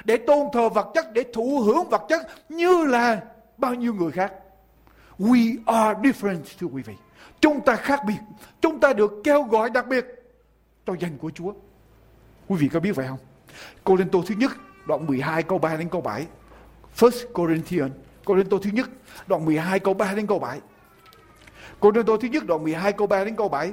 để 0.05 0.17
tôn 0.17 0.47
thờ 0.53 0.69
vật 0.69 0.91
chất, 0.95 1.12
để 1.12 1.25
thụ 1.33 1.61
hưởng 1.61 1.88
vật 1.88 2.03
chất 2.09 2.29
như 2.49 2.85
là 2.85 3.21
bao 3.59 3.75
nhiêu 3.75 3.95
người 3.95 4.11
khác. 4.11 4.33
We 5.19 5.57
are 5.67 6.01
different 6.01 6.43
thưa 6.59 6.67
quý 6.67 6.83
vị. 6.83 6.95
Chúng 7.41 7.61
ta 7.61 7.77
khác 7.77 8.01
biệt, 8.07 8.19
chúng 8.61 8.81
ta 8.81 8.93
được 8.93 9.12
kêu 9.25 9.43
gọi 9.43 9.71
đặc 9.71 9.87
biệt 9.88 10.07
cho 10.87 10.95
danh 11.01 11.19
của 11.19 11.31
Chúa. 11.31 11.53
Quý 12.49 12.57
vị 12.61 12.69
có 12.69 12.81
biết 12.81 12.93
vậy 12.97 13.07
không? 13.09 13.19
Cô 13.85 13.97
Linh 13.97 14.09
Tô 14.09 14.23
thứ 14.27 14.35
nhất, 14.38 14.53
đoạn 14.87 15.07
12 15.07 15.43
câu 15.43 15.59
3 15.59 15.77
đến 15.77 15.88
câu 15.88 16.01
7. 16.01 16.27
First 16.97 17.33
Corinthians, 17.33 17.93
Cô 18.25 18.35
Linh 18.35 18.49
Tô 18.49 18.59
thứ 18.62 18.71
nhất, 18.73 18.91
đoạn 19.27 19.45
12 19.45 19.79
câu 19.79 19.95
3 19.95 20.15
đến 20.15 20.27
câu 20.27 20.38
7. 20.38 20.61
Cô 21.83 21.92
Rinh 21.95 22.05
Tô 22.05 22.16
thứ 22.16 22.29
nhất 22.29 22.47
đoạn 22.47 22.62
12 22.62 22.92
câu 22.92 23.07
3 23.07 23.25
đến 23.25 23.37
câu 23.37 23.49
7. 23.49 23.73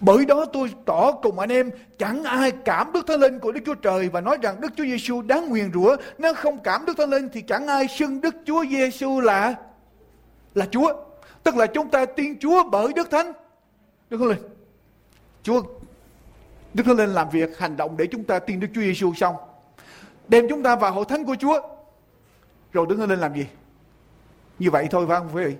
Bởi 0.00 0.26
đó 0.26 0.44
tôi 0.52 0.74
tỏ 0.84 1.12
cùng 1.12 1.38
anh 1.38 1.52
em, 1.52 1.70
chẳng 1.98 2.24
ai 2.24 2.52
cảm 2.64 2.92
Đức 2.92 3.06
Thánh 3.06 3.20
Linh 3.20 3.38
của 3.38 3.52
Đức 3.52 3.60
Chúa 3.66 3.74
Trời 3.74 4.08
và 4.08 4.20
nói 4.20 4.38
rằng 4.42 4.60
Đức 4.60 4.72
Chúa 4.76 4.84
Giêsu 4.84 5.22
đáng 5.22 5.48
nguyền 5.48 5.72
rủa. 5.72 5.96
Nếu 6.18 6.34
không 6.34 6.58
cảm 6.64 6.84
Đức 6.86 6.96
Thánh 6.98 7.10
Linh 7.10 7.28
thì 7.32 7.40
chẳng 7.40 7.66
ai 7.66 7.88
xưng 7.88 8.20
Đức 8.20 8.34
Chúa 8.46 8.64
Giêsu 8.64 9.20
là 9.20 9.54
là 10.54 10.66
Chúa. 10.70 10.92
Tức 11.42 11.56
là 11.56 11.66
chúng 11.66 11.90
ta 11.90 12.06
tin 12.06 12.38
Chúa 12.38 12.68
bởi 12.70 12.92
Đức 12.92 13.10
Thánh. 13.10 13.32
Đức 14.10 14.18
Thánh 14.18 14.28
Linh. 14.28 14.42
Chúa, 15.42 15.62
Đức 16.74 16.84
Thánh 16.86 16.96
Linh 16.96 17.10
làm 17.10 17.30
việc, 17.30 17.58
hành 17.58 17.76
động 17.76 17.96
để 17.96 18.06
chúng 18.06 18.24
ta 18.24 18.38
tin 18.38 18.60
Đức 18.60 18.68
Chúa 18.74 18.80
Giêsu 18.80 19.14
xong. 19.14 19.36
Đem 20.28 20.46
chúng 20.48 20.62
ta 20.62 20.76
vào 20.76 20.92
hội 20.92 21.04
thánh 21.08 21.24
của 21.24 21.36
Chúa. 21.40 21.60
Rồi 22.72 22.86
Đức 22.88 22.96
Thánh 22.96 23.08
Linh 23.08 23.20
làm 23.20 23.34
gì? 23.34 23.46
Như 24.58 24.70
vậy 24.70 24.86
thôi 24.90 25.06
phải 25.08 25.18
không 25.18 25.28
quý 25.34 25.44
vị? 25.44 25.54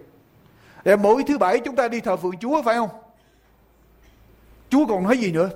Để 0.84 0.96
mỗi 0.96 1.24
thứ 1.26 1.38
bảy 1.38 1.58
chúng 1.58 1.76
ta 1.76 1.88
đi 1.88 2.00
thờ 2.00 2.16
phượng 2.16 2.38
Chúa, 2.40 2.62
phải 2.62 2.74
không? 2.74 2.88
Chúa 4.68 4.86
còn 4.86 5.02
nói 5.02 5.18
gì 5.18 5.32
nữa? 5.32 5.50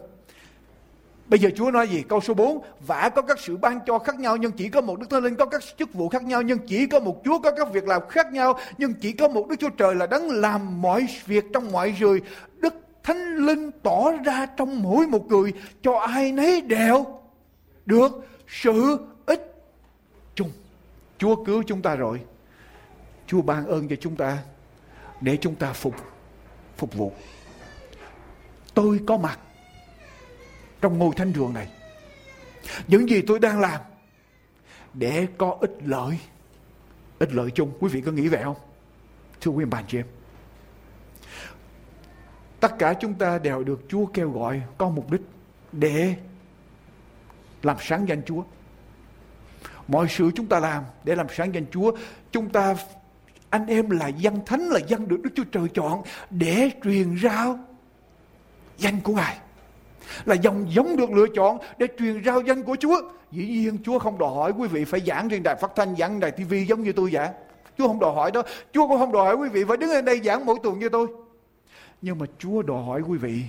Bây 1.26 1.40
giờ 1.40 1.50
Chúa 1.56 1.70
nói 1.70 1.88
gì? 1.88 2.04
Câu 2.08 2.20
số 2.20 2.34
4. 2.34 2.62
Vả 2.86 3.10
có 3.14 3.22
các 3.22 3.38
sự 3.40 3.56
ban 3.56 3.80
cho 3.86 3.98
khác 3.98 4.18
nhau, 4.18 4.36
nhưng 4.36 4.52
chỉ 4.52 4.68
có 4.68 4.80
một 4.80 4.98
Đức 4.98 5.10
Thánh 5.10 5.22
Linh. 5.22 5.36
Có 5.36 5.46
các 5.46 5.62
chức 5.78 5.94
vụ 5.94 6.08
khác 6.08 6.22
nhau, 6.22 6.42
nhưng 6.42 6.58
chỉ 6.58 6.86
có 6.86 7.00
một 7.00 7.20
Chúa. 7.24 7.38
Có 7.38 7.50
các 7.50 7.72
việc 7.72 7.88
làm 7.88 8.08
khác 8.08 8.32
nhau, 8.32 8.58
nhưng 8.78 8.94
chỉ 8.94 9.12
có 9.12 9.28
một 9.28 9.48
Đức 9.48 9.56
Chúa 9.58 9.68
Trời 9.68 9.94
là 9.94 10.06
đấng 10.06 10.30
làm 10.30 10.82
mọi 10.82 11.06
việc 11.26 11.44
trong 11.54 11.72
mọi 11.72 11.94
người. 12.00 12.22
Đức 12.60 12.74
Thánh 13.02 13.36
Linh 13.36 13.70
tỏ 13.82 14.12
ra 14.24 14.46
trong 14.46 14.82
mỗi 14.82 15.06
một 15.06 15.26
người, 15.26 15.52
cho 15.82 15.98
ai 15.98 16.32
nấy 16.32 16.60
đều 16.60 17.06
được 17.86 18.12
sự 18.48 18.98
ích 19.26 19.54
chung. 20.34 20.50
Chúa 21.18 21.44
cứu 21.44 21.62
chúng 21.66 21.82
ta 21.82 21.94
rồi. 21.94 22.20
Chúa 23.26 23.42
ban 23.42 23.66
ơn 23.66 23.88
cho 23.88 23.96
chúng 23.96 24.16
ta 24.16 24.38
để 25.20 25.38
chúng 25.40 25.54
ta 25.54 25.72
phục 25.72 25.94
phục 26.76 26.94
vụ. 26.94 27.12
Tôi 28.74 29.00
có 29.06 29.16
mặt 29.16 29.38
trong 30.80 30.98
ngôi 30.98 31.10
thánh 31.16 31.32
đường 31.32 31.54
này. 31.54 31.68
Những 32.86 33.08
gì 33.08 33.22
tôi 33.26 33.38
đang 33.38 33.60
làm 33.60 33.80
để 34.94 35.26
có 35.38 35.56
ích 35.60 35.76
lợi. 35.84 36.18
Ích 37.18 37.32
lợi 37.32 37.50
chung. 37.50 37.72
Quý 37.80 37.88
vị 37.88 38.00
có 38.00 38.12
nghĩ 38.12 38.28
vậy 38.28 38.42
không? 38.44 38.56
Thưa 39.40 39.50
quý 39.50 39.64
bạn 39.64 39.84
chị 39.88 39.98
em. 39.98 40.06
Tất 42.60 42.78
cả 42.78 42.94
chúng 43.00 43.14
ta 43.14 43.38
đều 43.38 43.64
được 43.64 43.80
Chúa 43.88 44.06
kêu 44.06 44.30
gọi 44.30 44.62
có 44.78 44.88
mục 44.88 45.10
đích 45.10 45.20
để 45.72 46.14
làm 47.62 47.76
sáng 47.80 48.08
danh 48.08 48.22
Chúa. 48.22 48.42
Mọi 49.88 50.06
sự 50.10 50.30
chúng 50.34 50.46
ta 50.46 50.60
làm 50.60 50.84
để 51.04 51.14
làm 51.14 51.26
sáng 51.36 51.54
danh 51.54 51.66
Chúa, 51.70 51.92
chúng 52.30 52.50
ta 52.50 52.74
anh 53.50 53.66
em 53.66 53.90
là 53.90 54.08
dân 54.08 54.44
thánh 54.46 54.60
là 54.60 54.80
dân 54.86 55.08
được 55.08 55.22
Đức 55.22 55.30
Chúa 55.34 55.44
Trời 55.44 55.68
chọn 55.74 56.02
để 56.30 56.70
truyền 56.84 57.18
rao 57.22 57.58
danh 58.78 59.00
của 59.00 59.12
Ngài. 59.12 59.38
Là 60.24 60.34
dòng 60.34 60.66
giống 60.68 60.96
được 60.96 61.10
lựa 61.10 61.26
chọn 61.34 61.58
để 61.78 61.86
truyền 61.98 62.24
rao 62.24 62.40
danh 62.40 62.62
của 62.62 62.76
Chúa. 62.80 63.00
Dĩ 63.32 63.46
nhiên 63.46 63.78
Chúa 63.84 63.98
không 63.98 64.18
đòi 64.18 64.34
hỏi 64.34 64.52
quý 64.58 64.68
vị 64.68 64.84
phải 64.84 65.00
giảng 65.00 65.28
trên 65.28 65.42
đài 65.42 65.56
phát 65.60 65.70
thanh, 65.76 65.96
giảng 65.96 66.20
đài 66.20 66.30
TV 66.30 66.54
giống 66.68 66.82
như 66.82 66.92
tôi 66.92 67.10
giảng. 67.10 67.32
Chúa 67.78 67.88
không 67.88 68.00
đòi 68.00 68.14
hỏi 68.14 68.30
đó. 68.30 68.42
Chúa 68.72 68.88
cũng 68.88 68.98
không 68.98 69.12
đòi 69.12 69.24
hỏi 69.24 69.36
quý 69.36 69.48
vị 69.48 69.64
phải 69.64 69.76
đứng 69.76 69.90
ở 69.90 70.00
đây 70.00 70.20
giảng 70.24 70.46
mỗi 70.46 70.56
tuần 70.62 70.78
như 70.78 70.88
tôi. 70.88 71.06
Nhưng 72.02 72.18
mà 72.18 72.26
Chúa 72.38 72.62
đòi 72.62 72.84
hỏi 72.84 73.00
quý 73.08 73.18
vị 73.18 73.42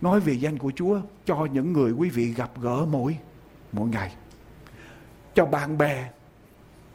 nói 0.00 0.20
về 0.20 0.32
danh 0.32 0.58
của 0.58 0.72
Chúa 0.76 1.00
cho 1.24 1.46
những 1.52 1.72
người 1.72 1.92
quý 1.92 2.10
vị 2.10 2.32
gặp 2.36 2.50
gỡ 2.60 2.86
mỗi 2.90 3.16
mỗi 3.72 3.88
ngày. 3.88 4.12
Cho 5.34 5.46
bạn 5.46 5.78
bè, 5.78 6.10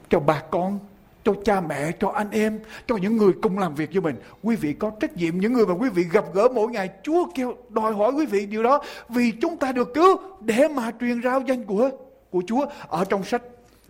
cho 0.10 0.20
bà 0.20 0.42
con, 0.52 0.80
cho 1.24 1.34
cha 1.46 1.62
mẹ, 1.62 1.92
cho 2.00 2.10
anh 2.10 2.32
em, 2.32 2.60
cho 2.88 2.98
những 2.98 3.18
người 3.18 3.32
cùng 3.42 3.60
làm 3.60 3.76
việc 3.76 3.90
với 3.94 4.02
mình. 4.02 4.16
Quý 4.44 4.56
vị 4.56 4.74
có 4.74 4.92
trách 5.00 5.18
nhiệm 5.18 5.38
những 5.38 5.54
người 5.54 5.66
mà 5.66 5.74
quý 5.74 5.90
vị 5.90 6.04
gặp 6.12 6.26
gỡ 6.34 6.48
mỗi 6.54 6.72
ngày. 6.72 6.90
Chúa 7.04 7.28
kêu 7.36 7.56
đòi 7.70 7.94
hỏi 7.94 8.12
quý 8.12 8.26
vị 8.26 8.46
điều 8.46 8.64
đó 8.64 8.84
vì 9.10 9.32
chúng 9.32 9.58
ta 9.58 9.72
được 9.72 9.94
cứu 9.94 10.18
để 10.40 10.68
mà 10.68 10.92
truyền 11.00 11.22
rao 11.22 11.42
danh 11.42 11.64
của 11.64 11.90
của 12.30 12.44
Chúa 12.48 12.66
ở 12.88 13.06
trong 13.06 13.24
sách 13.24 13.42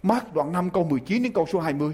Mark 0.04 0.34
đoạn 0.34 0.52
5 0.52 0.70
câu 0.70 0.84
19 0.84 1.24
đến 1.24 1.34
câu 1.34 1.46
số 1.52 1.60
20. 1.60 1.94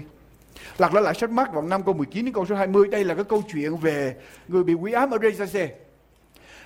Lật 0.78 0.94
lại 0.94 1.02
lại 1.02 1.14
sách 1.14 1.30
Mark 1.30 1.52
đoạn 1.52 1.68
5 1.68 1.82
câu 1.82 1.94
19 1.94 2.24
đến 2.24 2.34
câu 2.34 2.46
số 2.46 2.54
20. 2.54 2.88
Đây 2.88 3.04
là 3.04 3.14
cái 3.14 3.24
câu 3.24 3.42
chuyện 3.52 3.76
về 3.76 4.16
người 4.48 4.64
bị 4.64 4.74
quỷ 4.74 4.92
ám 4.92 5.10
ở 5.10 5.18
Rezase. 5.18 5.68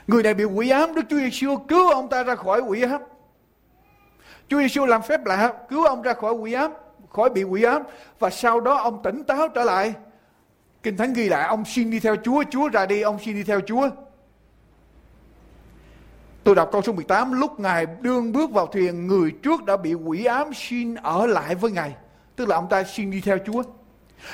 Người 0.07 0.23
này 0.23 0.35
bị 0.35 0.45
quỷ 0.45 0.71
ám, 0.71 0.95
Đức 0.95 1.03
Chúa 1.11 1.17
Giêsu 1.17 1.57
cứu 1.57 1.89
ông 1.89 2.09
ta 2.09 2.23
ra 2.23 2.35
khỏi 2.35 2.61
quỷ 2.61 2.83
ám. 2.83 3.01
Chúa 4.49 4.61
Giêsu 4.61 4.87
làm 4.87 5.03
phép 5.03 5.27
lạ 5.27 5.53
cứu 5.69 5.85
ông 5.85 6.03
ra 6.03 6.15
khỏi 6.15 6.33
quỷ 6.33 6.53
ám, 6.53 6.73
khỏi 7.11 7.31
bị 7.31 7.43
quỷ 7.43 7.63
ám 7.63 7.83
và 8.19 8.31
sau 8.31 8.61
đó 8.61 8.75
ông 8.75 9.03
tỉnh 9.03 9.25
táo 9.25 9.49
trở 9.49 9.65
lại. 9.65 9.95
Kinh 10.83 10.97
Thánh 10.97 11.13
ghi 11.13 11.29
lại 11.29 11.49
ông 11.49 11.65
xin 11.65 11.91
đi 11.91 12.01
theo 12.01 12.17
Chúa, 12.17 12.43
Chúa 12.51 12.69
ra 12.69 12.87
đi, 12.87 13.01
ông 13.01 13.19
xin 13.19 13.35
đi 13.35 13.43
theo 13.43 13.61
Chúa. 13.61 13.89
Tôi 16.45 16.55
đọc 16.55 16.69
câu 16.73 16.83
số 16.83 16.93
18, 16.93 17.33
lúc 17.33 17.61
Ngài 17.61 17.87
đương 18.01 18.33
bước 18.33 18.51
vào 18.51 18.67
thuyền, 18.67 19.07
người 19.07 19.31
trước 19.43 19.65
đã 19.65 19.77
bị 19.77 19.95
quỷ 19.95 20.25
ám 20.25 20.55
xin 20.55 20.95
ở 20.95 21.27
lại 21.27 21.55
với 21.55 21.71
Ngài. 21.71 21.95
Tức 22.37 22.49
là 22.49 22.57
ông 22.57 22.69
ta 22.69 22.83
xin 22.83 23.11
đi 23.11 23.21
theo 23.21 23.39
Chúa. 23.47 23.63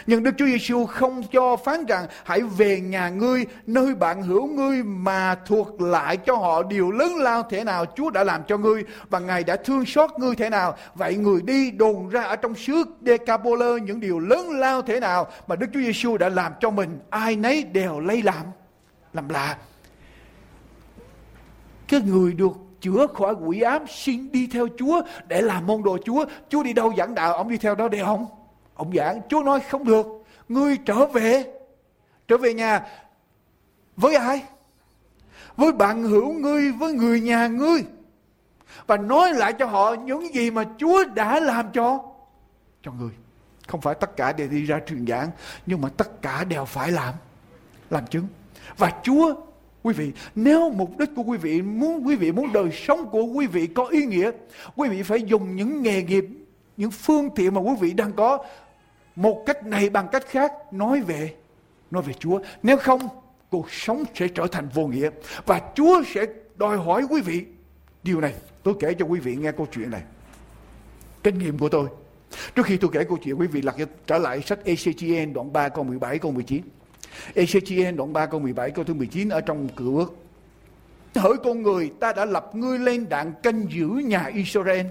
Nhưng 0.07 0.23
Đức 0.23 0.31
Chúa 0.39 0.47
Giêsu 0.47 0.87
không 0.87 1.23
cho 1.33 1.57
phán 1.57 1.87
rằng 1.87 2.07
hãy 2.25 2.41
về 2.41 2.81
nhà 2.81 3.09
ngươi, 3.09 3.47
nơi 3.67 3.95
bạn 3.95 4.23
hữu 4.23 4.47
ngươi 4.47 4.83
mà 4.83 5.35
thuộc 5.47 5.81
lại 5.81 6.17
cho 6.17 6.37
họ 6.37 6.63
điều 6.63 6.91
lớn 6.91 7.17
lao 7.17 7.43
thế 7.43 7.65
nào 7.65 7.85
Chúa 7.97 8.11
đã 8.11 8.25
làm 8.25 8.43
cho 8.49 8.57
ngươi 8.57 8.85
và 9.11 9.19
Ngài 9.19 9.45
đã 9.45 9.57
thương 9.57 9.87
xót 9.87 10.11
ngươi 10.19 10.37
thế 10.37 10.51
nào. 10.51 10.77
Vậy 10.95 11.17
người 11.17 11.43
đi 11.43 11.71
đồn 11.71 12.09
ra 12.09 12.23
ở 12.23 12.37
trong 12.37 12.55
xứ 12.55 12.85
Decapolơ 13.07 13.77
những 13.77 14.01
điều 14.01 14.19
lớn 14.19 14.51
lao 14.51 14.83
thế 14.83 15.01
nào 15.01 15.27
mà 15.47 15.57
Đức 15.57 15.67
Chúa 15.75 15.81
Giêsu 15.81 16.17
đã 16.17 16.29
làm 16.29 16.53
cho 16.61 16.71
mình. 16.71 16.99
Ai 17.11 17.37
nấy 17.37 17.65
đều 17.65 18.01
lấy 18.01 18.23
làm, 18.23 18.47
làm 19.13 19.29
lạ. 19.29 19.57
Cái 21.89 22.01
người 22.01 22.33
được 22.33 22.53
chữa 22.81 23.07
khỏi 23.15 23.35
quỷ 23.45 23.61
ám 23.61 23.87
xin 23.89 24.33
đi 24.33 24.49
theo 24.53 24.69
Chúa 24.79 25.03
để 25.29 25.43
làm 25.43 25.67
môn 25.67 25.83
đồ 25.83 25.99
Chúa. 26.05 26.25
Chúa 26.49 26.63
đi 26.63 26.73
đâu 26.73 26.93
dẫn 26.97 27.15
đạo, 27.15 27.35
ông 27.35 27.49
đi 27.49 27.57
theo 27.57 27.75
đó 27.75 27.89
để 27.89 28.03
không? 28.05 28.27
Ông 28.77 28.93
giảng, 28.97 29.21
Chúa 29.29 29.43
nói 29.43 29.61
không 29.61 29.85
được. 29.85 30.07
Ngươi 30.49 30.77
trở 30.77 31.07
về. 31.07 31.45
Trở 32.29 32.37
về 32.37 32.55
nhà. 32.55 32.87
Với 33.97 34.15
ai? 34.15 34.43
Với 35.57 35.73
bạn 35.73 36.03
hữu 36.03 36.33
ngươi, 36.33 36.73
với 36.73 36.93
người 36.93 37.21
nhà 37.21 37.47
ngươi. 37.47 37.85
Và 38.87 38.97
nói 38.97 39.33
lại 39.35 39.53
cho 39.53 39.67
họ 39.67 39.95
những 39.95 40.35
gì 40.35 40.51
mà 40.51 40.65
Chúa 40.79 41.05
đã 41.15 41.41
làm 41.41 41.73
cho 41.73 41.99
cho 42.83 42.93
ngươi. 42.93 43.11
Không 43.67 43.81
phải 43.81 43.95
tất 43.95 44.17
cả 44.17 44.33
đều 44.33 44.49
đi 44.49 44.65
ra 44.65 44.81
truyền 44.87 45.07
giảng, 45.07 45.31
nhưng 45.67 45.81
mà 45.81 45.89
tất 45.97 46.23
cả 46.23 46.45
đều 46.45 46.65
phải 46.65 46.91
làm. 46.91 47.15
Làm 47.91 48.07
chứng. 48.07 48.27
Và 48.77 48.93
Chúa 49.03 49.35
Quý 49.87 49.93
vị, 49.93 50.13
nếu 50.35 50.71
mục 50.71 50.99
đích 50.99 51.11
của 51.17 51.23
quý 51.23 51.39
vị 51.39 51.63
muốn 51.63 52.07
quý 52.07 52.17
vị 52.17 52.33
muốn 52.33 52.53
đời 52.53 52.71
sống 52.73 53.09
của 53.11 53.23
quý 53.23 53.47
vị 53.47 53.67
có 53.67 53.87
ý 53.87 54.07
nghĩa, 54.07 54.31
quý 54.77 54.89
vị 54.89 55.03
phải 55.03 55.23
dùng 55.23 55.57
những 55.57 55.83
nghề 55.83 56.03
nghiệp, 56.03 56.25
những 56.77 56.91
phương 56.91 57.31
tiện 57.35 57.55
mà 57.55 57.61
quý 57.61 57.73
vị 57.81 57.93
đang 57.93 58.13
có 58.13 58.45
một 59.17 59.43
cách 59.47 59.67
này 59.67 59.91
bằng 59.91 60.09
cách 60.13 60.27
khác 60.29 60.53
nói 60.73 61.01
về 61.01 61.35
nói 61.91 62.03
về 62.03 62.13
Chúa. 62.13 62.41
Nếu 62.63 62.77
không, 62.77 63.01
cuộc 63.51 63.71
sống 63.71 64.05
sẽ 64.15 64.29
trở 64.29 64.47
thành 64.47 64.69
vô 64.75 64.87
nghĩa 64.87 65.11
và 65.47 65.61
Chúa 65.75 66.03
sẽ 66.15 66.27
đòi 66.57 66.77
hỏi 66.77 67.07
quý 67.11 67.21
vị 67.21 67.45
điều 68.03 68.21
này. 68.21 68.35
Tôi 68.63 68.75
kể 68.81 68.95
cho 68.95 69.05
quý 69.05 69.21
vị 69.21 69.37
nghe 69.37 69.53
câu 69.53 69.67
chuyện 69.73 69.91
này. 69.91 70.03
Kinh 71.23 71.39
nghiệm 71.39 71.59
của 71.59 71.69
tôi. 71.69 71.89
Trước 72.55 72.67
khi 72.67 72.77
tôi 72.77 72.91
kể 72.93 73.05
câu 73.05 73.19
chuyện 73.25 73.41
quý 73.41 73.47
vị 73.47 73.63
lật 73.63 73.77
trở 74.07 74.19
lại 74.19 74.43
sách 74.43 74.59
ECGN 74.65 75.33
đoạn 75.33 75.53
3 75.53 75.69
câu 75.69 75.85
17 75.85 76.19
câu 76.19 76.33
19. 76.33 76.63
ECGN 77.35 77.97
đoạn 77.97 78.13
3 78.13 78.27
câu 78.27 78.41
17 78.41 78.71
câu 78.71 78.85
thứ 78.85 78.95
19 78.95 79.29
ở 79.29 79.41
trong 79.41 79.69
cựu 79.69 79.99
ước. 79.99 80.17
Hỡi 81.15 81.37
con 81.45 81.63
người 81.63 81.93
ta 82.01 82.13
đã 82.13 82.25
lập 82.25 82.51
ngươi 82.55 82.79
lên 82.79 83.09
đạn 83.09 83.33
canh 83.43 83.67
giữ 83.71 83.89
nhà 83.89 84.31
Israel 84.35 84.87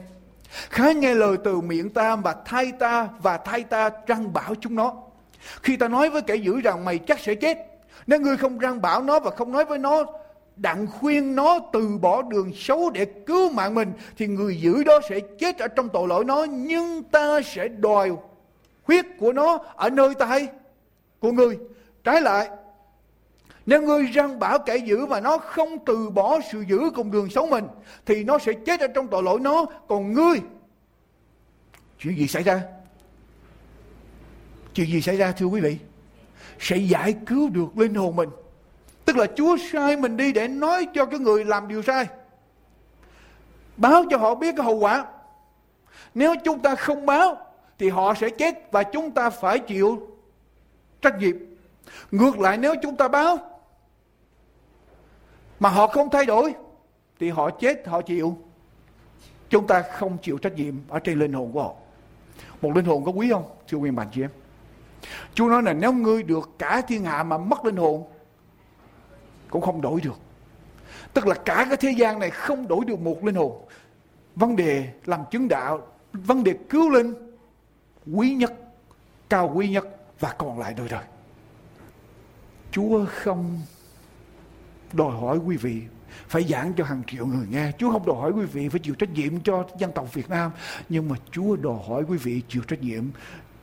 Khá 0.70 0.92
nghe 0.92 1.14
lời 1.14 1.38
từ 1.44 1.62
miệng 1.62 1.90
ta 1.90 2.16
và 2.16 2.36
thay 2.46 2.72
ta 2.80 3.10
và 3.20 3.38
thay 3.38 3.64
ta 3.64 3.90
răng 4.08 4.34
bảo 4.34 4.56
chúng 4.56 4.76
nó. 4.76 4.94
Khi 5.64 5.78
ta 5.78 5.88
nói 5.88 6.10
với 6.10 6.22
kẻ 6.22 6.36
dữ 6.36 6.62
rằng 6.62 6.86
mày 6.86 6.98
chắc 6.98 7.20
sẽ 7.20 7.36
chết. 7.36 7.58
Nếu 8.08 8.20
ngươi 8.20 8.38
không 8.38 8.60
răng 8.60 8.82
bảo 8.82 9.04
nó 9.04 9.20
và 9.20 9.32
không 9.32 9.52
nói 9.52 9.66
với 9.66 9.80
nó, 9.80 10.06
đặng 10.56 10.88
khuyên 10.88 11.36
nó 11.36 11.60
từ 11.74 11.98
bỏ 12.02 12.22
đường 12.22 12.52
xấu 12.56 12.90
để 12.90 13.06
cứu 13.06 13.50
mạng 13.50 13.76
mình, 13.76 13.94
thì 14.18 14.28
người 14.28 14.62
giữ 14.62 14.84
đó 14.84 15.00
sẽ 15.10 15.20
chết 15.20 15.60
ở 15.60 15.68
trong 15.68 15.90
tội 15.90 16.08
lỗi 16.08 16.26
nó, 16.26 16.44
nhưng 16.44 17.04
ta 17.04 17.42
sẽ 17.46 17.68
đòi 17.68 18.12
huyết 18.84 19.06
của 19.20 19.34
nó 19.34 19.60
ở 19.76 19.90
nơi 19.90 20.14
tay 20.14 20.48
của 21.20 21.32
người, 21.32 21.58
trái 22.04 22.22
lại 22.22 22.50
nếu 23.66 23.82
ngươi 23.82 24.04
răng 24.04 24.40
bảo 24.40 24.60
kẻ 24.60 24.78
giữ 24.78 25.06
mà 25.06 25.20
nó 25.20 25.38
không 25.38 25.86
từ 25.86 26.10
bỏ 26.10 26.40
sự 26.52 26.62
giữ 26.68 26.80
cùng 26.96 27.12
đường 27.12 27.30
sống 27.30 27.50
mình 27.50 27.68
thì 28.06 28.24
nó 28.24 28.40
sẽ 28.40 28.54
chết 28.66 28.80
ở 28.80 28.88
trong 28.88 29.08
tội 29.08 29.24
lỗi 29.24 29.40
nó. 29.40 29.66
Còn 29.88 30.14
ngươi, 30.14 30.42
chuyện 32.00 32.18
gì 32.18 32.28
xảy 32.28 32.44
ra? 32.44 32.62
Chuyện 34.74 34.88
gì 34.88 35.02
xảy 35.02 35.18
ra 35.18 35.32
thưa 35.32 35.46
quý 35.46 35.62
vị? 35.62 35.78
Sẽ 36.60 36.78
giải 36.78 37.16
cứu 37.26 37.50
được 37.50 37.78
linh 37.78 37.94
hồn 37.94 38.16
mình. 38.16 38.30
Tức 39.06 39.18
là 39.18 39.26
Chúa 39.36 39.58
sai 39.72 39.98
mình 39.98 40.18
đi 40.18 40.34
để 40.34 40.48
nói 40.48 40.88
cho 40.94 41.06
cái 41.06 41.20
người 41.20 41.46
làm 41.46 41.68
điều 41.68 41.82
sai. 41.82 42.08
Báo 43.78 44.04
cho 44.10 44.18
họ 44.18 44.36
biết 44.36 44.56
cái 44.58 44.66
hậu 44.66 44.76
quả. 44.76 45.06
Nếu 46.14 46.36
chúng 46.44 46.62
ta 46.62 46.76
không 46.76 47.06
báo 47.06 47.38
thì 47.80 47.90
họ 47.90 48.14
sẽ 48.14 48.30
chết 48.30 48.72
và 48.72 48.84
chúng 48.84 49.12
ta 49.12 49.30
phải 49.30 49.60
chịu 49.60 50.08
trách 51.02 51.20
nhiệm. 51.20 51.36
Ngược 52.12 52.40
lại 52.40 52.58
nếu 52.58 52.76
chúng 52.82 52.96
ta 52.96 53.08
báo 53.08 53.55
mà 55.60 55.70
họ 55.70 55.88
không 55.88 56.10
thay 56.10 56.26
đổi, 56.26 56.54
thì 57.20 57.30
họ 57.30 57.50
chết, 57.50 57.88
họ 57.88 58.02
chịu. 58.02 58.38
Chúng 59.50 59.68
ta 59.68 59.82
không 59.82 60.18
chịu 60.22 60.38
trách 60.38 60.54
nhiệm 60.54 60.76
ở 60.90 61.00
trên 61.00 61.20
linh 61.20 61.34
hồn 61.34 61.52
của 61.52 61.64
họ. 61.64 61.74
Một 62.62 62.76
linh 62.76 62.86
hồn 62.86 63.06
có 63.06 63.12
quý 63.12 63.30
không? 63.32 63.50
Thưa 63.68 63.78
nguyên 63.78 63.96
bạn 63.96 64.08
chị 64.14 64.22
em. 64.22 64.30
Chúa 65.34 65.50
nói 65.50 65.64
là 65.64 65.74
nếu 65.74 65.94
ngươi 65.94 66.24
được 66.24 66.50
cả 66.60 66.82
thiên 66.88 67.04
hạ 67.04 67.24
mà 67.24 67.38
mất 67.38 67.66
linh 67.66 67.76
hồn, 67.76 68.04
cũng 69.50 69.62
không 69.62 69.82
đổi 69.82 70.02
được. 70.02 70.20
Tức 71.14 71.28
là 71.28 71.36
cả 71.36 71.66
cái 71.70 71.78
thế 71.78 71.92
gian 71.92 72.20
này 72.20 72.30
không 72.30 72.68
đổi 72.68 72.86
được 72.86 73.00
một 73.00 73.24
linh 73.24 73.36
hồn. 73.36 73.66
Vấn 74.36 74.56
đề 74.56 74.90
làm 75.06 75.22
chứng 75.32 75.48
đạo, 75.48 75.88
vấn 76.14 76.44
đề 76.44 76.54
cứu 76.70 76.90
linh, 76.90 77.14
quý 78.14 78.36
nhất, 78.36 78.54
cao 79.30 79.52
quý 79.56 79.70
nhất 79.70 79.88
và 80.20 80.36
còn 80.38 80.60
lại 80.60 80.74
đời 80.78 80.88
đời. 80.90 81.04
Chúa 82.72 83.06
không 83.10 83.62
đòi 84.94 85.12
hỏi 85.12 85.38
quý 85.38 85.58
vị 85.58 85.82
phải 86.28 86.44
giảng 86.44 86.74
cho 86.74 86.84
hàng 86.84 87.02
triệu 87.08 87.26
người 87.26 87.48
nghe. 87.50 87.72
Chúa 87.78 87.92
không 87.92 88.06
đòi 88.06 88.16
hỏi 88.16 88.32
quý 88.32 88.46
vị 88.46 88.70
phải 88.70 88.80
chịu 88.80 88.96
trách 88.96 89.10
nhiệm 89.10 89.40
cho 89.40 89.66
dân 89.78 89.92
tộc 89.92 90.14
Việt 90.14 90.30
Nam, 90.30 90.52
nhưng 90.90 91.10
mà 91.10 91.16
Chúa 91.32 91.56
đòi 91.56 91.78
hỏi 91.88 92.04
quý 92.08 92.18
vị 92.18 92.42
chịu 92.50 92.62
trách 92.62 92.82
nhiệm 92.82 93.04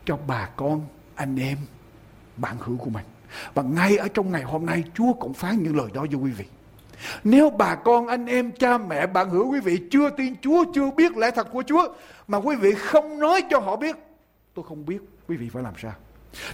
cho 0.05 0.19
bà 0.27 0.49
con, 0.57 0.87
anh 1.15 1.37
em, 1.37 1.59
bạn 2.37 2.57
hữu 2.61 2.77
của 2.77 2.91
mình. 2.91 3.05
Và 3.55 3.63
ngay 3.63 3.97
ở 3.97 4.09
trong 4.09 4.33
ngày 4.33 4.43
hôm 4.43 4.67
nay 4.67 4.85
Chúa 4.95 5.13
cũng 5.13 5.35
phán 5.35 5.63
những 5.63 5.77
lời 5.77 5.89
đó 5.95 6.07
cho 6.13 6.19
quý 6.19 6.31
vị. 6.31 6.45
Nếu 7.25 7.51
bà 7.51 7.75
con, 7.75 8.07
anh 8.07 8.27
em, 8.27 8.53
cha 8.53 8.79
mẹ, 8.79 9.07
bạn 9.07 9.31
hữu 9.31 9.53
quý 9.53 9.61
vị 9.61 9.81
chưa 9.91 10.11
tin 10.11 10.35
Chúa, 10.41 10.65
chưa 10.75 10.91
biết 10.91 11.17
lẽ 11.17 11.31
thật 11.31 11.49
của 11.53 11.63
Chúa, 11.67 11.89
mà 12.29 12.39
quý 12.39 12.57
vị 12.57 12.73
không 12.75 13.19
nói 13.19 13.43
cho 13.51 13.59
họ 13.59 13.77
biết, 13.77 13.97
tôi 14.55 14.65
không 14.69 14.87
biết 14.87 14.99
quý 15.29 15.37
vị 15.37 15.49
phải 15.49 15.63
làm 15.63 15.75
sao. 15.83 15.93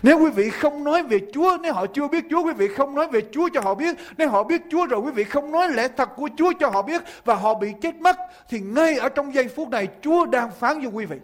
Nếu 0.02 0.18
quý 0.18 0.30
vị 0.30 0.50
không 0.50 0.84
nói 0.84 1.02
về 1.02 1.18
Chúa, 1.32 1.58
nếu 1.62 1.72
họ 1.72 1.86
chưa 1.86 2.08
biết 2.08 2.24
Chúa, 2.30 2.44
quý 2.44 2.52
vị 2.52 2.68
không 2.68 2.94
nói 2.94 3.08
về 3.08 3.20
Chúa 3.32 3.48
cho 3.54 3.60
họ 3.60 3.74
biết. 3.74 3.96
Nếu 4.18 4.28
họ 4.28 4.44
biết 4.44 4.62
Chúa 4.70 4.86
rồi, 4.86 5.00
quý 5.00 5.10
vị 5.10 5.24
không 5.24 5.52
nói 5.52 5.68
lẽ 5.72 5.88
thật 5.96 6.08
của 6.16 6.28
Chúa 6.36 6.52
cho 6.60 6.68
họ 6.68 6.82
biết 6.82 7.02
và 7.24 7.34
họ 7.34 7.54
bị 7.54 7.72
chết 7.82 7.94
mất, 7.94 8.16
thì 8.48 8.60
ngay 8.60 8.96
ở 8.96 9.08
trong 9.08 9.34
giây 9.34 9.48
phút 9.48 9.68
này 9.68 9.88
Chúa 10.02 10.26
đang 10.26 10.50
phán 10.50 10.80
cho 10.84 10.90
quý 10.90 11.04
vị. 11.04 11.16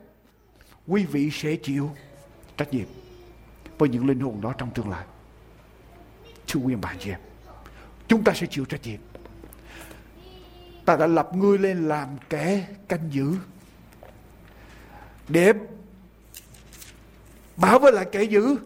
Quý 0.86 1.04
vị 1.04 1.30
sẽ 1.32 1.56
chịu 1.56 1.90
trách 2.56 2.74
nhiệm 2.74 2.86
với 3.78 3.88
những 3.88 4.06
linh 4.06 4.20
hồn 4.20 4.40
đó 4.40 4.54
trong 4.58 4.70
tương 4.70 4.90
lai. 4.90 5.04
Thưa 6.48 6.60
quý 6.60 6.74
bạn 6.74 6.96
chị 7.00 7.10
em, 7.10 7.20
chúng 8.08 8.24
ta 8.24 8.32
sẽ 8.34 8.46
chịu 8.50 8.64
trách 8.64 8.80
nhiệm. 8.84 9.00
Ta 10.84 10.96
đã 10.96 11.06
lập 11.06 11.30
ngươi 11.34 11.58
lên 11.58 11.88
làm 11.88 12.08
kẻ 12.30 12.66
canh 12.88 13.08
giữ 13.10 13.32
để 15.28 15.52
bảo 17.56 17.78
với 17.78 17.92
lại 17.92 18.06
kẻ 18.12 18.22
dữ 18.22 18.56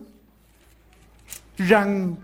rằng 1.57 2.15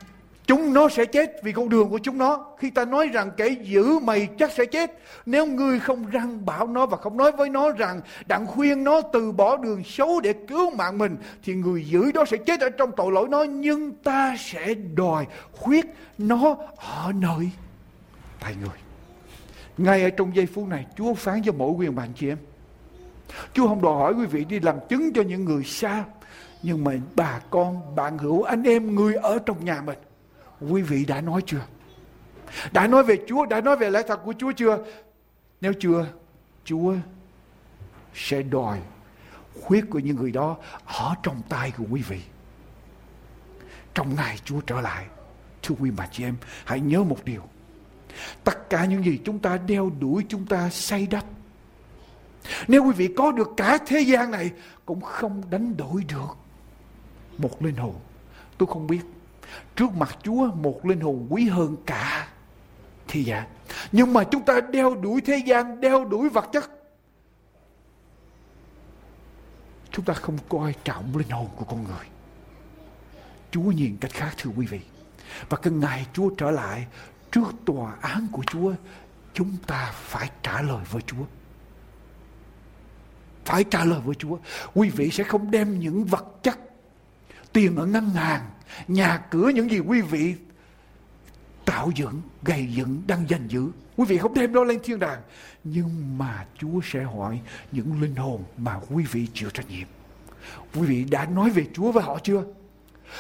chúng 0.47 0.75
nó 0.75 0.89
sẽ 0.89 1.05
chết 1.05 1.43
vì 1.43 1.53
con 1.53 1.69
đường 1.69 1.91
của 1.91 1.99
chúng 1.99 2.19
nó. 2.19 2.47
Khi 2.59 2.71
ta 2.71 2.85
nói 2.85 3.09
rằng 3.13 3.31
kẻ 3.37 3.49
dữ 3.63 3.99
mày 3.99 4.29
chắc 4.39 4.53
sẽ 4.53 4.65
chết, 4.65 4.99
nếu 5.27 5.47
ngươi 5.47 5.81
không 5.81 6.11
răng 6.11 6.47
bảo 6.47 6.67
nó 6.67 6.87
và 6.87 6.97
không 6.97 7.17
nói 7.17 7.33
với 7.33 7.49
nó 7.49 7.71
rằng 7.71 8.01
đặng 8.27 8.47
khuyên 8.47 8.85
nó 8.85 9.01
từ 9.01 9.33
bỏ 9.33 9.57
đường 9.57 9.85
xấu 9.85 10.21
để 10.21 10.33
cứu 10.49 10.71
mạng 10.71 10.99
mình, 10.99 11.17
thì 11.43 11.55
người 11.55 11.85
dữ 11.85 12.13
đó 12.13 12.25
sẽ 12.25 12.37
chết 12.37 12.61
ở 12.61 12.71
trong 12.71 12.91
tội 12.97 13.13
lỗi 13.13 13.29
nó, 13.29 13.43
nhưng 13.43 13.93
ta 13.93 14.37
sẽ 14.39 14.75
đòi 14.75 15.27
khuyết 15.53 15.87
nó 16.19 16.57
ở 16.77 17.13
nơi 17.15 17.51
tay 18.41 18.55
người. 18.61 18.79
Ngay 19.79 20.03
ở 20.03 20.11
trong 20.11 20.37
giây 20.37 20.47
phút 20.47 20.69
này, 20.69 20.87
Chúa 20.97 21.15
phán 21.15 21.43
cho 21.43 21.53
mỗi 21.53 21.71
quyền 21.71 21.95
bạn 21.95 22.09
chị 22.17 22.29
em. 22.29 22.39
Chúa 23.53 23.69
không 23.69 23.83
đòi 23.83 23.95
hỏi 23.95 24.15
quý 24.15 24.27
vị 24.27 24.45
đi 24.45 24.61
làm 24.61 24.77
chứng 24.89 25.13
cho 25.13 25.23
những 25.23 25.45
người 25.45 25.65
xa 25.65 26.05
nhưng 26.65 26.85
mà 26.85 26.93
bà 27.17 27.41
con, 27.51 27.95
bạn 27.95 28.19
hữu, 28.19 28.43
anh 28.43 28.63
em, 28.63 28.95
người 28.95 29.15
ở 29.15 29.39
trong 29.47 29.65
nhà 29.65 29.83
mình, 29.83 29.99
quý 30.61 30.83
vị 30.83 31.05
đã 31.05 31.21
nói 31.21 31.43
chưa? 31.47 31.67
Đã 32.73 32.87
nói 32.87 33.03
về 33.03 33.19
Chúa, 33.29 33.47
đã 33.47 33.61
nói 33.61 33.77
về 33.77 33.91
lẽ 33.91 34.03
thật 34.09 34.21
của 34.25 34.35
Chúa 34.39 34.53
chưa? 34.53 34.79
Nếu 35.61 35.73
chưa, 35.81 36.07
Chúa 36.65 36.95
sẽ 38.15 38.43
đòi 38.43 38.79
khuyết 39.63 39.85
của 39.91 39.99
những 39.99 40.17
người 40.17 40.33
đó 40.33 40.57
ở 40.85 41.15
trong 41.23 41.43
tay 41.49 41.73
của 41.79 41.85
quý 41.91 42.03
vị. 42.09 42.21
Trong 43.95 44.15
ngày 44.15 44.39
Chúa 44.45 44.61
trở 44.61 44.81
lại, 44.81 45.07
thưa 45.63 45.75
quý 45.79 45.91
bà 45.91 46.07
chị 46.13 46.25
em, 46.25 46.37
hãy 46.65 46.81
nhớ 46.81 47.03
một 47.03 47.19
điều. 47.25 47.43
Tất 48.45 48.71
cả 48.71 48.85
những 48.85 49.05
gì 49.05 49.21
chúng 49.25 49.39
ta 49.39 49.59
đeo 49.67 49.91
đuổi, 50.01 50.25
chúng 50.29 50.47
ta 50.47 50.71
xây 50.71 51.07
đắp. 51.07 51.25
Nếu 52.69 52.85
quý 52.85 52.93
vị 52.93 53.09
có 53.17 53.33
được 53.33 53.51
cả 53.57 53.79
thế 53.87 54.01
gian 54.01 54.31
này, 54.31 54.51
cũng 54.87 55.01
không 55.01 55.43
đánh 55.51 55.77
đổi 55.77 56.05
được 56.09 56.44
một 57.39 57.63
linh 57.63 57.77
hồn. 57.77 57.95
Tôi 58.59 58.67
không 58.67 58.87
biết. 58.87 59.01
Trước 59.77 59.93
mặt 59.97 60.19
chúa, 60.23 60.47
một 60.47 60.87
linh 60.87 61.01
hồn 61.01 61.27
quý 61.31 61.49
hơn 61.49 61.77
cả 61.87 62.29
thì 63.09 63.25
dạ 63.25 63.47
nhưng 63.93 64.13
mà 64.13 64.25
chúng 64.25 64.43
ta 64.43 64.61
đeo 64.61 64.95
đuổi 64.95 65.21
thế 65.21 65.37
gian, 65.47 65.81
đeo 65.81 66.05
đuổi 66.05 66.29
vật 66.29 66.49
chất. 66.53 66.71
Chúng 69.91 70.05
ta 70.05 70.15
không 70.15 70.39
coi 70.49 70.75
trọng 70.85 71.17
linh 71.17 71.29
hồn 71.29 71.49
của 71.57 71.65
con 71.65 71.85
người. 71.85 72.07
Chúa 73.51 73.63
nhìn 73.63 73.97
cách 74.01 74.11
khác, 74.15 74.35
thưa 74.39 74.51
quý 74.57 74.67
vị. 74.67 74.81
Và 75.49 75.57
cái 75.57 75.73
ngày 75.73 76.07
chúa 76.13 76.31
trở 76.31 76.51
lại 76.51 76.87
trước 77.33 77.53
tòa 77.65 77.95
án 78.01 78.27
của 78.33 78.43
chúa, 78.47 78.73
chúng 79.35 79.57
ta 79.67 79.93
phải 79.95 80.31
trả 80.43 80.63
lời 80.63 80.85
với 80.91 81.03
chúa. 81.03 81.25
Phải 83.45 83.65
trả 83.65 83.85
lời 83.85 84.01
với 84.05 84.15
chúa. 84.15 84.39
Quý 84.75 84.91
vị 84.91 85.11
sẽ 85.11 85.25
không 85.25 85.51
đem 85.51 85.81
những 85.81 86.05
vật 86.05 86.27
chất 86.43 86.59
tiền 87.55 87.77
ở 87.77 87.87
ngân 87.87 88.11
hàng, 88.11 88.51
nhà 88.89 89.19
cửa 89.31 89.49
những 89.49 89.71
gì 89.71 89.79
quý 89.79 90.01
vị 90.01 90.35
tạo 91.65 91.91
dựng, 91.95 92.23
gây 92.43 92.69
dựng, 92.73 93.03
đang 93.07 93.29
giành 93.29 93.51
giữ. 93.51 93.69
Quý 93.97 94.05
vị 94.09 94.19
không 94.19 94.35
đem 94.35 94.53
đó 94.53 94.65
lên 94.65 94.81
thiên 94.83 94.99
đàng. 94.99 95.23
Nhưng 95.65 96.19
mà 96.19 96.47
Chúa 96.59 96.81
sẽ 96.85 97.03
hỏi 97.03 97.41
những 97.73 98.01
linh 98.03 98.17
hồn 98.17 98.45
mà 98.57 98.81
quý 98.91 99.05
vị 99.11 99.27
chịu 99.35 99.51
trách 99.51 99.69
nhiệm. 99.69 99.87
Quý 100.75 100.83
vị 100.83 101.05
đã 101.05 101.27
nói 101.27 101.51
về 101.51 101.67
Chúa 101.75 101.93
với 101.93 102.03
họ 102.03 102.19
chưa? 102.23 102.45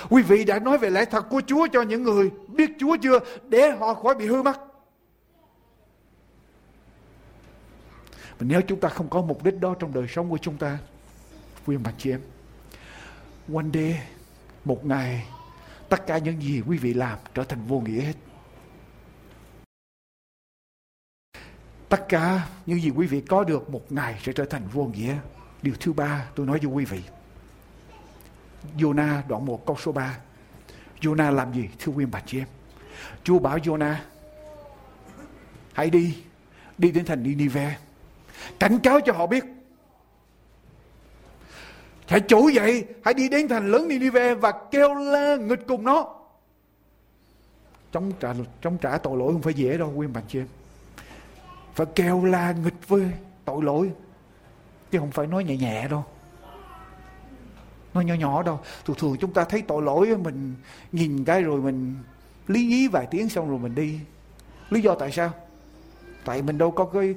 Quý 0.09 0.23
vị 0.23 0.45
đã 0.45 0.59
nói 0.59 0.79
về 0.79 0.91
lẽ 0.91 1.05
thật 1.05 1.27
của 1.31 1.43
Chúa 1.47 1.67
cho 1.73 1.83
những 1.83 2.03
người 2.03 2.31
biết 2.49 2.71
Chúa 2.81 2.97
chưa? 3.03 3.19
Để 3.49 3.71
họ 3.71 3.95
khỏi 3.95 4.15
bị 4.15 4.27
hư 4.27 4.43
mất. 4.43 4.61
Và 8.39 8.47
nếu 8.47 8.61
chúng 8.61 8.81
ta 8.81 8.89
không 8.89 9.09
có 9.09 9.23
mục 9.23 9.45
đích 9.45 9.61
đó 9.61 9.75
trong 9.79 9.95
đời 9.95 10.07
sống 10.09 10.31
của 10.31 10.39
chúng 10.39 10.57
ta, 10.57 10.79
quý 11.67 11.77
bà 11.77 11.93
chị 11.99 12.11
em, 12.11 12.21
one 13.55 13.67
day 13.75 14.01
một 14.65 14.87
ngày, 14.87 15.27
tất 15.89 16.07
cả 16.07 16.19
những 16.19 16.43
gì 16.43 16.63
quý 16.67 16.79
vị 16.79 16.95
làm 16.95 17.19
trở 17.35 17.45
thành 17.45 17.67
vô 17.67 17.81
nghĩa 17.81 18.01
hết. 18.01 18.15
Tất 21.89 22.09
cả 22.09 22.49
những 22.67 22.81
gì 22.81 22.91
quý 22.91 23.07
vị 23.07 23.21
có 23.21 23.45
được 23.45 23.71
một 23.71 23.93
ngày 23.93 24.21
sẽ 24.23 24.33
trở 24.33 24.45
thành 24.45 24.69
vô 24.73 24.85
nghĩa. 24.85 25.17
Điều 25.63 25.75
thứ 25.81 25.93
ba 25.93 26.29
tôi 26.35 26.47
nói 26.47 26.59
với 26.59 26.73
quý 26.73 26.85
vị. 26.85 27.03
Jonah 28.79 29.23
đoạn 29.29 29.47
1 29.47 29.67
câu 29.67 29.77
số 29.77 29.93
3 29.93 30.19
Jonah 31.01 31.35
làm 31.35 31.53
gì, 31.53 31.69
thưa 31.79 31.93
quý 31.93 32.05
bà 32.05 32.21
chị 32.27 32.39
em? 32.39 32.49
Chúa 33.25 33.39
bảo 33.39 33.59
Jonah 33.59 33.95
hãy 35.73 35.91
đi 35.91 36.23
đi 36.79 36.91
đến 36.91 37.05
thành 37.05 37.23
Nineveh. 37.23 37.73
Cảnh 38.61 38.79
cáo 38.79 39.01
cho 39.01 39.13
họ 39.13 39.27
biết 39.27 39.45
Hãy 42.07 42.21
trỗi 42.29 42.55
dậy, 42.55 42.85
hãy 43.05 43.15
đi 43.15 43.29
đến 43.29 43.49
thành 43.49 43.71
lớn 43.71 43.89
Ninive 43.89 44.35
và 44.35 44.53
kêu 44.71 44.95
la 44.95 45.37
nghịch 45.37 45.67
cùng 45.67 45.85
nó. 45.85 46.15
trong 47.93 48.13
trả, 48.21 48.35
trong 48.61 48.79
trả 48.79 48.99
tội 48.99 49.19
lỗi 49.19 49.33
không 49.33 49.43
phải 49.43 49.55
dễ 49.55 49.79
đâu, 49.79 49.93
quý 49.97 50.07
bạn 50.07 50.25
chị 50.29 50.39
em. 50.39 50.47
Phải 51.75 51.87
kêu 51.95 52.25
la 52.25 52.53
nghịch 52.53 52.89
với 52.89 53.11
tội 53.45 53.63
lỗi. 53.63 53.91
Chứ 54.91 54.99
không 54.99 55.11
phải 55.11 55.27
nói 55.27 55.45
nhẹ 55.45 55.57
nhẹ 55.57 55.89
đâu. 55.89 56.05
Nói 57.95 58.05
nhỏ 58.05 58.15
nhỏ 58.15 58.43
đâu. 58.43 58.61
Thường 58.85 58.97
thường 58.99 59.17
chúng 59.21 59.33
ta 59.33 59.45
thấy 59.45 59.63
tội 59.63 59.83
lỗi 59.83 60.17
mình 60.17 60.55
nhìn 60.93 61.25
cái 61.25 61.43
rồi 61.43 61.61
mình 61.61 61.95
lý 62.49 62.67
nhí 62.67 62.89
vài 62.89 63.07
tiếng 63.11 63.29
xong 63.29 63.51
rồi 63.51 63.59
mình 63.59 63.75
đi. 63.75 64.01
Lý 64.71 64.81
do 64.81 64.95
tại 64.95 65.13
sao? 65.13 65.31
Tại 66.25 66.43
mình 66.43 66.59
đâu 66.59 66.71
có 66.71 66.85
cái 66.85 67.15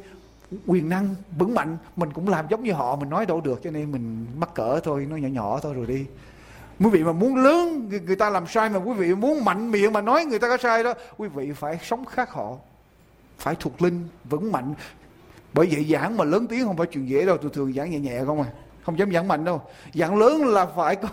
quyền 0.65 0.89
năng, 0.89 1.15
vững 1.37 1.53
mạnh, 1.53 1.77
mình 1.95 2.13
cũng 2.13 2.27
làm 2.27 2.45
giống 2.49 2.63
như 2.63 2.73
họ, 2.73 2.95
mình 2.95 3.09
nói 3.09 3.25
đâu 3.25 3.41
được, 3.41 3.59
cho 3.63 3.71
nên 3.71 3.91
mình 3.91 4.25
mắc 4.37 4.49
cỡ 4.53 4.79
thôi 4.79 5.07
nó 5.09 5.15
nhỏ 5.15 5.27
nhỏ 5.27 5.59
thôi 5.63 5.73
rồi 5.73 5.85
đi. 5.85 6.05
Quý 6.79 6.89
vị 6.89 7.03
mà 7.03 7.11
muốn 7.11 7.35
lớn, 7.35 7.89
người 8.05 8.15
ta 8.15 8.29
làm 8.29 8.47
sai 8.47 8.69
mà 8.69 8.77
quý 8.77 8.93
vị 8.93 9.15
muốn 9.15 9.45
mạnh 9.45 9.71
miệng 9.71 9.93
mà 9.93 10.01
nói 10.01 10.25
người 10.25 10.39
ta 10.39 10.47
có 10.47 10.57
sai 10.57 10.83
đó, 10.83 10.93
quý 11.17 11.27
vị 11.27 11.51
phải 11.51 11.79
sống 11.83 12.05
khác 12.05 12.31
họ, 12.31 12.55
phải 13.37 13.55
thuộc 13.59 13.81
linh, 13.81 14.07
vững 14.29 14.51
mạnh. 14.51 14.73
Bởi 15.53 15.67
vậy 15.71 15.85
giảng 15.91 16.17
mà 16.17 16.23
lớn 16.23 16.47
tiếng 16.47 16.65
không 16.65 16.77
phải 16.77 16.87
chuyện 16.87 17.09
dễ 17.09 17.25
đâu, 17.25 17.37
tôi 17.37 17.51
thường 17.53 17.73
giảng 17.73 17.91
nhẹ 17.91 17.99
nhẹ 17.99 18.21
không 18.25 18.41
à 18.41 18.47
không 18.87 18.99
dám 18.99 19.11
giảng 19.11 19.27
mạnh 19.27 19.45
đâu. 19.45 19.61
Giảng 19.93 20.17
lớn 20.17 20.45
là 20.45 20.65
phải 20.65 20.95
có 20.95 21.07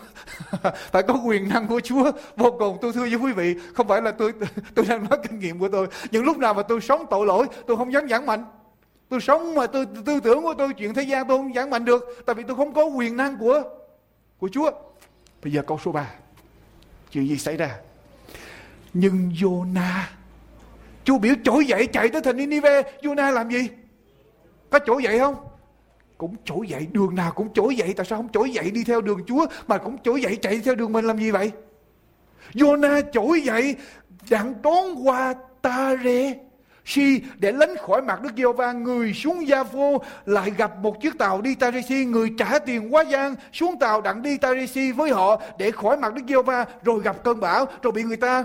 phải 0.93 1.03
có 1.03 1.15
quyền 1.25 1.49
năng 1.49 1.67
của 1.67 1.81
Chúa, 1.81 2.11
vô 2.37 2.57
cùng. 2.59 2.79
Tôi 2.81 2.93
thưa 2.93 3.01
với 3.01 3.15
quý 3.15 3.33
vị, 3.33 3.55
không 3.75 3.89
phải 3.89 4.03
là 4.03 4.11
tôi 4.11 4.33
tôi 4.75 4.85
đang 4.89 5.05
nói 5.11 5.19
kinh 5.23 5.39
nghiệm 5.39 5.59
của 5.59 5.69
tôi 5.69 5.87
những 6.11 6.25
lúc 6.25 6.39
nào 6.39 6.55
mà 6.55 6.63
tôi 6.63 6.81
sống 6.81 7.07
tội 7.11 7.27
lỗi, 7.27 7.47
tôi 7.67 7.77
không 7.77 7.93
dám 7.93 8.09
giảng 8.09 8.27
mạnh. 8.27 8.45
Tôi 9.15 9.21
sống 9.21 9.55
mà 9.55 9.67
tôi 9.67 9.87
tư 10.05 10.21
tưởng 10.21 10.43
của 10.43 10.55
tôi, 10.59 10.73
chuyện 10.73 10.95
thế 10.95 11.03
gian 11.03 11.29
tôi 11.29 11.39
không 11.39 11.55
giảng 11.55 11.71
mạnh 11.71 11.85
được 11.85 12.23
tại 12.27 12.35
vì 12.35 12.43
tôi 12.43 12.57
không 12.57 12.75
có 12.75 12.85
quyền 12.85 13.17
năng 13.17 13.37
của 13.37 13.63
của 14.39 14.49
Chúa. 14.53 14.71
Bây 15.43 15.53
giờ 15.53 15.63
câu 15.67 15.79
số 15.85 15.93
3. 15.93 16.11
Chuyện 17.11 17.29
gì 17.29 17.39
xảy 17.39 17.57
ra? 17.57 17.77
Nhưng 18.95 19.31
Jonah, 19.41 20.03
Chúa 21.05 21.19
biểu 21.19 21.35
trỗi 21.45 21.67
dậy 21.67 21.87
chạy 21.87 22.09
tới 22.09 22.23
thành 22.23 22.37
Ninive 22.37 22.83
Jonah 23.03 23.33
làm 23.33 23.51
gì? 23.51 23.69
Có 24.71 24.79
trỗi 24.87 25.03
dậy 25.03 25.19
không? 25.19 25.35
Cũng 26.19 26.37
trỗi 26.45 26.67
dậy, 26.69 26.87
đường 26.93 27.15
nào 27.15 27.33
cũng 27.33 27.53
trỗi 27.55 27.77
dậy 27.77 27.95
Tại 27.97 28.07
sao 28.07 28.19
không 28.19 28.33
trỗi 28.33 28.51
dậy 28.51 28.71
đi 28.71 28.85
theo 28.85 29.01
đường 29.01 29.21
Chúa, 29.27 29.47
Mà 29.67 29.79
cũng 29.79 29.99
trỗi 30.03 30.23
dậy 30.23 30.39
chạy 30.43 30.61
theo 30.65 30.75
đường 30.75 30.93
mình 30.93 31.05
làm 31.05 31.19
gì 31.19 31.31
vậy? 31.31 31.53
Jonah 32.55 33.03
trỗi 33.13 33.41
dậy, 33.41 33.77
đặng 34.31 34.55
trốn 34.63 35.09
qua 35.09 35.35
Tare 35.63 36.05
rê 36.05 36.44
Si 36.85 37.21
để 37.39 37.53
lánh 37.53 37.77
khỏi 37.77 38.03
mặt 38.03 38.23
Đức 38.23 38.31
Giê-va 38.37 38.73
người 38.73 39.15
xuống 39.15 39.49
Gia 39.49 39.65
Phô 39.65 40.03
lại 40.27 40.51
gặp 40.51 40.79
một 40.79 41.01
chiếc 41.01 41.19
tàu 41.19 41.41
đi 41.41 41.55
Tarisi. 41.55 42.05
Người 42.05 42.31
trả 42.39 42.59
tiền 42.59 42.95
quá 42.95 43.03
gian, 43.03 43.35
xuống 43.53 43.79
tàu 43.79 44.01
đặng 44.01 44.23
đi 44.23 44.39
Tarisi 44.39 44.93
với 44.93 45.11
họ 45.11 45.43
để 45.59 45.71
khỏi 45.71 45.97
mặt 45.97 46.15
Đức 46.15 46.23
Giê-va 46.29 46.65
rồi 46.83 47.03
gặp 47.03 47.25
cơn 47.25 47.41
bão, 47.41 47.67
rồi 47.83 47.93
bị 47.93 48.03
người 48.03 48.17
ta 48.17 48.45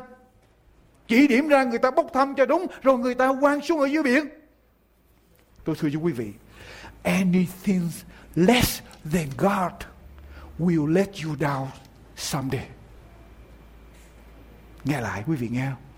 chỉ 1.08 1.28
điểm 1.28 1.48
ra, 1.48 1.64
người 1.64 1.80
ta 1.80 1.92
bốc 1.92 2.08
thăm 2.14 2.36
cho 2.36 2.46
đúng, 2.46 2.66
rồi 2.82 2.98
người 2.98 3.16
ta 3.16 3.34
quăng 3.42 3.62
xuống 3.62 3.80
ở 3.80 3.86
dưới 3.86 4.04
biển. 4.04 4.30
Tôi 5.66 5.76
thưa 5.80 5.88
với 5.88 6.02
quý 6.02 6.12
vị, 6.12 6.32
anything 7.04 7.90
less 8.36 8.82
than 9.14 9.28
God 9.38 9.74
will 10.60 10.94
let 10.94 11.10
you 11.24 11.36
down 11.40 11.66
someday. 12.16 12.68
Nghe 14.84 15.02
lại, 15.02 15.24
quý 15.28 15.36
vị 15.36 15.50
nghe 15.52 15.66
không? 15.66 15.89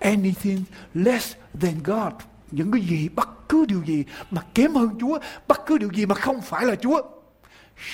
Anything 0.00 0.64
less 0.94 1.36
than 1.60 1.82
God. 1.84 2.12
Những 2.50 2.72
cái 2.72 2.80
gì, 2.80 3.08
bất 3.08 3.48
cứ 3.48 3.64
điều 3.66 3.82
gì 3.84 4.04
mà 4.30 4.42
kém 4.54 4.74
hơn 4.74 4.90
Chúa, 5.00 5.18
bất 5.48 5.66
cứ 5.66 5.78
điều 5.78 5.90
gì 5.92 6.06
mà 6.06 6.14
không 6.14 6.40
phải 6.40 6.64
là 6.64 6.74
Chúa, 6.74 7.02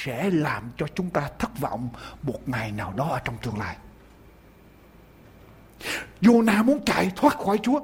sẽ 0.02 0.30
làm 0.30 0.70
cho 0.76 0.86
chúng 0.94 1.10
ta 1.10 1.28
thất 1.38 1.60
vọng 1.60 1.88
một 2.22 2.48
ngày 2.48 2.72
nào 2.72 2.92
đó 2.96 3.08
ở 3.08 3.20
trong 3.24 3.34
tương 3.42 3.58
lai. 3.58 3.76
Jonah 6.20 6.64
muốn 6.64 6.84
chạy 6.84 7.10
thoát 7.16 7.38
khỏi 7.38 7.58
Chúa. 7.62 7.80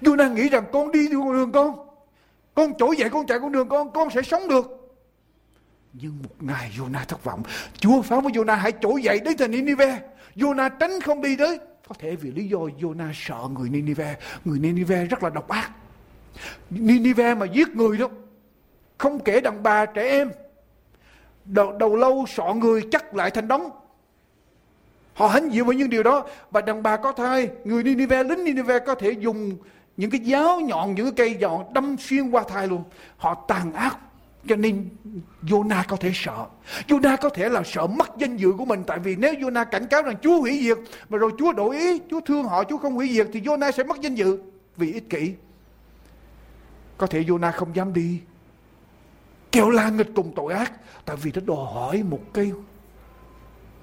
Jonah 0.00 0.32
nghĩ 0.32 0.48
rằng, 0.48 0.64
con 0.72 0.92
đi 0.92 1.08
con 1.12 1.32
đường 1.32 1.52
con. 1.52 1.88
Con 2.54 2.72
trỗi 2.78 2.96
dậy, 2.96 3.10
con 3.10 3.26
chạy 3.26 3.38
con 3.40 3.52
đường 3.52 3.68
con 3.68 3.92
Con 3.92 4.10
sẽ 4.10 4.22
sống 4.22 4.48
được. 4.48 4.66
Nhưng 5.92 6.22
một 6.22 6.34
ngày 6.40 6.72
Jonah 6.76 7.04
thất 7.04 7.24
vọng. 7.24 7.42
Chúa, 7.78 8.02
phán 8.02 8.20
với 8.20 8.32
Jonah, 8.32 8.56
hãy 8.56 8.72
trỗi 8.80 9.02
dậy 9.02 9.20
đến 9.24 9.36
thành 9.36 9.50
Nineveh. 9.50 10.02
Jonah 10.36 10.70
tránh 10.80 11.00
không 11.00 11.20
đi 11.20 11.36
tới. 11.36 11.58
Có 11.88 11.94
thể 11.98 12.16
vì 12.16 12.30
lý 12.30 12.48
do 12.48 12.58
Jonah 12.58 13.12
sợ 13.14 13.48
người 13.54 13.68
Nineveh. 13.68 14.18
Người 14.44 14.58
Nineveh 14.58 15.10
rất 15.10 15.22
là 15.22 15.30
độc 15.30 15.48
ác. 15.48 15.70
Nineveh 16.70 17.38
mà 17.38 17.46
giết 17.46 17.68
người 17.68 17.98
đó 17.98 18.08
Không 18.98 19.20
kể 19.20 19.40
đàn 19.40 19.62
bà 19.62 19.86
trẻ 19.86 20.02
em 20.02 20.30
Đầu, 21.44 21.72
đầu 21.78 21.96
lâu 21.96 22.24
sọ 22.28 22.54
người 22.54 22.82
chắc 22.90 23.14
lại 23.14 23.30
thành 23.30 23.48
đống. 23.48 23.70
Họ 25.14 25.26
hãnh 25.26 25.52
diện 25.52 25.64
với 25.64 25.76
những 25.76 25.90
điều 25.90 26.02
đó. 26.02 26.26
Và 26.50 26.60
đàn 26.60 26.82
bà 26.82 26.96
có 26.96 27.12
thai 27.12 27.48
Người 27.64 27.82
Nineveh, 27.82 28.26
lính 28.26 28.44
Nineveh 28.44 28.82
có 28.86 28.94
thể 28.94 29.10
dùng 29.10 29.56
Những 29.96 30.10
cái 30.10 30.20
giáo 30.20 30.60
nhọn, 30.60 30.94
những 30.94 31.06
cái 31.06 31.28
cây 31.28 31.36
nhọn 31.40 31.74
Đâm 31.74 31.96
xuyên 31.98 32.30
qua 32.30 32.44
thai 32.48 32.68
luôn. 32.68 32.84
Họ 33.16 33.44
tàn 33.48 33.72
ác 33.72 33.98
cho 34.48 34.56
nên, 34.56 34.88
Jonah 35.42 35.84
có 35.88 35.96
thể 35.96 36.10
sợ. 36.14 36.46
Jonah 36.88 37.16
có 37.20 37.28
thể 37.28 37.48
là 37.48 37.62
sợ 37.64 37.86
mất 37.86 38.10
danh 38.18 38.36
dự 38.36 38.52
của 38.58 38.64
mình. 38.64 38.84
Tại 38.86 38.98
vì 38.98 39.16
nếu 39.16 39.34
Jonah 39.34 39.64
cảnh 39.64 39.86
cáo 39.86 40.02
rằng 40.02 40.16
Chúa 40.22 40.40
hủy 40.40 40.60
diệt, 40.62 40.78
Mà 41.08 41.18
rồi 41.18 41.32
Chúa 41.38 41.52
đổi 41.52 41.78
ý, 41.78 42.00
Chúa 42.10 42.20
thương 42.20 42.44
họ, 42.44 42.64
Chúa 42.64 42.78
không 42.78 42.94
hủy 42.94 43.08
diệt, 43.08 43.28
Thì 43.32 43.40
Jonah 43.40 43.70
sẽ 43.70 43.84
mất 43.84 44.00
danh 44.00 44.14
dự. 44.14 44.38
Vì 44.76 44.92
ích 44.92 45.10
kỷ. 45.10 45.34
Có 46.98 47.06
thể 47.06 47.22
Jonah 47.22 47.52
không 47.52 47.76
dám 47.76 47.92
đi. 47.92 48.20
Kêu 49.52 49.70
la 49.70 49.90
nghịch 49.90 50.10
cùng 50.14 50.32
tội 50.36 50.52
ác. 50.52 50.72
Tại 51.04 51.16
vì 51.16 51.32
nó 51.34 51.40
đòi 51.46 51.66
hỏi 51.74 52.02
một 52.02 52.20
cái 52.34 52.52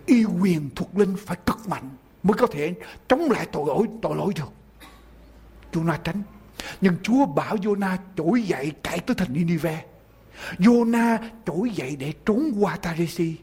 y 0.06 0.26
quyền 0.42 0.70
thuộc 0.76 0.98
linh 0.98 1.16
phải 1.26 1.38
cực 1.46 1.68
mạnh 1.68 1.90
mới 2.24 2.34
có 2.34 2.48
thể 2.48 2.74
chống 3.08 3.32
lại 3.32 3.48
tội 3.52 3.64
lỗi 3.68 3.88
tội 4.02 4.16
lỗi 4.16 4.34
được. 4.36 4.52
Jonah 5.72 5.98
tránh. 6.04 6.22
Nhưng 6.82 6.96
Chúa 7.04 7.26
bảo 7.26 7.56
Jonah 7.56 7.98
trỗi 8.18 8.44
dậy, 8.44 8.72
chạy 8.84 9.00
tới 9.00 9.16
thành 9.16 9.34
Nineveh. 9.34 9.86
Jonah 10.60 11.18
trỗi 11.46 11.70
dậy 11.70 11.96
để 12.00 12.14
trốn 12.26 12.54
qua 12.60 12.76
Tarisi. 12.76 13.36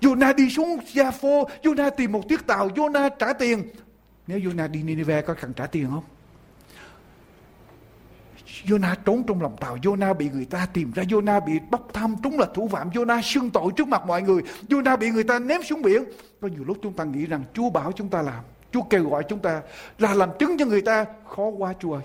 Jonah 0.00 0.34
đi 0.34 0.50
xuống 0.50 0.78
Jaffo. 0.92 1.44
Jonah 1.62 1.90
tìm 1.90 2.12
một 2.12 2.28
chiếc 2.28 2.46
tàu 2.46 2.68
Jonah 2.68 3.10
trả 3.18 3.32
tiền. 3.32 3.62
Nếu 4.26 4.38
Jonah 4.38 4.70
đi 4.70 4.82
Nineveh 4.82 5.26
có 5.26 5.34
cần 5.34 5.52
trả 5.52 5.66
tiền 5.66 5.90
không? 5.90 6.04
Jonah 8.64 8.96
trốn 9.04 9.24
trong 9.26 9.42
lòng 9.42 9.56
tàu 9.60 9.76
Jonah 9.76 10.14
bị 10.14 10.30
người 10.30 10.44
ta 10.44 10.66
tìm 10.66 10.92
ra 10.92 11.02
Jonah 11.02 11.44
bị 11.44 11.52
bóc 11.70 11.88
thăm 11.92 12.16
Trúng 12.22 12.38
là 12.38 12.46
thủ 12.54 12.68
phạm. 12.68 12.90
Jonah 12.90 13.22
xưng 13.22 13.50
tội 13.50 13.72
trước 13.76 13.88
mặt 13.88 14.06
mọi 14.06 14.22
người. 14.22 14.42
Jonah 14.68 14.98
bị 14.98 15.10
người 15.10 15.24
ta 15.24 15.38
ném 15.38 15.62
xuống 15.62 15.82
biển. 15.82 16.04
Có 16.40 16.48
nhiều 16.48 16.64
lúc 16.64 16.78
chúng 16.82 16.92
ta 16.92 17.04
nghĩ 17.04 17.26
rằng 17.26 17.44
Chúa 17.54 17.70
bảo 17.70 17.92
chúng 17.92 18.08
ta 18.08 18.22
làm, 18.22 18.44
Chúa 18.72 18.82
kêu 18.82 19.08
gọi 19.08 19.22
chúng 19.28 19.38
ta 19.38 19.62
là 19.98 20.14
làm 20.14 20.30
chứng 20.38 20.58
cho 20.58 20.66
người 20.66 20.82
ta. 20.82 21.04
Khó 21.28 21.48
quá, 21.48 21.74
Chúa 21.80 21.92
ơi. 21.92 22.02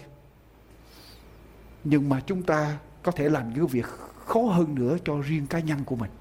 Nhưng 1.84 2.10
mà 2.10 2.22
chúng 2.26 2.44
ta 2.44 2.78
có 3.04 3.12
thể 3.12 3.30
làm 3.30 3.54
những 3.54 3.68
việc 3.68 3.86
khó 4.30 4.42
hơn 4.42 4.76
nữa 4.76 4.98
cho 5.06 5.22
riêng 5.22 5.48
cá 5.48 5.60
nhân 5.60 5.80
của 5.86 5.96
mình. 5.96 6.12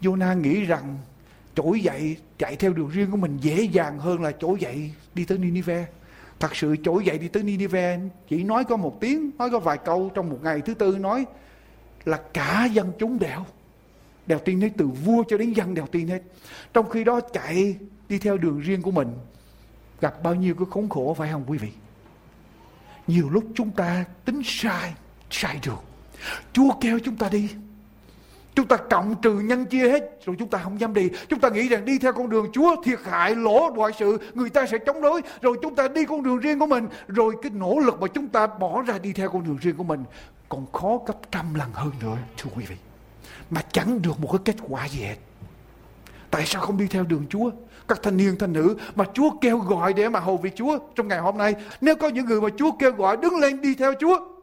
Jonah 0.00 0.40
nghĩ 0.40 0.64
rằng 0.64 0.98
trỗi 1.54 1.80
dậy, 1.80 2.16
chạy 2.38 2.56
theo 2.56 2.72
đường 2.72 2.88
riêng 2.88 3.10
của 3.10 3.16
mình 3.16 3.38
dễ 3.40 3.62
dàng 3.62 3.98
hơn 3.98 4.22
là 4.22 4.32
trỗi 4.32 4.58
dậy 4.60 4.92
đi 5.14 5.24
tới 5.24 5.38
Ninive. 5.38 5.86
thật 6.40 6.56
sự 6.56 6.76
trỗi 6.84 7.04
dậy 7.04 7.18
đi 7.18 7.28
tới 7.28 7.42
Ninive 7.42 8.00
chỉ 8.28 8.44
nói 8.44 8.64
có 8.64 8.76
một 8.76 9.00
tiếng, 9.00 9.30
nói 9.38 9.50
có 9.50 9.58
vài 9.58 9.78
câu 9.78 10.10
trong 10.14 10.30
một 10.30 10.38
ngày 10.42 10.60
thứ 10.60 10.74
tư 10.74 10.98
nói 10.98 11.26
là 12.04 12.20
cả 12.32 12.68
dân 12.72 12.92
chúng 12.98 13.18
đều 13.18 13.40
đều 14.26 14.38
tin 14.38 14.60
hết 14.60 14.70
từ 14.76 14.86
vua 14.86 15.24
cho 15.28 15.38
đến 15.38 15.52
dân 15.52 15.74
đều 15.74 15.86
tin 15.86 16.08
hết 16.08 16.22
trong 16.72 16.88
khi 16.88 17.04
đó 17.04 17.20
chạy 17.20 17.76
đi 18.08 18.18
theo 18.18 18.38
đường 18.38 18.60
riêng 18.60 18.82
của 18.82 18.90
mình 18.90 19.08
gặp 20.00 20.22
bao 20.22 20.34
nhiêu 20.34 20.54
cái 20.54 20.66
khốn 20.70 20.88
khổ 20.88 21.14
phải 21.18 21.32
không 21.32 21.44
quý 21.46 21.58
vị? 21.58 21.70
Nhiều 23.06 23.30
lúc 23.30 23.44
chúng 23.54 23.70
ta 23.70 24.04
tính 24.24 24.42
sai 24.44 24.94
sai 25.30 25.60
được 25.66 25.93
chúa 26.52 26.70
kêu 26.80 26.98
chúng 26.98 27.16
ta 27.16 27.28
đi. 27.28 27.48
Chúng 28.54 28.66
ta 28.66 28.76
cộng 28.76 29.14
trừ 29.22 29.38
nhân 29.38 29.64
chia 29.64 29.88
hết, 29.88 30.24
Rồi 30.26 30.36
chúng 30.38 30.48
ta 30.48 30.58
không 30.58 30.80
dám 30.80 30.94
đi. 30.94 31.10
Chúng 31.28 31.40
ta 31.40 31.48
nghĩ 31.48 31.68
rằng 31.68 31.84
đi 31.84 31.98
theo 31.98 32.12
con 32.12 32.28
đường 32.28 32.46
Chúa 32.52 32.82
thiệt 32.84 32.98
hại, 33.04 33.34
lỗ 33.34 33.70
mọi 33.70 33.92
sự, 33.98 34.18
Người 34.34 34.50
ta 34.50 34.66
sẽ 34.66 34.78
chống 34.78 35.02
đối. 35.02 35.20
Rồi 35.42 35.56
chúng 35.62 35.74
ta 35.74 35.88
đi 35.88 36.04
con 36.04 36.22
đường 36.22 36.38
riêng 36.38 36.58
của 36.58 36.66
mình. 36.66 36.88
Rồi 37.08 37.34
cái 37.42 37.50
nỗ 37.50 37.78
lực 37.78 38.00
mà 38.00 38.06
chúng 38.06 38.28
ta 38.28 38.46
bỏ 38.46 38.82
ra 38.82 38.98
đi 38.98 39.12
theo 39.12 39.28
con 39.28 39.44
đường 39.44 39.56
riêng 39.60 39.76
của 39.76 39.84
mình, 39.84 40.04
Còn 40.48 40.66
khó 40.72 40.98
gấp 41.06 41.16
trăm 41.32 41.54
lần 41.54 41.68
hơn 41.72 41.90
nữa, 42.00 42.16
Thưa 42.36 42.50
quý 42.56 42.64
vị. 42.68 42.76
Mà 43.50 43.62
chẳng 43.72 44.02
được 44.02 44.20
một 44.20 44.28
cái 44.32 44.40
kết 44.44 44.64
quả 44.68 44.88
gì 44.88 45.02
hết. 45.02 45.16
Tại 46.30 46.46
sao 46.46 46.62
không 46.62 46.78
đi 46.78 46.86
theo 46.86 47.04
đường 47.04 47.26
Chúa? 47.30 47.50
Các 47.88 48.02
thanh 48.02 48.16
niên, 48.16 48.38
thanh 48.38 48.52
nữ 48.52 48.76
mà 48.94 49.04
Chúa 49.14 49.30
kêu 49.40 49.58
gọi 49.58 49.92
để 49.92 50.08
mà 50.08 50.20
hầu 50.20 50.36
việc 50.36 50.56
Chúa 50.56 50.78
trong 50.94 51.08
ngày 51.08 51.18
hôm 51.18 51.38
nay. 51.38 51.54
Nếu 51.80 51.96
có 51.96 52.08
những 52.08 52.26
người 52.26 52.40
mà 52.40 52.48
Chúa 52.58 52.70
kêu 52.72 52.92
gọi 52.92 53.16
đứng 53.16 53.38
lên 53.38 53.60
đi 53.60 53.74
theo 53.74 53.92
Chúa 54.00 54.33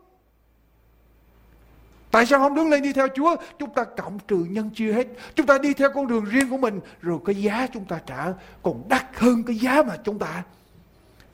Tại 2.12 2.26
sao 2.26 2.40
không 2.40 2.56
đứng 2.56 2.70
lên 2.70 2.84
đi 2.84 2.94
theo 2.94 3.08
Chúa? 3.16 3.36
Chúng 3.60 3.74
ta 3.74 3.84
cộng 3.84 4.20
trừ 4.28 4.46
nhân 4.50 4.70
chia 4.70 4.94
hết. 4.94 5.08
Chúng 5.36 5.46
ta 5.46 5.58
đi 5.58 5.74
theo 5.74 5.90
con 5.94 6.08
đường 6.08 6.26
riêng 6.26 6.50
của 6.50 6.58
mình. 6.58 6.80
Rồi 7.02 7.20
cái 7.26 7.36
giá 7.36 7.68
chúng 7.74 7.86
ta 7.86 8.00
trả 8.06 8.26
còn 8.64 8.84
đắt 8.90 9.06
hơn 9.14 9.44
cái 9.44 9.56
giá 9.56 9.84
mà 9.84 9.98
chúng 10.04 10.20
ta 10.20 10.44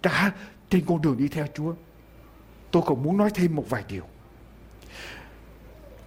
trả 0.01 0.31
trên 0.69 0.83
con 0.87 1.01
đường 1.01 1.17
đi 1.17 1.27
theo 1.27 1.45
Chúa. 1.55 1.73
Tôi 2.71 2.83
còn 2.85 3.03
muốn 3.03 3.17
nói 3.17 3.29
thêm 3.33 3.55
một 3.55 3.69
vài 3.69 3.83
điều. 3.87 4.03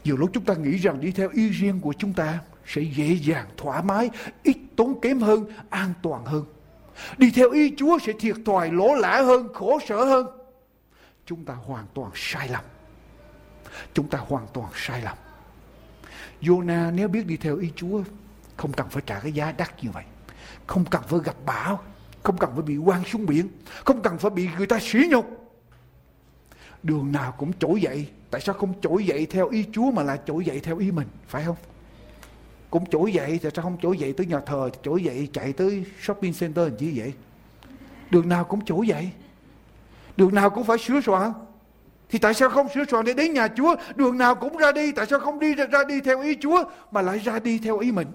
Nhiều 0.05 0.17
lúc 0.17 0.31
chúng 0.33 0.45
ta 0.45 0.55
nghĩ 0.55 0.77
rằng 0.77 1.01
đi 1.01 1.13
theo 1.13 1.29
ý 1.33 1.49
riêng 1.49 1.81
của 1.81 1.93
chúng 1.99 2.13
ta 2.13 2.39
sẽ 2.67 2.83
dễ 2.83 3.19
dàng, 3.23 3.47
thoải 3.57 3.83
mái, 3.83 4.11
ít 4.43 4.57
tốn 4.77 5.01
kém 5.01 5.21
hơn, 5.21 5.45
an 5.71 5.93
toàn 6.03 6.25
hơn. 6.25 6.45
Đi 7.19 7.31
theo 7.31 7.51
ý 7.51 7.75
Chúa 7.77 7.99
sẽ 7.99 8.13
thiệt 8.13 8.37
thòi, 8.47 8.71
lỗ 8.71 8.95
lã 8.95 9.23
hơn, 9.23 9.49
khổ 9.55 9.79
sở 9.89 10.05
hơn. 10.05 10.27
Chúng 11.27 11.45
ta 11.45 11.55
hoàn 11.55 11.87
toàn 11.95 12.11
sai 12.15 12.49
lầm 12.49 12.65
chúng 13.95 14.09
ta 14.09 14.19
hoàn 14.19 14.47
toàn 14.53 14.71
sai 14.75 15.03
lầm. 15.03 15.17
Jonah, 16.43 16.95
nếu 16.95 17.09
biết 17.09 17.27
đi 17.27 17.37
theo 17.37 17.57
ý 17.57 17.71
Chúa, 17.77 18.03
không 18.57 18.73
cần 18.73 18.89
phải 18.89 19.03
trả 19.07 19.21
cái 19.21 19.33
giá 19.33 19.53
đắt 19.53 19.85
như 19.85 19.91
vậy. 19.91 20.05
Không 20.67 20.85
cần 20.85 21.03
phải 21.09 21.21
gặp 21.25 21.37
bão, 21.47 21.81
không 22.23 22.39
cần 22.39 22.51
phải 22.55 22.63
bị 22.63 22.77
quăng 22.85 23.05
xuống 23.05 23.27
biển, 23.27 23.49
không 23.85 24.03
cần 24.03 24.19
phải 24.19 24.31
bị 24.31 24.49
người 24.59 24.67
ta 24.67 24.79
sỉ 24.81 24.99
nhục. 25.11 25.27
Đường 26.83 27.13
nào 27.13 27.35
cũng 27.39 27.53
trỗi 27.59 27.81
dậy. 27.81 28.09
Tại 28.31 28.41
sao 28.41 28.55
không 28.55 28.75
trỗi 28.81 29.07
dậy 29.07 29.27
theo 29.31 29.49
ý 29.49 29.65
Chúa 29.73 29.91
mà 29.91 30.03
lại 30.03 30.19
trỗi 30.27 30.45
dậy 30.45 30.61
theo 30.61 30.79
ý 30.79 30.91
mình, 30.91 31.09
phải 31.29 31.45
không? 31.45 31.57
Cũng 32.71 32.91
trỗi 32.91 33.13
dậy, 33.13 33.41
tại 33.43 33.53
sao 33.55 33.63
không 33.63 33.79
trỗi 33.83 33.99
dậy 33.99 34.13
tới 34.13 34.27
nhà 34.27 34.41
thờ, 34.41 34.71
trỗi 34.83 35.05
dậy 35.05 35.29
chạy 35.33 35.53
tới 35.53 35.85
shopping 36.01 36.35
center 36.35 36.69
làm 36.69 36.77
chi 36.77 36.99
vậy? 36.99 37.13
Đường 38.11 38.29
nào 38.29 38.45
cũng 38.45 38.65
trỗi 38.65 38.87
dậy. 38.87 39.11
Đường 40.17 40.35
nào 40.35 40.51
cũng 40.51 40.65
phải 40.65 40.79
sửa 40.79 41.01
soạn 41.01 41.33
thì 42.11 42.19
tại 42.19 42.35
sao 42.35 42.49
không 42.49 42.69
sửa 42.75 42.85
soạn 42.91 43.05
để 43.05 43.15
đến 43.15 43.33
nhà 43.33 43.49
Chúa? 43.49 43.77
Đường 43.95 44.19
nào 44.19 44.35
cũng 44.35 44.57
ra 44.57 44.73
đi. 44.73 44.93
Tại 44.93 45.07
sao 45.07 45.21
không 45.21 45.39
đi 45.39 45.55
ra, 45.55 45.67
ra 45.67 45.85
đi 45.85 46.01
theo 46.01 46.23
ý 46.23 46.37
Chúa? 46.41 46.65
Mà 46.91 47.03
lại 47.03 47.19
ra 47.19 47.39
đi 47.39 47.59
theo 47.59 47.79
ý 47.79 47.93
mình. 47.93 48.09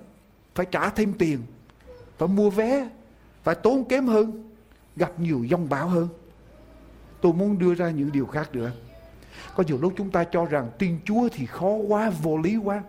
Phải 0.55 0.65
trả 0.71 0.89
thêm 0.89 1.13
tiền. 1.13 1.39
Phải 2.17 2.27
mua 2.27 2.49
vé. 2.49 2.89
Phải 3.43 3.55
tốn 3.55 3.85
kém 3.85 4.07
hơn. 4.07 4.53
Gặp 4.95 5.19
nhiều 5.19 5.45
dông 5.51 5.69
bão 5.69 5.87
hơn. 5.87 6.07
Tôi 7.21 7.33
muốn 7.33 7.59
đưa 7.59 7.73
ra 7.73 7.89
những 7.89 8.11
điều 8.11 8.25
khác 8.25 8.49
nữa. 8.55 8.71
Có 9.55 9.63
nhiều 9.67 9.77
lúc 9.81 9.93
chúng 9.97 10.11
ta 10.11 10.23
cho 10.23 10.45
rằng 10.45 10.69
tin 10.77 10.99
Chúa 11.05 11.29
thì 11.31 11.45
khó 11.45 11.69
quá, 11.69 12.11
vô 12.23 12.37
lý 12.37 12.57
quá. 12.57 12.83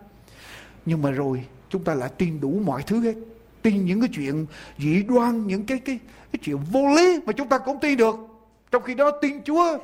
Nhưng 0.85 1.01
mà 1.01 1.11
rồi 1.11 1.45
chúng 1.69 1.83
ta 1.83 1.93
lại 1.93 2.09
tin 2.17 2.41
đủ 2.41 2.61
mọi 2.65 2.83
thứ 2.83 2.99
hết. 3.01 3.15
Tin 3.61 3.85
những 3.85 4.01
cái 4.01 4.09
chuyện 4.13 4.45
dị 4.77 5.03
đoan 5.03 5.47
Những 5.47 5.65
cái, 5.65 5.79
cái, 5.79 5.99
cái 6.31 6.39
chuyện 6.43 6.57
vô 6.71 6.95
lý 6.95 7.19
mà 7.25 7.33
chúng 7.33 7.49
ta 7.49 7.57
cũng 7.57 7.79
tin 7.79 7.97
được. 7.97 8.15
Trong 8.71 8.83
khi 8.83 8.93
đó 8.93 9.11
tin 9.21 9.43
Chúa 9.43 9.77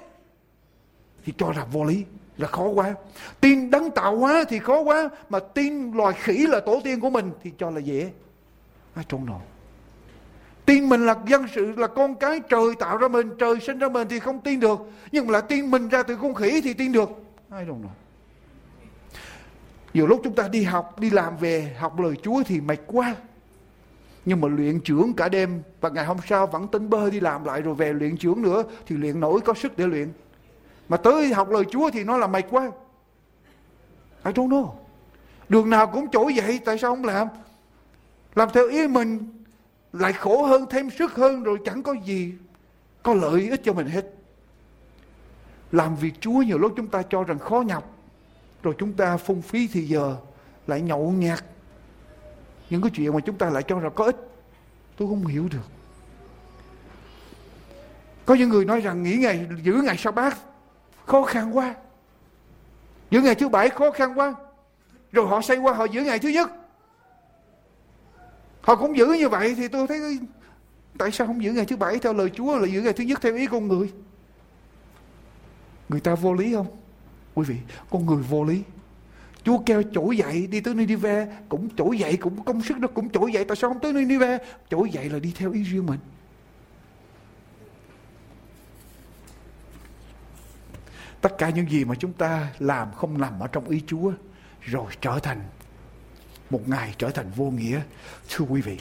thì 1.25 1.33
cho 1.37 1.51
là 1.55 1.65
vô 1.65 1.83
lý, 1.83 2.05
là 2.37 2.47
khó 2.47 2.67
quá. 2.67 2.95
Tin 3.41 3.71
đấng 3.71 3.91
tạo 3.91 4.17
hóa 4.17 4.43
thì 4.49 4.59
khó 4.59 4.81
quá, 4.81 5.09
mà 5.29 5.39
tin 5.39 5.91
loài 5.91 6.13
khỉ 6.13 6.45
là 6.49 6.59
tổ 6.59 6.81
tiên 6.83 6.99
của 6.99 7.09
mình 7.09 7.31
thì 7.43 7.51
cho 7.57 7.69
là 7.69 7.79
dễ. 7.79 8.11
Ai 8.95 9.05
trông 9.09 9.25
nổi 9.25 9.41
tin 10.65 10.89
mình 10.89 11.05
là 11.05 11.15
dân 11.27 11.45
sự, 11.55 11.73
là 11.77 11.87
con 11.87 12.15
cái 12.15 12.39
trời 12.49 12.75
tạo 12.79 12.97
ra 12.97 13.07
mình, 13.07 13.29
trời 13.39 13.59
sinh 13.59 13.79
ra 13.79 13.89
mình 13.89 14.07
thì 14.09 14.19
không 14.19 14.39
tin 14.41 14.59
được. 14.59 14.79
Nhưng 15.11 15.27
mà 15.27 15.33
là 15.33 15.41
tin 15.41 15.71
mình 15.71 15.89
ra 15.89 16.03
từ 16.03 16.15
con 16.15 16.33
khỉ 16.33 16.61
thì 16.63 16.73
tin 16.73 16.91
được. 16.91 17.09
Ai 17.49 17.65
don't 17.65 17.81
nổi 17.81 17.91
nhiều 19.93 20.07
lúc 20.07 20.21
chúng 20.23 20.35
ta 20.35 20.47
đi 20.47 20.63
học, 20.63 20.99
đi 20.99 21.09
làm 21.09 21.37
về, 21.37 21.75
học 21.79 21.99
lời 21.99 22.13
Chúa 22.23 22.43
thì 22.45 22.61
mệt 22.61 22.79
quá. 22.87 23.15
Nhưng 24.25 24.41
mà 24.41 24.47
luyện 24.47 24.79
trưởng 24.79 25.13
cả 25.13 25.29
đêm, 25.29 25.61
và 25.81 25.89
ngày 25.89 26.05
hôm 26.05 26.17
sau 26.27 26.47
vẫn 26.47 26.67
tính 26.67 26.89
bơ 26.89 27.09
đi 27.09 27.19
làm 27.19 27.45
lại 27.45 27.61
rồi 27.61 27.75
về 27.75 27.93
luyện 27.93 28.17
trưởng 28.17 28.41
nữa, 28.41 28.63
thì 28.85 28.95
luyện 28.95 29.19
nổi 29.19 29.39
có 29.41 29.53
sức 29.53 29.77
để 29.77 29.87
luyện. 29.87 30.09
Mà 30.93 30.97
tới 30.97 31.33
học 31.33 31.49
lời 31.49 31.63
Chúa 31.71 31.89
thì 31.89 32.03
nó 32.03 32.17
là 32.17 32.27
mệt 32.27 32.45
quá. 32.49 32.71
I 34.25 34.31
don't 34.31 34.49
know. 34.49 34.69
Đường 35.49 35.69
nào 35.69 35.87
cũng 35.87 36.07
chỗ 36.11 36.31
vậy, 36.35 36.59
tại 36.65 36.77
sao 36.77 36.91
không 36.91 37.05
làm? 37.05 37.27
Làm 38.35 38.49
theo 38.53 38.67
ý 38.67 38.87
mình 38.87 39.43
lại 39.93 40.13
khổ 40.13 40.45
hơn 40.45 40.65
thêm 40.69 40.89
sức 40.89 41.15
hơn 41.15 41.43
rồi 41.43 41.57
chẳng 41.65 41.83
có 41.83 41.93
gì 42.05 42.33
có 43.03 43.13
lợi 43.13 43.49
ích 43.49 43.61
cho 43.63 43.73
mình 43.73 43.87
hết. 43.87 44.05
Làm 45.71 45.95
việc 45.95 46.13
Chúa 46.19 46.41
nhiều 46.41 46.57
lúc 46.57 46.73
chúng 46.75 46.87
ta 46.87 47.01
cho 47.09 47.23
rằng 47.23 47.39
khó 47.39 47.61
nhọc 47.61 47.97
rồi 48.63 48.75
chúng 48.77 48.93
ta 48.93 49.17
phung 49.17 49.41
phí 49.41 49.67
thì 49.67 49.87
giờ 49.87 50.15
lại 50.67 50.81
nhậu 50.81 51.11
nhạt 51.11 51.43
những 52.69 52.81
cái 52.81 52.91
chuyện 52.95 53.13
mà 53.13 53.19
chúng 53.19 53.37
ta 53.37 53.49
lại 53.49 53.63
cho 53.63 53.79
rằng 53.79 53.91
có 53.95 54.05
ích 54.05 54.17
tôi 54.97 55.07
không 55.07 55.25
hiểu 55.25 55.47
được 55.51 55.67
có 58.25 58.33
những 58.33 58.49
người 58.49 58.65
nói 58.65 58.81
rằng 58.81 59.03
nghỉ 59.03 59.15
ngày 59.15 59.47
giữ 59.63 59.73
ngày 59.73 59.97
sa 59.97 60.11
bát 60.11 60.37
khó 61.05 61.23
khăn 61.23 61.57
quá. 61.57 61.75
Giữ 63.11 63.21
ngày 63.21 63.35
thứ 63.35 63.49
bảy 63.49 63.69
khó 63.69 63.91
khăn 63.91 64.19
quá. 64.19 64.35
Rồi 65.11 65.27
họ 65.27 65.41
xây 65.41 65.57
qua, 65.57 65.73
họ 65.73 65.85
giữ 65.85 66.01
ngày 66.01 66.19
thứ 66.19 66.29
nhất. 66.29 66.51
Họ 68.61 68.75
cũng 68.75 68.97
giữ 68.97 69.05
như 69.05 69.29
vậy 69.29 69.55
thì 69.57 69.67
tôi 69.67 69.87
thấy, 69.87 70.19
tại 70.97 71.11
sao 71.11 71.27
không 71.27 71.43
giữ 71.43 71.51
ngày 71.51 71.65
thứ 71.65 71.77
bảy 71.77 71.99
theo 71.99 72.13
lời 72.13 72.29
Chúa 72.33 72.57
là 72.57 72.67
giữ 72.67 72.81
ngày 72.81 72.93
thứ 72.93 73.03
nhất 73.03 73.21
theo 73.21 73.35
ý 73.35 73.47
con 73.47 73.67
người? 73.67 73.93
Người 75.89 75.99
ta 75.99 76.15
vô 76.15 76.33
lý 76.33 76.53
không? 76.53 76.67
Quý 77.35 77.45
vị, 77.47 77.55
con 77.89 78.05
người 78.05 78.23
vô 78.23 78.43
lý. 78.43 78.61
Chúa 79.43 79.57
kêu 79.65 79.83
trỗi 79.93 80.17
dậy, 80.17 80.47
đi 80.47 80.61
tới 80.61 80.73
Nineveh, 80.73 81.27
cũng 81.49 81.69
trỗi 81.77 81.99
dậy, 81.99 82.17
cũng 82.17 82.43
công 82.43 82.61
sức 82.61 82.77
nó 82.77 82.87
cũng 82.87 83.09
trỗi 83.09 83.31
dậy. 83.31 83.45
Tại 83.45 83.55
sao 83.55 83.69
không 83.69 83.79
tới 83.79 83.93
Nineveh? 83.93 84.41
Trỗi 84.69 84.89
dậy 84.89 85.09
là 85.09 85.19
đi 85.19 85.33
theo 85.37 85.51
ý 85.51 85.63
riêng 85.63 85.85
mình. 85.85 85.99
Tất 91.23 91.37
cả 91.37 91.49
những 91.49 91.69
gì 91.69 91.85
mà 91.85 91.95
chúng 91.95 92.13
ta 92.13 92.53
làm 92.59 92.93
không 92.93 93.21
nằm 93.21 93.39
ở 93.39 93.47
trong 93.47 93.69
ý 93.69 93.81
Chúa 93.87 94.11
rồi 94.61 94.91
trở 95.01 95.19
thành 95.19 95.41
một 96.49 96.69
ngày 96.69 96.95
trở 96.97 97.09
thành 97.09 97.31
vô 97.35 97.51
nghĩa 97.51 97.81
thưa 98.29 98.45
quý 98.45 98.61
vị 98.61 98.79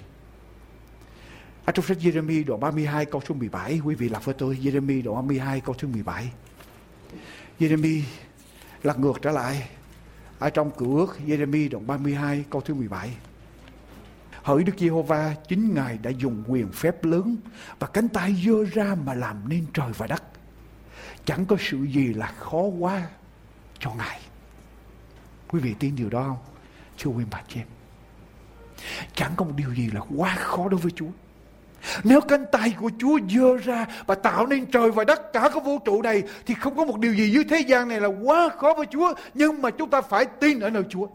ở 1.64 1.72
trong 1.72 1.84
sách 1.84 1.99
Jeremy 2.01 2.45
đoạn 2.47 2.61
32 2.61 3.05
câu 3.05 3.20
số 3.28 3.34
17 3.34 3.80
quý 3.84 3.95
vị 3.95 4.09
lập 4.09 4.24
với 4.24 4.34
tôi 4.34 4.59
Jeremy 4.62 5.03
đoạn 5.03 5.16
32 5.16 5.61
câu 5.61 5.74
số 5.82 5.88
17 5.88 6.32
Jeremy 7.59 8.03
lật 8.82 8.99
ngược 8.99 9.22
trở 9.22 9.30
lại 9.30 9.68
ở 10.38 10.51
trong 10.51 10.70
cựu 10.70 10.97
ước 10.97 11.16
Jeremy 11.26 11.70
đoạn 11.70 11.86
32 11.86 12.45
câu 12.51 12.61
thứ 12.61 12.74
17. 12.74 13.16
Hỡi 14.43 14.64
Đức 14.64 14.72
Giê-hô-va, 14.78 15.34
chính 15.49 15.74
Ngài 15.74 15.99
đã 15.99 16.11
dùng 16.11 16.45
quyền 16.49 16.72
phép 16.72 17.05
lớn 17.05 17.36
và 17.78 17.86
cánh 17.86 18.09
tay 18.09 18.34
dơ 18.47 18.64
ra 18.72 18.97
mà 19.07 19.14
làm 19.14 19.49
nên 19.49 19.66
trời 19.74 19.93
và 19.99 20.07
đất. 20.07 20.22
Chẳng 21.24 21.46
có 21.46 21.56
sự 21.60 21.78
gì 21.82 22.14
là 22.14 22.26
khó 22.26 22.62
quá 22.78 23.02
cho 23.78 23.90
Ngài. 23.98 24.20
Quý 25.48 25.60
vị 25.60 25.74
tin 25.78 25.96
điều 25.96 26.10
đó 26.10 26.22
không? 26.22 26.36
Thưa 26.98 27.10
quý 27.10 27.24
bà 27.30 27.42
chị 27.48 27.60
em. 27.60 27.66
Chẳng 29.14 29.32
có 29.36 29.44
một 29.44 29.52
điều 29.56 29.74
gì 29.74 29.90
là 29.94 30.00
quá 30.16 30.34
khó 30.38 30.68
đối 30.68 30.80
với 30.80 30.92
Chúa. 30.96 31.06
Nếu 32.04 32.20
cánh 32.20 32.44
tay 32.52 32.74
của 32.80 32.90
Chúa 32.98 33.18
dơ 33.30 33.56
ra 33.56 33.86
và 34.06 34.14
tạo 34.14 34.46
nên 34.46 34.66
trời 34.66 34.90
và 34.90 35.04
đất 35.04 35.32
cả 35.32 35.50
cái 35.54 35.60
vũ 35.64 35.78
trụ 35.78 36.02
này 36.02 36.22
thì 36.46 36.54
không 36.54 36.76
có 36.76 36.84
một 36.84 36.98
điều 36.98 37.14
gì 37.14 37.30
dưới 37.30 37.44
thế 37.44 37.60
gian 37.60 37.88
này 37.88 38.00
là 38.00 38.08
quá 38.08 38.48
khó 38.58 38.74
với 38.74 38.86
Chúa. 38.86 39.14
Nhưng 39.34 39.62
mà 39.62 39.70
chúng 39.70 39.90
ta 39.90 40.00
phải 40.00 40.24
tin 40.24 40.60
ở 40.60 40.70
nơi 40.70 40.82
Chúa. 40.88 41.06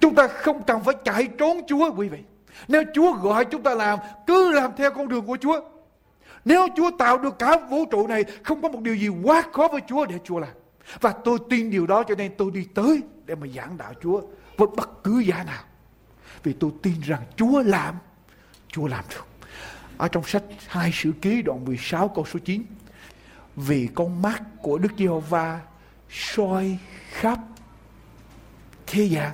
Chúng 0.00 0.14
ta 0.14 0.28
không 0.28 0.62
cần 0.62 0.84
phải 0.84 0.94
chạy 1.04 1.28
trốn 1.38 1.60
Chúa 1.66 1.92
quý 1.92 2.08
vị. 2.08 2.18
Nếu 2.68 2.82
Chúa 2.94 3.12
gọi 3.12 3.44
chúng 3.44 3.62
ta 3.62 3.74
làm, 3.74 3.98
cứ 4.26 4.52
làm 4.52 4.70
theo 4.76 4.90
con 4.90 5.08
đường 5.08 5.26
của 5.26 5.36
Chúa. 5.40 5.60
Nếu 6.44 6.68
Chúa 6.76 6.90
tạo 6.98 7.18
được 7.18 7.38
cả 7.38 7.56
vũ 7.70 7.84
trụ 7.90 8.06
này, 8.06 8.24
không 8.42 8.62
có 8.62 8.68
một 8.68 8.80
điều 8.80 8.94
gì 8.94 9.08
quá 9.08 9.42
khó 9.52 9.68
với 9.72 9.80
Chúa 9.88 10.06
để 10.06 10.18
Chúa 10.24 10.38
làm. 10.38 10.50
Và 11.00 11.14
tôi 11.24 11.38
tin 11.50 11.70
điều 11.70 11.86
đó 11.86 12.02
cho 12.08 12.14
nên 12.14 12.32
tôi 12.38 12.50
đi 12.50 12.64
tới 12.74 13.00
để 13.24 13.34
mà 13.34 13.46
giảng 13.46 13.76
đạo 13.76 13.92
Chúa 14.02 14.20
với 14.56 14.68
bất 14.76 15.04
cứ 15.04 15.18
giá 15.18 15.44
nào. 15.44 15.62
Vì 16.42 16.52
tôi 16.52 16.70
tin 16.82 17.00
rằng 17.00 17.22
Chúa 17.36 17.62
làm 17.62 17.94
Chúa 18.68 18.86
làm 18.86 19.04
được. 19.10 19.26
Ở 19.96 20.08
trong 20.08 20.24
sách 20.24 20.42
hai 20.66 20.90
sử 20.94 21.12
ký 21.22 21.42
đoạn 21.42 21.64
16 21.64 22.08
câu 22.08 22.26
số 22.32 22.38
9. 22.38 22.62
Vì 23.56 23.88
con 23.94 24.22
mắt 24.22 24.42
của 24.62 24.78
Đức 24.78 24.92
Giê-hô-va 24.98 25.60
soi 26.10 26.78
khắp 27.10 27.38
thế 28.86 29.04
gian 29.04 29.30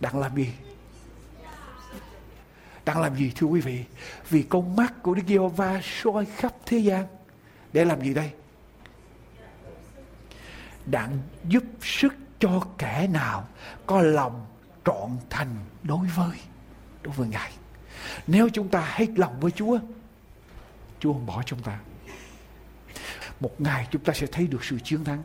đang 0.00 0.18
làm 0.18 0.36
gì? 0.36 0.52
Đang 2.86 3.00
làm 3.00 3.16
gì 3.16 3.32
thưa 3.36 3.46
quý 3.46 3.60
vị? 3.60 3.84
Vì 4.30 4.42
con 4.42 4.76
mắt 4.76 5.02
của 5.02 5.14
Đức 5.14 5.22
Giê-hô-va 5.28 5.80
soi 5.82 6.24
khắp 6.24 6.52
thế 6.66 6.78
gian 6.78 7.06
để 7.72 7.84
làm 7.84 8.00
gì 8.00 8.14
đây? 8.14 8.30
Đặng 10.86 11.18
giúp 11.48 11.64
sức 11.82 12.14
cho 12.38 12.60
kẻ 12.78 13.08
nào 13.12 13.48
có 13.86 14.02
lòng 14.02 14.46
trọn 14.84 15.10
thành 15.30 15.56
đối 15.82 16.06
với 16.06 16.38
đối 17.02 17.14
với 17.14 17.28
Ngài. 17.28 17.52
Nếu 18.26 18.48
chúng 18.48 18.68
ta 18.68 18.80
hết 18.80 19.06
lòng 19.16 19.40
với 19.40 19.50
Chúa, 19.50 19.78
Chúa 21.00 21.12
không 21.12 21.26
bỏ 21.26 21.42
chúng 21.46 21.62
ta. 21.62 21.78
Một 23.40 23.60
ngày 23.60 23.88
chúng 23.90 24.02
ta 24.02 24.12
sẽ 24.12 24.26
thấy 24.26 24.46
được 24.46 24.64
sự 24.64 24.78
chiến 24.78 25.04
thắng. 25.04 25.22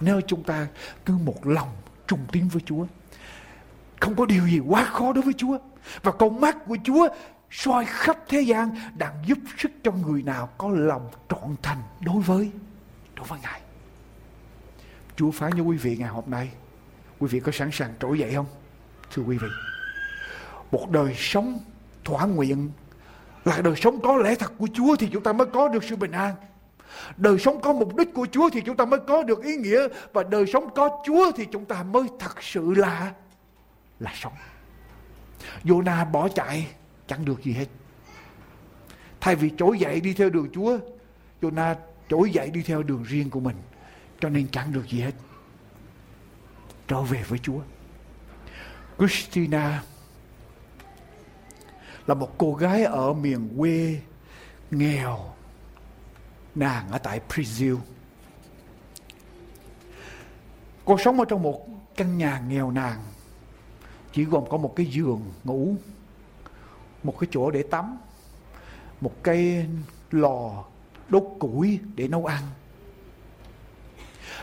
Nếu 0.00 0.20
chúng 0.26 0.42
ta 0.42 0.66
cứ 1.04 1.16
một 1.16 1.46
lòng 1.46 1.68
trung 2.06 2.20
tín 2.32 2.48
với 2.48 2.62
Chúa. 2.66 2.86
Không 4.00 4.16
có 4.16 4.26
điều 4.26 4.48
gì 4.48 4.58
quá 4.58 4.84
khó 4.84 5.12
đối 5.12 5.24
với 5.24 5.34
Chúa. 5.34 5.58
Và 6.02 6.12
con 6.12 6.40
mắt 6.40 6.56
của 6.66 6.76
Chúa 6.84 7.08
soi 7.50 7.84
khắp 7.84 8.16
thế 8.28 8.40
gian 8.40 8.70
đang 8.96 9.14
giúp 9.26 9.38
sức 9.58 9.70
cho 9.82 9.92
người 9.92 10.22
nào 10.22 10.48
có 10.58 10.70
lòng 10.70 11.10
trọn 11.28 11.56
thành 11.62 11.82
đối 12.00 12.22
với 12.22 12.50
đối 13.14 13.26
với 13.26 13.38
Ngài. 13.42 13.60
Chúa 15.16 15.30
phán 15.30 15.52
cho 15.56 15.62
quý 15.62 15.76
vị 15.76 15.96
ngày 15.96 16.08
hôm 16.08 16.24
nay. 16.26 16.50
Quý 17.18 17.28
vị 17.28 17.40
có 17.40 17.52
sẵn 17.52 17.70
sàng 17.72 17.94
trỗi 18.00 18.18
dậy 18.18 18.34
không? 18.34 18.46
Thưa 19.14 19.22
quý 19.22 19.38
vị. 19.38 19.48
Một 20.70 20.90
đời 20.90 21.14
sống 21.16 21.60
thỏa 22.04 22.26
nguyện 22.26 22.70
là 23.44 23.60
đời 23.60 23.74
sống 23.76 24.00
có 24.02 24.16
lẽ 24.16 24.34
thật 24.34 24.52
của 24.58 24.68
Chúa 24.74 24.96
thì 24.96 25.08
chúng 25.12 25.22
ta 25.22 25.32
mới 25.32 25.46
có 25.46 25.68
được 25.68 25.84
sự 25.84 25.96
bình 25.96 26.12
an. 26.12 26.34
Đời 27.16 27.38
sống 27.38 27.60
có 27.60 27.72
mục 27.72 27.96
đích 27.96 28.14
của 28.14 28.26
Chúa 28.32 28.50
thì 28.50 28.60
chúng 28.60 28.76
ta 28.76 28.84
mới 28.84 29.00
có 29.08 29.22
được 29.22 29.44
ý 29.44 29.56
nghĩa 29.56 29.88
và 30.12 30.22
đời 30.22 30.46
sống 30.46 30.74
có 30.74 31.02
Chúa 31.06 31.32
thì 31.36 31.46
chúng 31.52 31.64
ta 31.64 31.82
mới 31.82 32.02
thật 32.18 32.42
sự 32.42 32.74
là 32.76 33.12
là 34.00 34.12
sống. 34.14 34.32
Jonah 35.64 36.10
bỏ 36.10 36.28
chạy 36.28 36.66
chẳng 37.06 37.24
được 37.24 37.42
gì 37.44 37.52
hết. 37.52 37.66
Thay 39.20 39.36
vì 39.36 39.50
trỗi 39.58 39.78
dậy 39.78 40.00
đi 40.00 40.14
theo 40.14 40.30
đường 40.30 40.48
Chúa, 40.52 40.78
Jonah 41.40 41.74
trỗi 42.08 42.30
dậy 42.30 42.50
đi 42.50 42.62
theo 42.62 42.82
đường 42.82 43.02
riêng 43.02 43.30
của 43.30 43.40
mình, 43.40 43.56
cho 44.20 44.28
nên 44.28 44.48
chẳng 44.48 44.72
được 44.72 44.88
gì 44.88 45.00
hết. 45.00 45.12
Trở 46.88 47.02
về 47.02 47.22
với 47.22 47.38
Chúa. 47.38 47.60
Christina 48.98 49.82
là 52.06 52.14
một 52.14 52.38
cô 52.38 52.54
gái 52.54 52.84
ở 52.84 53.12
miền 53.12 53.48
quê 53.58 54.00
nghèo 54.70 55.34
nàng 56.54 56.90
ở 56.90 56.98
tại 56.98 57.20
Brazil 57.28 57.78
cô 60.84 60.98
sống 60.98 61.18
ở 61.18 61.24
trong 61.24 61.42
một 61.42 61.66
căn 61.96 62.18
nhà 62.18 62.42
nghèo 62.48 62.70
nàng 62.70 63.00
chỉ 64.12 64.24
gồm 64.24 64.44
có 64.50 64.56
một 64.56 64.76
cái 64.76 64.86
giường 64.86 65.20
ngủ, 65.44 65.74
một 67.02 67.18
cái 67.18 67.28
chỗ 67.30 67.50
để 67.50 67.62
tắm, 67.62 67.98
một 69.00 69.22
cái 69.22 69.66
lò 70.10 70.64
đốt 71.08 71.24
củi 71.38 71.78
để 71.94 72.08
nấu 72.08 72.26
ăn. 72.26 72.42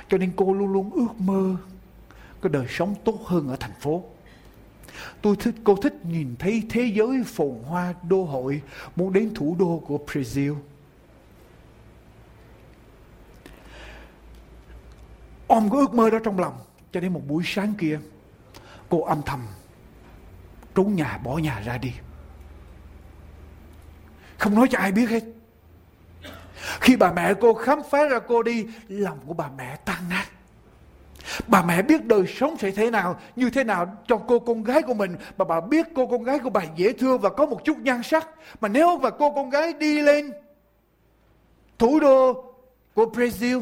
Cho 0.10 0.18
nên 0.18 0.32
cô 0.36 0.54
luôn 0.54 0.74
luôn 0.74 0.92
ước 0.92 1.20
mơ 1.20 1.56
cái 2.42 2.50
đời 2.50 2.66
sống 2.70 2.96
tốt 3.04 3.20
hơn 3.26 3.50
ở 3.50 3.56
thành 3.56 3.80
phố. 3.80 4.04
Tôi 5.22 5.36
thích, 5.36 5.56
cô 5.64 5.76
thích 5.76 5.94
nhìn 6.06 6.36
thấy 6.40 6.64
thế 6.70 6.92
giới 6.96 7.24
phồn 7.26 7.56
hoa, 7.68 7.94
đô 8.10 8.24
hội, 8.24 8.62
muốn 8.96 9.14
đến 9.14 9.34
thủ 9.34 9.56
đô 9.60 9.84
của 9.88 10.00
Brazil. 10.08 10.56
Ôm 15.48 15.70
cái 15.70 15.80
ước 15.80 15.94
mơ 15.94 16.10
đó 16.10 16.20
trong 16.24 16.40
lòng. 16.40 16.58
Cho 16.92 17.00
đến 17.00 17.14
một 17.14 17.22
buổi 17.28 17.44
sáng 17.46 17.74
kia, 17.78 18.00
cô 18.90 19.02
âm 19.02 19.22
thầm 19.26 19.48
trốn 20.80 20.96
nhà 20.96 21.18
bỏ 21.24 21.38
nhà 21.38 21.62
ra 21.66 21.78
đi. 21.78 21.92
Không 24.38 24.56
nói 24.56 24.68
cho 24.72 24.80
ai 24.80 24.92
biết 24.92 25.10
hết. 25.10 25.24
Khi 26.80 26.96
bà 26.96 27.12
mẹ 27.12 27.34
cô 27.42 27.54
khám 27.54 27.80
phá 27.90 28.06
ra 28.08 28.20
cô 28.20 28.44
đi, 28.44 28.66
lòng 28.88 29.20
của 29.26 29.34
bà 29.34 29.50
mẹ 29.58 29.76
tan 29.86 30.10
nát. 30.10 30.26
Bà 31.48 31.62
mẹ 31.64 31.82
biết 31.82 32.06
đời 32.06 32.24
sống 32.28 32.58
sẽ 32.58 32.72
thế 32.72 32.92
nào, 32.92 33.20
như 33.36 33.50
thế 33.50 33.64
nào 33.64 33.98
cho 34.08 34.18
cô 34.18 34.40
con 34.40 34.64
gái 34.64 34.82
của 34.82 34.94
mình. 34.94 35.16
Mà 35.38 35.46
bà 35.46 35.62
biết 35.62 35.86
cô 35.96 36.08
con 36.08 36.24
gái 36.24 36.40
của 36.40 36.50
bà 36.50 36.62
dễ 36.76 36.94
thương 36.94 37.22
và 37.22 37.30
có 37.30 37.46
một 37.46 37.62
chút 37.66 37.78
nhan 37.78 38.04
sắc. 38.04 38.28
Mà 38.62 38.68
nếu 38.68 38.98
mà 38.98 39.10
cô 39.10 39.34
con 39.36 39.50
gái 39.50 39.74
đi 39.74 40.02
lên 40.02 40.32
thủ 41.78 42.00
đô 42.00 42.44
của 42.94 43.06
Brazil, 43.06 43.62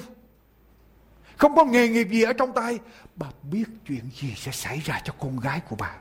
không 1.38 1.56
có 1.56 1.66
nghề 1.66 1.88
nghiệp 1.88 2.08
gì 2.12 2.24
ở 2.24 2.34
trong 2.34 2.54
tay, 2.54 2.80
bà 3.16 3.28
biết 3.52 3.66
chuyện 3.88 4.10
gì 4.16 4.34
sẽ 4.38 4.52
xảy 4.52 4.80
ra 4.80 5.02
cho 5.04 5.14
con 5.20 5.40
gái 5.40 5.62
của 5.70 5.76
bà 5.76 5.96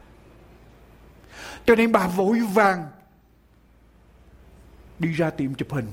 cho 1.66 1.74
nên 1.74 1.92
bà 1.92 2.08
vội 2.08 2.40
vàng 2.40 2.86
đi 4.98 5.12
ra 5.12 5.30
tiệm 5.30 5.54
chụp 5.54 5.72
hình. 5.72 5.86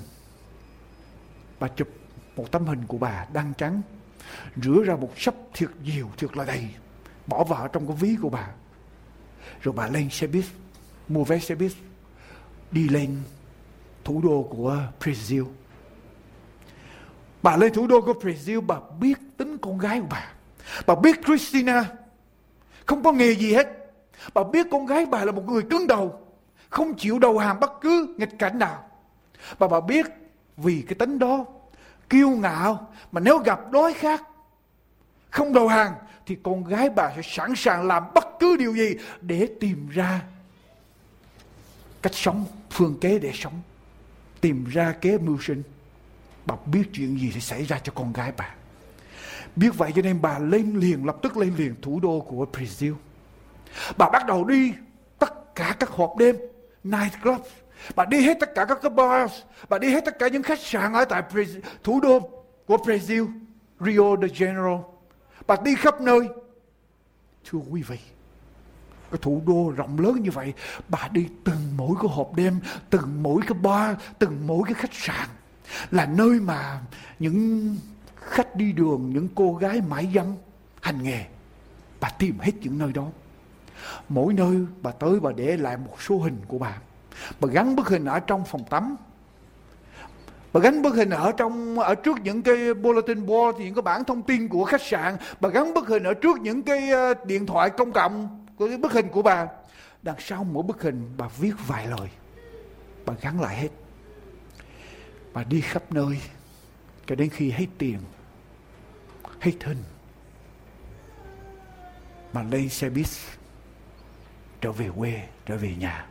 Bà 1.59 1.67
chụp 1.67 1.87
một 2.35 2.51
tấm 2.51 2.65
hình 2.65 2.83
của 2.87 2.97
bà 2.97 3.25
đăng 3.33 3.53
trắng, 3.57 3.81
rửa 4.55 4.83
ra 4.85 4.95
một 4.95 5.11
sấp 5.17 5.35
thiệt 5.53 5.69
nhiều 5.83 6.09
thiệt 6.17 6.37
là 6.37 6.45
đầy, 6.45 6.69
bỏ 7.27 7.43
vào 7.43 7.67
trong 7.67 7.87
cái 7.87 7.97
ví 7.99 8.15
của 8.21 8.29
bà. 8.29 8.47
Rồi 9.61 9.73
bà 9.73 9.87
lên 9.87 10.09
xe 10.09 10.27
buýt, 10.27 10.45
mua 11.07 11.23
vé 11.23 11.39
xe 11.39 11.55
buýt, 11.55 11.71
đi 12.71 12.89
lên 12.89 13.17
thủ 14.03 14.21
đô 14.21 14.47
của 14.49 14.81
Brazil. 14.99 15.45
Bà 17.43 17.57
lên 17.57 17.73
thủ 17.73 17.87
đô 17.87 18.01
của 18.01 18.13
Brazil, 18.13 18.61
bà 18.61 18.75
biết 18.99 19.17
tính 19.37 19.57
con 19.57 19.77
gái 19.77 19.99
của 19.99 20.07
bà. 20.09 20.31
Bà 20.85 20.95
biết 20.95 21.19
Christina 21.25 21.85
không 22.85 23.03
có 23.03 23.11
nghề 23.11 23.35
gì 23.35 23.53
hết 23.53 23.82
bà 24.33 24.43
biết 24.43 24.67
con 24.71 24.85
gái 24.85 25.05
bà 25.05 25.25
là 25.25 25.31
một 25.31 25.47
người 25.47 25.61
cứng 25.69 25.87
đầu, 25.87 26.19
không 26.69 26.93
chịu 26.97 27.19
đầu 27.19 27.37
hàng 27.37 27.59
bất 27.59 27.71
cứ 27.81 28.15
nghịch 28.17 28.39
cảnh 28.39 28.59
nào. 28.59 28.89
Và 29.57 29.67
bà 29.67 29.79
biết 29.79 30.05
vì 30.57 30.83
cái 30.87 30.95
tính 30.95 31.19
đó, 31.19 31.45
kiêu 32.09 32.29
ngạo 32.29 32.93
mà 33.11 33.21
nếu 33.21 33.37
gặp 33.37 33.71
đối 33.71 33.93
khác 33.93 34.21
không 35.29 35.53
đầu 35.53 35.67
hàng, 35.67 35.93
thì 36.25 36.37
con 36.43 36.63
gái 36.63 36.89
bà 36.89 37.13
sẽ 37.15 37.21
sẵn 37.23 37.55
sàng 37.55 37.87
làm 37.87 38.03
bất 38.15 38.27
cứ 38.39 38.57
điều 38.57 38.73
gì 38.73 38.95
để 39.21 39.47
tìm 39.59 39.89
ra 39.89 40.21
cách 42.01 42.15
sống, 42.15 42.45
phương 42.69 42.97
kế 43.01 43.19
để 43.19 43.31
sống, 43.33 43.61
tìm 44.41 44.65
ra 44.65 44.91
kế 45.01 45.17
mưu 45.17 45.37
sinh. 45.41 45.63
Bà 46.45 46.55
biết 46.65 46.83
chuyện 46.93 47.19
gì 47.19 47.31
sẽ 47.31 47.39
xảy 47.39 47.63
ra 47.63 47.79
cho 47.83 47.91
con 47.95 48.13
gái 48.13 48.31
bà. 48.37 48.55
Biết 49.55 49.69
vậy 49.77 49.91
cho 49.95 50.01
nên 50.01 50.21
bà 50.21 50.39
lên 50.39 50.79
liền, 50.79 51.05
lập 51.05 51.17
tức 51.21 51.37
lên 51.37 51.55
liền 51.57 51.75
thủ 51.81 51.99
đô 51.99 52.19
của 52.19 52.45
Brazil 52.53 52.93
bà 53.97 54.09
bắt 54.09 54.25
đầu 54.27 54.45
đi 54.45 54.73
tất 55.19 55.55
cả 55.55 55.75
các 55.79 55.89
hộp 55.89 56.13
đêm, 56.17 56.37
night 56.83 57.13
club. 57.23 57.41
Bà 57.95 58.05
đi 58.05 58.21
hết 58.21 58.37
tất 58.39 58.55
cả 58.55 58.65
các 58.65 58.79
cái 58.81 58.89
bars, 58.89 59.33
bà 59.69 59.77
đi 59.77 59.89
hết 59.89 60.05
tất 60.05 60.19
cả 60.19 60.27
những 60.27 60.43
khách 60.43 60.59
sạn 60.59 60.93
ở 60.93 61.05
tại 61.05 61.23
thủ 61.83 61.99
đô 61.99 62.19
của 62.65 62.77
Brazil, 62.77 63.27
Rio 63.79 64.15
de 64.21 64.27
Janeiro. 64.27 64.83
Bà 65.47 65.55
đi 65.63 65.75
khắp 65.75 66.01
nơi. 66.01 66.29
Thưa 67.49 67.59
quý 67.69 67.81
vị, 67.81 67.97
cái 69.11 69.19
thủ 69.21 69.41
đô 69.45 69.73
rộng 69.75 69.99
lớn 69.99 70.21
như 70.21 70.31
vậy, 70.31 70.53
bà 70.89 71.09
đi 71.11 71.27
từng 71.43 71.77
mỗi 71.77 71.95
cái 72.01 72.11
hộp 72.11 72.35
đêm, 72.35 72.59
từng 72.89 73.23
mỗi 73.23 73.41
cái 73.47 73.57
bar, 73.61 73.97
từng 74.19 74.47
mỗi 74.47 74.63
cái 74.65 74.73
khách 74.73 74.93
sạn 74.93 75.27
là 75.91 76.05
nơi 76.05 76.39
mà 76.39 76.81
những 77.19 77.77
khách 78.15 78.55
đi 78.55 78.71
đường, 78.71 79.09
những 79.13 79.27
cô 79.35 79.53
gái 79.53 79.81
mãi 79.81 80.11
dâm 80.15 80.35
hành 80.81 81.03
nghề. 81.03 81.25
Bà 81.99 82.09
tìm 82.09 82.39
hết 82.39 82.51
những 82.61 82.77
nơi 82.77 82.93
đó 82.93 83.07
mỗi 84.09 84.33
nơi 84.33 84.55
bà 84.81 84.91
tới 84.91 85.19
bà 85.19 85.31
để 85.31 85.57
lại 85.57 85.77
một 85.77 86.01
số 86.01 86.17
hình 86.17 86.37
của 86.47 86.57
bà. 86.57 86.77
Bà 87.39 87.47
gắn 87.51 87.75
bức 87.75 87.87
hình 87.87 88.05
ở 88.05 88.19
trong 88.19 88.45
phòng 88.45 88.63
tắm. 88.69 88.95
Bà 90.53 90.59
gắn 90.61 90.81
bức 90.81 90.95
hình 90.95 91.09
ở 91.09 91.31
trong, 91.37 91.79
ở 91.79 91.95
trước 91.95 92.17
những 92.23 92.41
cái 92.41 92.73
bulletin 92.73 93.25
board 93.25 93.59
những 93.59 93.75
cái 93.75 93.81
bản 93.81 94.03
thông 94.03 94.21
tin 94.21 94.47
của 94.47 94.65
khách 94.65 94.81
sạn. 94.81 95.17
Bà 95.39 95.49
gắn 95.49 95.73
bức 95.73 95.87
hình 95.87 96.03
ở 96.03 96.13
trước 96.13 96.39
những 96.41 96.61
cái 96.61 96.89
ờ, 96.89 97.13
điện 97.25 97.45
thoại 97.45 97.69
công 97.69 97.91
cộng, 97.91 98.45
của 98.57 98.67
cái 98.67 98.77
bức 98.77 98.91
hình 98.91 99.07
của 99.09 99.21
bà. 99.21 99.47
Đằng 100.01 100.15
sau 100.19 100.43
mỗi 100.43 100.63
bức 100.63 100.81
hình, 100.81 101.13
bà 101.17 101.27
viết 101.37 101.53
vài 101.67 101.87
lời. 101.87 102.09
Bà 103.05 103.13
gắn 103.21 103.41
lại 103.41 103.55
hết. 103.55 103.69
Bà 105.33 105.43
đi 105.43 105.61
khắp 105.61 105.83
nơi, 105.91 106.21
cho 107.07 107.15
đến 107.15 107.29
khi 107.29 107.51
hết 107.51 107.67
tiền, 107.77 107.97
hết 109.39 109.63
hình. 109.63 109.83
Mà 112.33 112.43
lên 112.43 112.69
xe 112.69 112.89
buýt 112.89 113.07
trở 114.63 114.71
về 114.71 114.89
quê, 114.97 115.27
trở 115.45 115.57
về 115.57 115.75
nhà. 115.75 116.05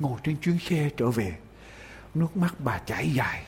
Ngồi 0.00 0.20
trên 0.22 0.36
chuyến 0.36 0.58
xe 0.58 0.90
trở 0.96 1.10
về, 1.10 1.36
nước 2.14 2.36
mắt 2.36 2.54
bà 2.58 2.78
chảy 2.78 3.10
dài. 3.10 3.44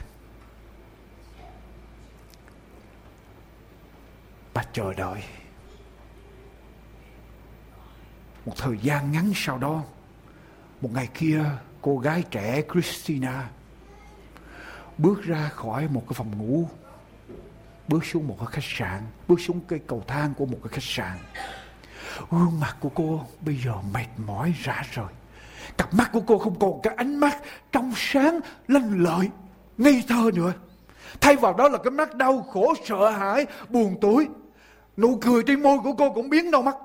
Bà 4.55 4.65
chờ 4.73 4.93
đợi. 4.93 5.23
Một 8.47 8.53
thời 8.57 8.79
gian 8.79 9.13
ngắn 9.13 9.33
sau 9.35 9.59
đó, 9.59 9.85
một 10.81 10.91
ngày 10.93 11.09
kia, 11.15 11.45
cô 11.83 11.99
gái 11.99 12.25
trẻ 12.31 12.63
Christina 12.73 13.49
bước 14.99 15.23
ra 15.23 15.49
khỏi 15.49 15.89
một 15.89 16.03
cái 16.09 16.15
phòng 16.15 16.39
ngủ, 16.39 16.69
bước 17.89 18.05
xuống 18.05 18.29
một 18.29 18.37
cái 18.39 18.49
khách 18.51 18.65
sạn, 18.65 19.03
bước 19.29 19.41
xuống 19.41 19.61
cái 19.69 19.79
cầu 19.87 20.05
thang 20.07 20.35
của 20.35 20.47
một 20.47 20.59
cái 20.63 20.69
khách 20.73 20.83
sạn 20.83 21.19
gương 22.31 22.61
mặt 22.61 22.77
của 22.81 22.91
cô 22.95 23.21
bây 23.41 23.57
giờ 23.65 23.73
mệt 23.93 24.07
mỏi 24.27 24.55
rã 24.65 24.83
rời 24.93 25.07
Cặp 25.79 25.95
mắt 25.95 26.11
của 26.13 26.21
cô 26.27 26.39
không 26.39 26.59
còn 26.59 26.81
cái 26.83 26.95
ánh 26.97 27.17
mắt 27.17 27.39
trong 27.73 27.93
sáng, 27.97 28.41
lanh 28.69 29.03
lợi, 29.03 29.29
ngây 29.79 30.05
thơ 30.09 30.31
nữa. 30.35 30.53
Thay 31.21 31.37
vào 31.37 31.55
đó 31.55 31.69
là 31.69 31.79
cái 31.79 31.91
mắt 31.91 32.15
đau 32.15 32.43
khổ, 32.43 32.75
sợ 32.85 33.11
hãi, 33.11 33.47
buồn 33.69 33.97
tối. 34.01 34.29
Nụ 34.97 35.19
cười 35.21 35.43
trên 35.47 35.63
môi 35.63 35.79
của 35.79 35.93
cô 35.93 36.11
cũng 36.11 36.31
biến 36.31 36.51
đâu 36.51 36.63
mất. 36.63 36.77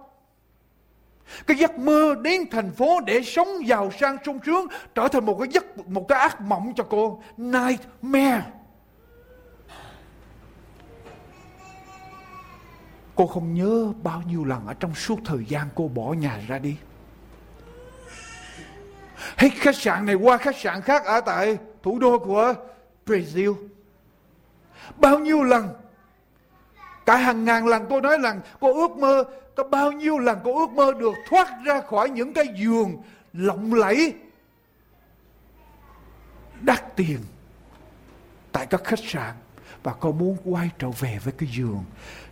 Cái 1.47 1.57
giấc 1.57 1.79
mơ 1.79 2.15
đến 2.21 2.41
thành 2.51 2.71
phố 2.71 2.99
để 2.99 3.21
sống 3.21 3.67
giàu 3.67 3.91
sang 3.99 4.17
sung 4.25 4.39
sướng 4.45 4.67
trở 4.95 5.07
thành 5.07 5.25
một 5.25 5.38
cái 5.39 5.47
giấc 5.51 5.88
một 5.88 6.07
cái 6.07 6.19
ác 6.19 6.41
mộng 6.41 6.73
cho 6.75 6.84
cô. 6.89 7.23
Nightmare. 7.38 8.41
Cô 13.16 13.28
không 13.28 13.53
nhớ 13.53 13.93
bao 14.03 14.22
nhiêu 14.28 14.45
lần 14.45 14.68
ở 14.68 14.74
trong 14.74 14.95
suốt 14.95 15.20
thời 15.26 15.45
gian 15.45 15.68
cô 15.76 15.88
bỏ 15.88 16.14
nhà 16.14 16.39
ra 16.47 16.59
đi. 16.59 16.76
Hết 19.38 19.49
khách 19.55 19.76
sạn 19.76 20.05
này 20.05 20.16
qua 20.16 20.38
khách 20.38 20.57
sạn 20.57 20.82
khác 20.82 21.05
ở 21.05 21.22
tại 21.22 21.57
thủ 21.84 21.99
đô 21.99 22.20
của 22.20 22.53
Brazil. 23.05 23.55
Bao 24.97 25.20
nhiêu 25.20 25.43
lần 25.43 25.70
Cả 27.05 27.18
hàng 27.18 27.45
ngàn 27.45 27.68
lần 27.68 27.86
cô 27.89 28.01
nói 28.01 28.18
rằng 28.24 28.41
cô 28.59 28.74
ước 28.74 28.97
mơ, 28.97 29.24
Có 29.55 29.64
bao 29.64 29.91
nhiêu 29.91 30.20
lần 30.20 30.39
cô 30.43 30.59
ước 30.59 30.70
mơ 30.70 30.93
được 30.99 31.14
thoát 31.30 31.47
ra 31.66 31.82
khỏi 31.82 32.09
những 32.09 32.34
cái 32.34 32.45
giường 32.55 33.01
lộng 33.34 33.74
lẫy, 33.74 34.14
Đắt 36.62 36.95
tiền 36.95 37.20
Tại 38.51 38.66
các 38.66 38.84
khách 38.84 38.99
sạn 39.03 39.36
và 39.84 39.93
cô 39.93 40.11
muốn 40.11 40.38
quay 40.43 40.69
trở 40.80 40.89
về 40.89 41.19
với 41.24 41.34
cái 41.38 41.49
giường. 41.49 41.84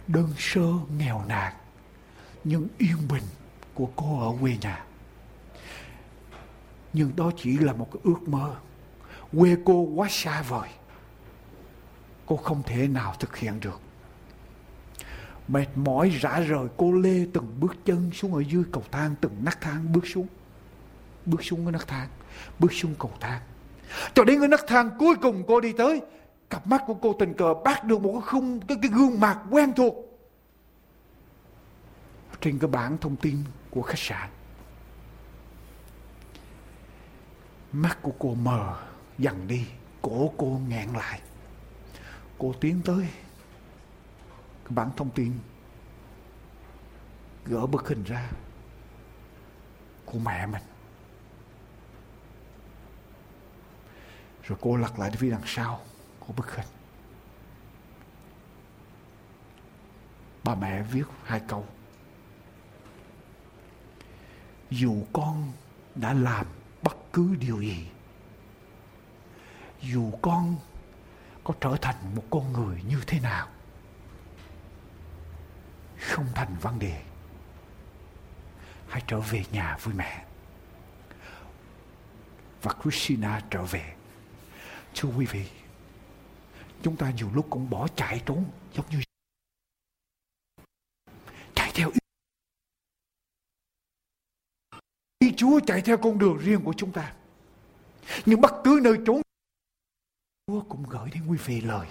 Đơn 0.08 0.34
sơ, 0.38 0.68
nghèo 0.98 1.24
nàn, 1.28 1.54
Nhưng 2.44 2.68
yên 2.78 3.08
bình 3.10 3.24
của 3.74 3.90
cô 3.96 4.32
ở 4.32 4.38
quê 4.42 4.58
nhà. 4.62 4.86
Nhưng 6.94 7.16
đó 7.16 7.32
chỉ 7.38 7.58
là 7.58 7.74
một 7.74 7.90
cái 7.94 8.02
ước 8.04 8.28
mơ. 8.28 8.56
Quê 9.38 9.56
cô 9.66 9.74
quá 9.74 10.08
xa 10.12 10.42
vời. 10.42 10.70
Cô 12.26 12.38
không 12.38 12.64
thể 12.64 12.88
nào 12.88 13.16
thực 13.20 13.38
hiện 13.38 13.60
được. 13.60 13.82
Mệt 15.48 15.68
mỏi, 15.76 16.10
rã 16.10 16.40
rời, 16.40 16.68
cô 16.78 16.92
lê 16.92 17.26
từng 17.34 17.60
bước 17.60 17.76
chân 17.86 18.12
xuống 18.14 18.36
ở 18.36 18.44
dưới 18.44 18.64
cầu 18.72 18.84
thang, 18.92 19.16
từng 19.22 19.36
nấc 19.44 19.62
thang 19.62 19.94
bước 19.94 20.08
xuống. 20.08 20.28
Bước 21.26 21.44
xuống 21.44 21.66
cái 21.66 21.72
nấc 21.72 21.88
thang, 21.88 22.08
bước 22.60 22.74
xuống 22.74 22.96
cầu 23.00 23.12
thang. 23.20 23.42
Cho 24.14 24.24
đến 24.24 24.40
cái 24.40 24.48
nấc 24.48 24.68
thang 24.68 24.90
cuối 25.00 25.16
cùng 25.22 25.44
cô 25.48 25.62
đi 25.62 25.74
tới 25.74 26.02
cặp 26.50 26.68
mắt 26.68 26.84
của 26.88 26.94
cô 26.94 27.16
tình 27.20 27.34
cờ 27.34 27.54
bắt 27.54 27.84
được 27.84 28.02
một 28.02 28.12
cái 28.14 28.22
khung 28.22 28.60
cái, 28.62 28.78
cái 28.82 28.92
gương 28.92 29.20
mặt 29.20 29.40
quen 29.50 29.74
thuộc. 29.76 29.96
Trên 32.42 32.60
cái 32.60 32.70
bảng 32.70 32.98
thông 32.98 33.16
tin 33.16 33.44
của 33.70 33.82
khách 33.82 34.00
sạn 34.00 34.30
Mắt 37.72 37.98
của 38.02 38.12
cô 38.20 38.34
mờ 38.34 38.78
dần 39.18 39.48
đi 39.48 39.68
Cổ 40.02 40.34
cô 40.38 40.62
ngẹn 40.68 40.94
lại. 40.94 41.22
Cô 42.38 42.54
tiến 42.62 42.82
tới 42.86 43.08
cái 44.64 44.70
bảng 44.70 44.92
thông 44.98 45.10
tin 45.10 45.34
Gỡ 47.46 47.66
bức 47.66 47.88
hình 47.88 48.04
ra 48.04 48.30
Của 50.06 50.20
mẹ 50.20 50.46
mình. 50.46 50.64
Rồi 54.44 54.58
cô 54.62 54.76
lật 54.76 55.00
lại 55.00 55.12
phía 55.12 55.30
đằng 55.30 55.42
sau. 55.46 55.82
Của 56.30 56.36
bức 56.36 56.56
hình. 56.56 56.68
Bà 60.44 60.56
mẹ 60.56 60.82
viết 60.82 61.04
hai 61.24 61.42
câu. 61.48 61.66
Dù 64.70 65.06
con 65.14 65.52
đã 65.96 66.14
làm 66.14 66.46
bất 66.82 66.98
cứ 67.14 67.36
điều 67.40 67.62
gì, 67.62 67.88
dù 69.82 70.12
con 70.22 70.56
có 71.44 71.54
trở 71.62 71.78
thành 71.82 72.16
một 72.16 72.24
con 72.30 72.54
người 72.54 72.82
như 72.88 73.02
thế 73.08 73.20
nào, 73.20 73.48
không 76.00 76.28
thành 76.36 76.56
vấn 76.62 76.80
đề, 76.80 77.04
hãy 78.88 79.04
trở 79.08 79.20
về 79.20 79.44
nhà 79.52 79.78
với 79.84 79.94
mẹ. 79.94 80.26
Và 82.62 82.74
Christina 82.84 83.42
trở 83.50 83.64
về. 83.64 83.94
Thưa 84.96 85.10
quý 85.18 85.26
vị 85.26 85.59
chúng 86.84 86.98
ta 86.98 87.12
nhiều 87.12 87.30
lúc 87.34 87.48
cũng 87.50 87.70
bỏ 87.70 87.88
chạy 87.96 88.22
trốn 88.26 88.46
giống 88.74 88.86
như 88.90 89.00
chạy 91.56 91.72
theo 91.74 91.92
ý 95.20 95.34
Chúa 95.38 95.60
chạy 95.68 95.82
theo 95.82 95.98
con 95.98 96.20
đường 96.20 96.38
riêng 96.38 96.62
của 96.64 96.74
chúng 96.78 96.92
ta. 96.92 97.14
Nhưng 98.26 98.42
bất 98.42 98.54
cứ 98.64 98.80
nơi 98.84 98.98
trốn 99.06 99.22
Chúa 100.48 100.62
cũng 100.62 100.84
gửi 100.90 101.10
đến 101.14 101.28
quý 101.28 101.38
vị 101.46 101.62
lời 101.62 101.88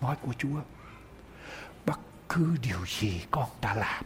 nói 0.00 0.16
của 0.22 0.32
Chúa. 0.38 0.60
Bất 1.86 2.00
cứ 2.28 2.56
điều 2.62 2.86
gì 2.86 3.24
con 3.30 3.48
đã 3.60 3.74
làm, 3.74 4.04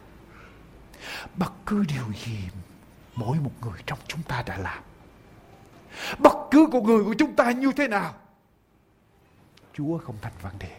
bất 1.36 1.52
cứ 1.66 1.84
điều 1.88 2.12
gì 2.24 2.38
mỗi 3.14 3.38
một 3.38 3.52
người 3.60 3.80
trong 3.86 3.98
chúng 4.08 4.22
ta 4.22 4.42
đã 4.46 4.58
làm, 4.58 4.82
bất 6.18 6.48
cứ 6.50 6.66
con 6.72 6.84
người 6.84 7.04
của 7.04 7.14
chúng 7.18 7.36
ta 7.36 7.50
như 7.50 7.72
thế 7.76 7.88
nào, 7.88 8.14
Chúa 9.76 9.98
không 9.98 10.16
thành 10.22 10.32
vấn 10.42 10.52
đề. 10.58 10.76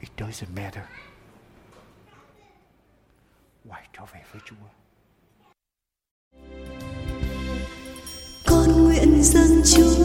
It 0.00 0.10
doesn't 0.16 0.54
matter. 0.56 0.84
Quay 3.68 3.88
trở 3.92 4.04
về 4.12 4.20
với 4.32 4.40
Chúa. 4.44 4.56
con 8.46 8.84
nguyện 8.84 9.22
dâng 9.22 9.62
Chúa 9.64 10.04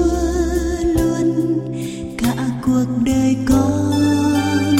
luôn 0.95 1.59
cả 2.17 2.35
cuộc 2.65 2.85
đời 3.05 3.37
con 3.49 4.75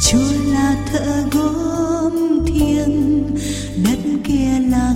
Chúa 0.00 0.52
là 0.52 0.86
thợ 0.86 1.22
gốm 1.32 2.44
thiêng, 2.46 3.26
đất 3.84 3.98
kia 4.24 4.60
là 4.70 4.94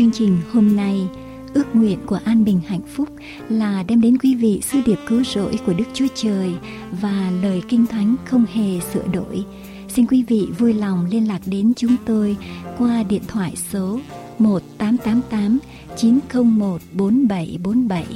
chương 0.00 0.12
trình 0.12 0.38
hôm 0.52 0.76
nay. 0.76 1.08
Ước 1.54 1.76
nguyện 1.76 1.98
của 2.06 2.18
An 2.24 2.44
Bình 2.44 2.60
Hạnh 2.66 2.80
Phúc 2.94 3.08
là 3.48 3.84
đem 3.88 4.00
đến 4.00 4.18
quý 4.18 4.34
vị 4.34 4.60
sư 4.62 4.78
điệp 4.86 4.98
cứu 5.08 5.24
rỗi 5.24 5.58
của 5.66 5.72
Đức 5.72 5.84
Chúa 5.94 6.06
Trời 6.14 6.54
và 7.00 7.32
lời 7.42 7.62
kinh 7.68 7.86
thánh 7.86 8.16
không 8.24 8.44
hề 8.52 8.80
sửa 8.92 9.06
đổi. 9.12 9.44
Xin 9.88 10.06
quý 10.06 10.24
vị 10.28 10.48
vui 10.58 10.74
lòng 10.74 11.06
liên 11.10 11.28
lạc 11.28 11.40
đến 11.46 11.72
chúng 11.76 11.96
tôi 12.06 12.36
qua 12.78 13.02
điện 13.02 13.22
thoại 13.28 13.52
số 13.70 14.00
1888 14.38 15.58
901 15.96 16.80
4747 16.92 18.06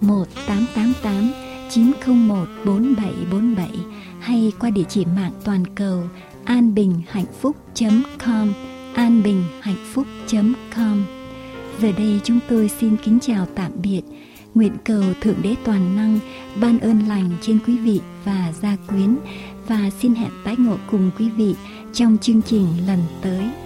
1888 0.00 1.32
901 1.70 2.48
4747 2.64 3.68
hay 4.20 4.52
qua 4.60 4.70
địa 4.70 4.84
chỉ 4.88 5.04
mạng 5.04 5.32
toàn 5.44 5.64
cầu 5.74 6.02
anbinhhạnhphúc.com 6.44 8.52
anbinhhạnhphúc.com 8.94 11.23
Giờ 11.82 11.92
đây 11.98 12.20
chúng 12.24 12.38
tôi 12.48 12.68
xin 12.68 12.96
kính 13.04 13.18
chào 13.22 13.46
tạm 13.54 13.72
biệt 13.82 14.02
Nguyện 14.54 14.72
cầu 14.84 15.02
Thượng 15.20 15.42
Đế 15.42 15.54
Toàn 15.64 15.96
Năng 15.96 16.18
ban 16.60 16.78
ơn 16.78 17.08
lành 17.08 17.30
trên 17.42 17.58
quý 17.66 17.78
vị 17.78 18.00
và 18.24 18.52
gia 18.62 18.76
quyến 18.88 19.16
và 19.66 19.90
xin 20.00 20.14
hẹn 20.14 20.30
tái 20.44 20.56
ngộ 20.58 20.76
cùng 20.90 21.10
quý 21.18 21.30
vị 21.30 21.54
trong 21.92 22.18
chương 22.18 22.42
trình 22.42 22.66
lần 22.86 22.98
tới. 23.22 23.63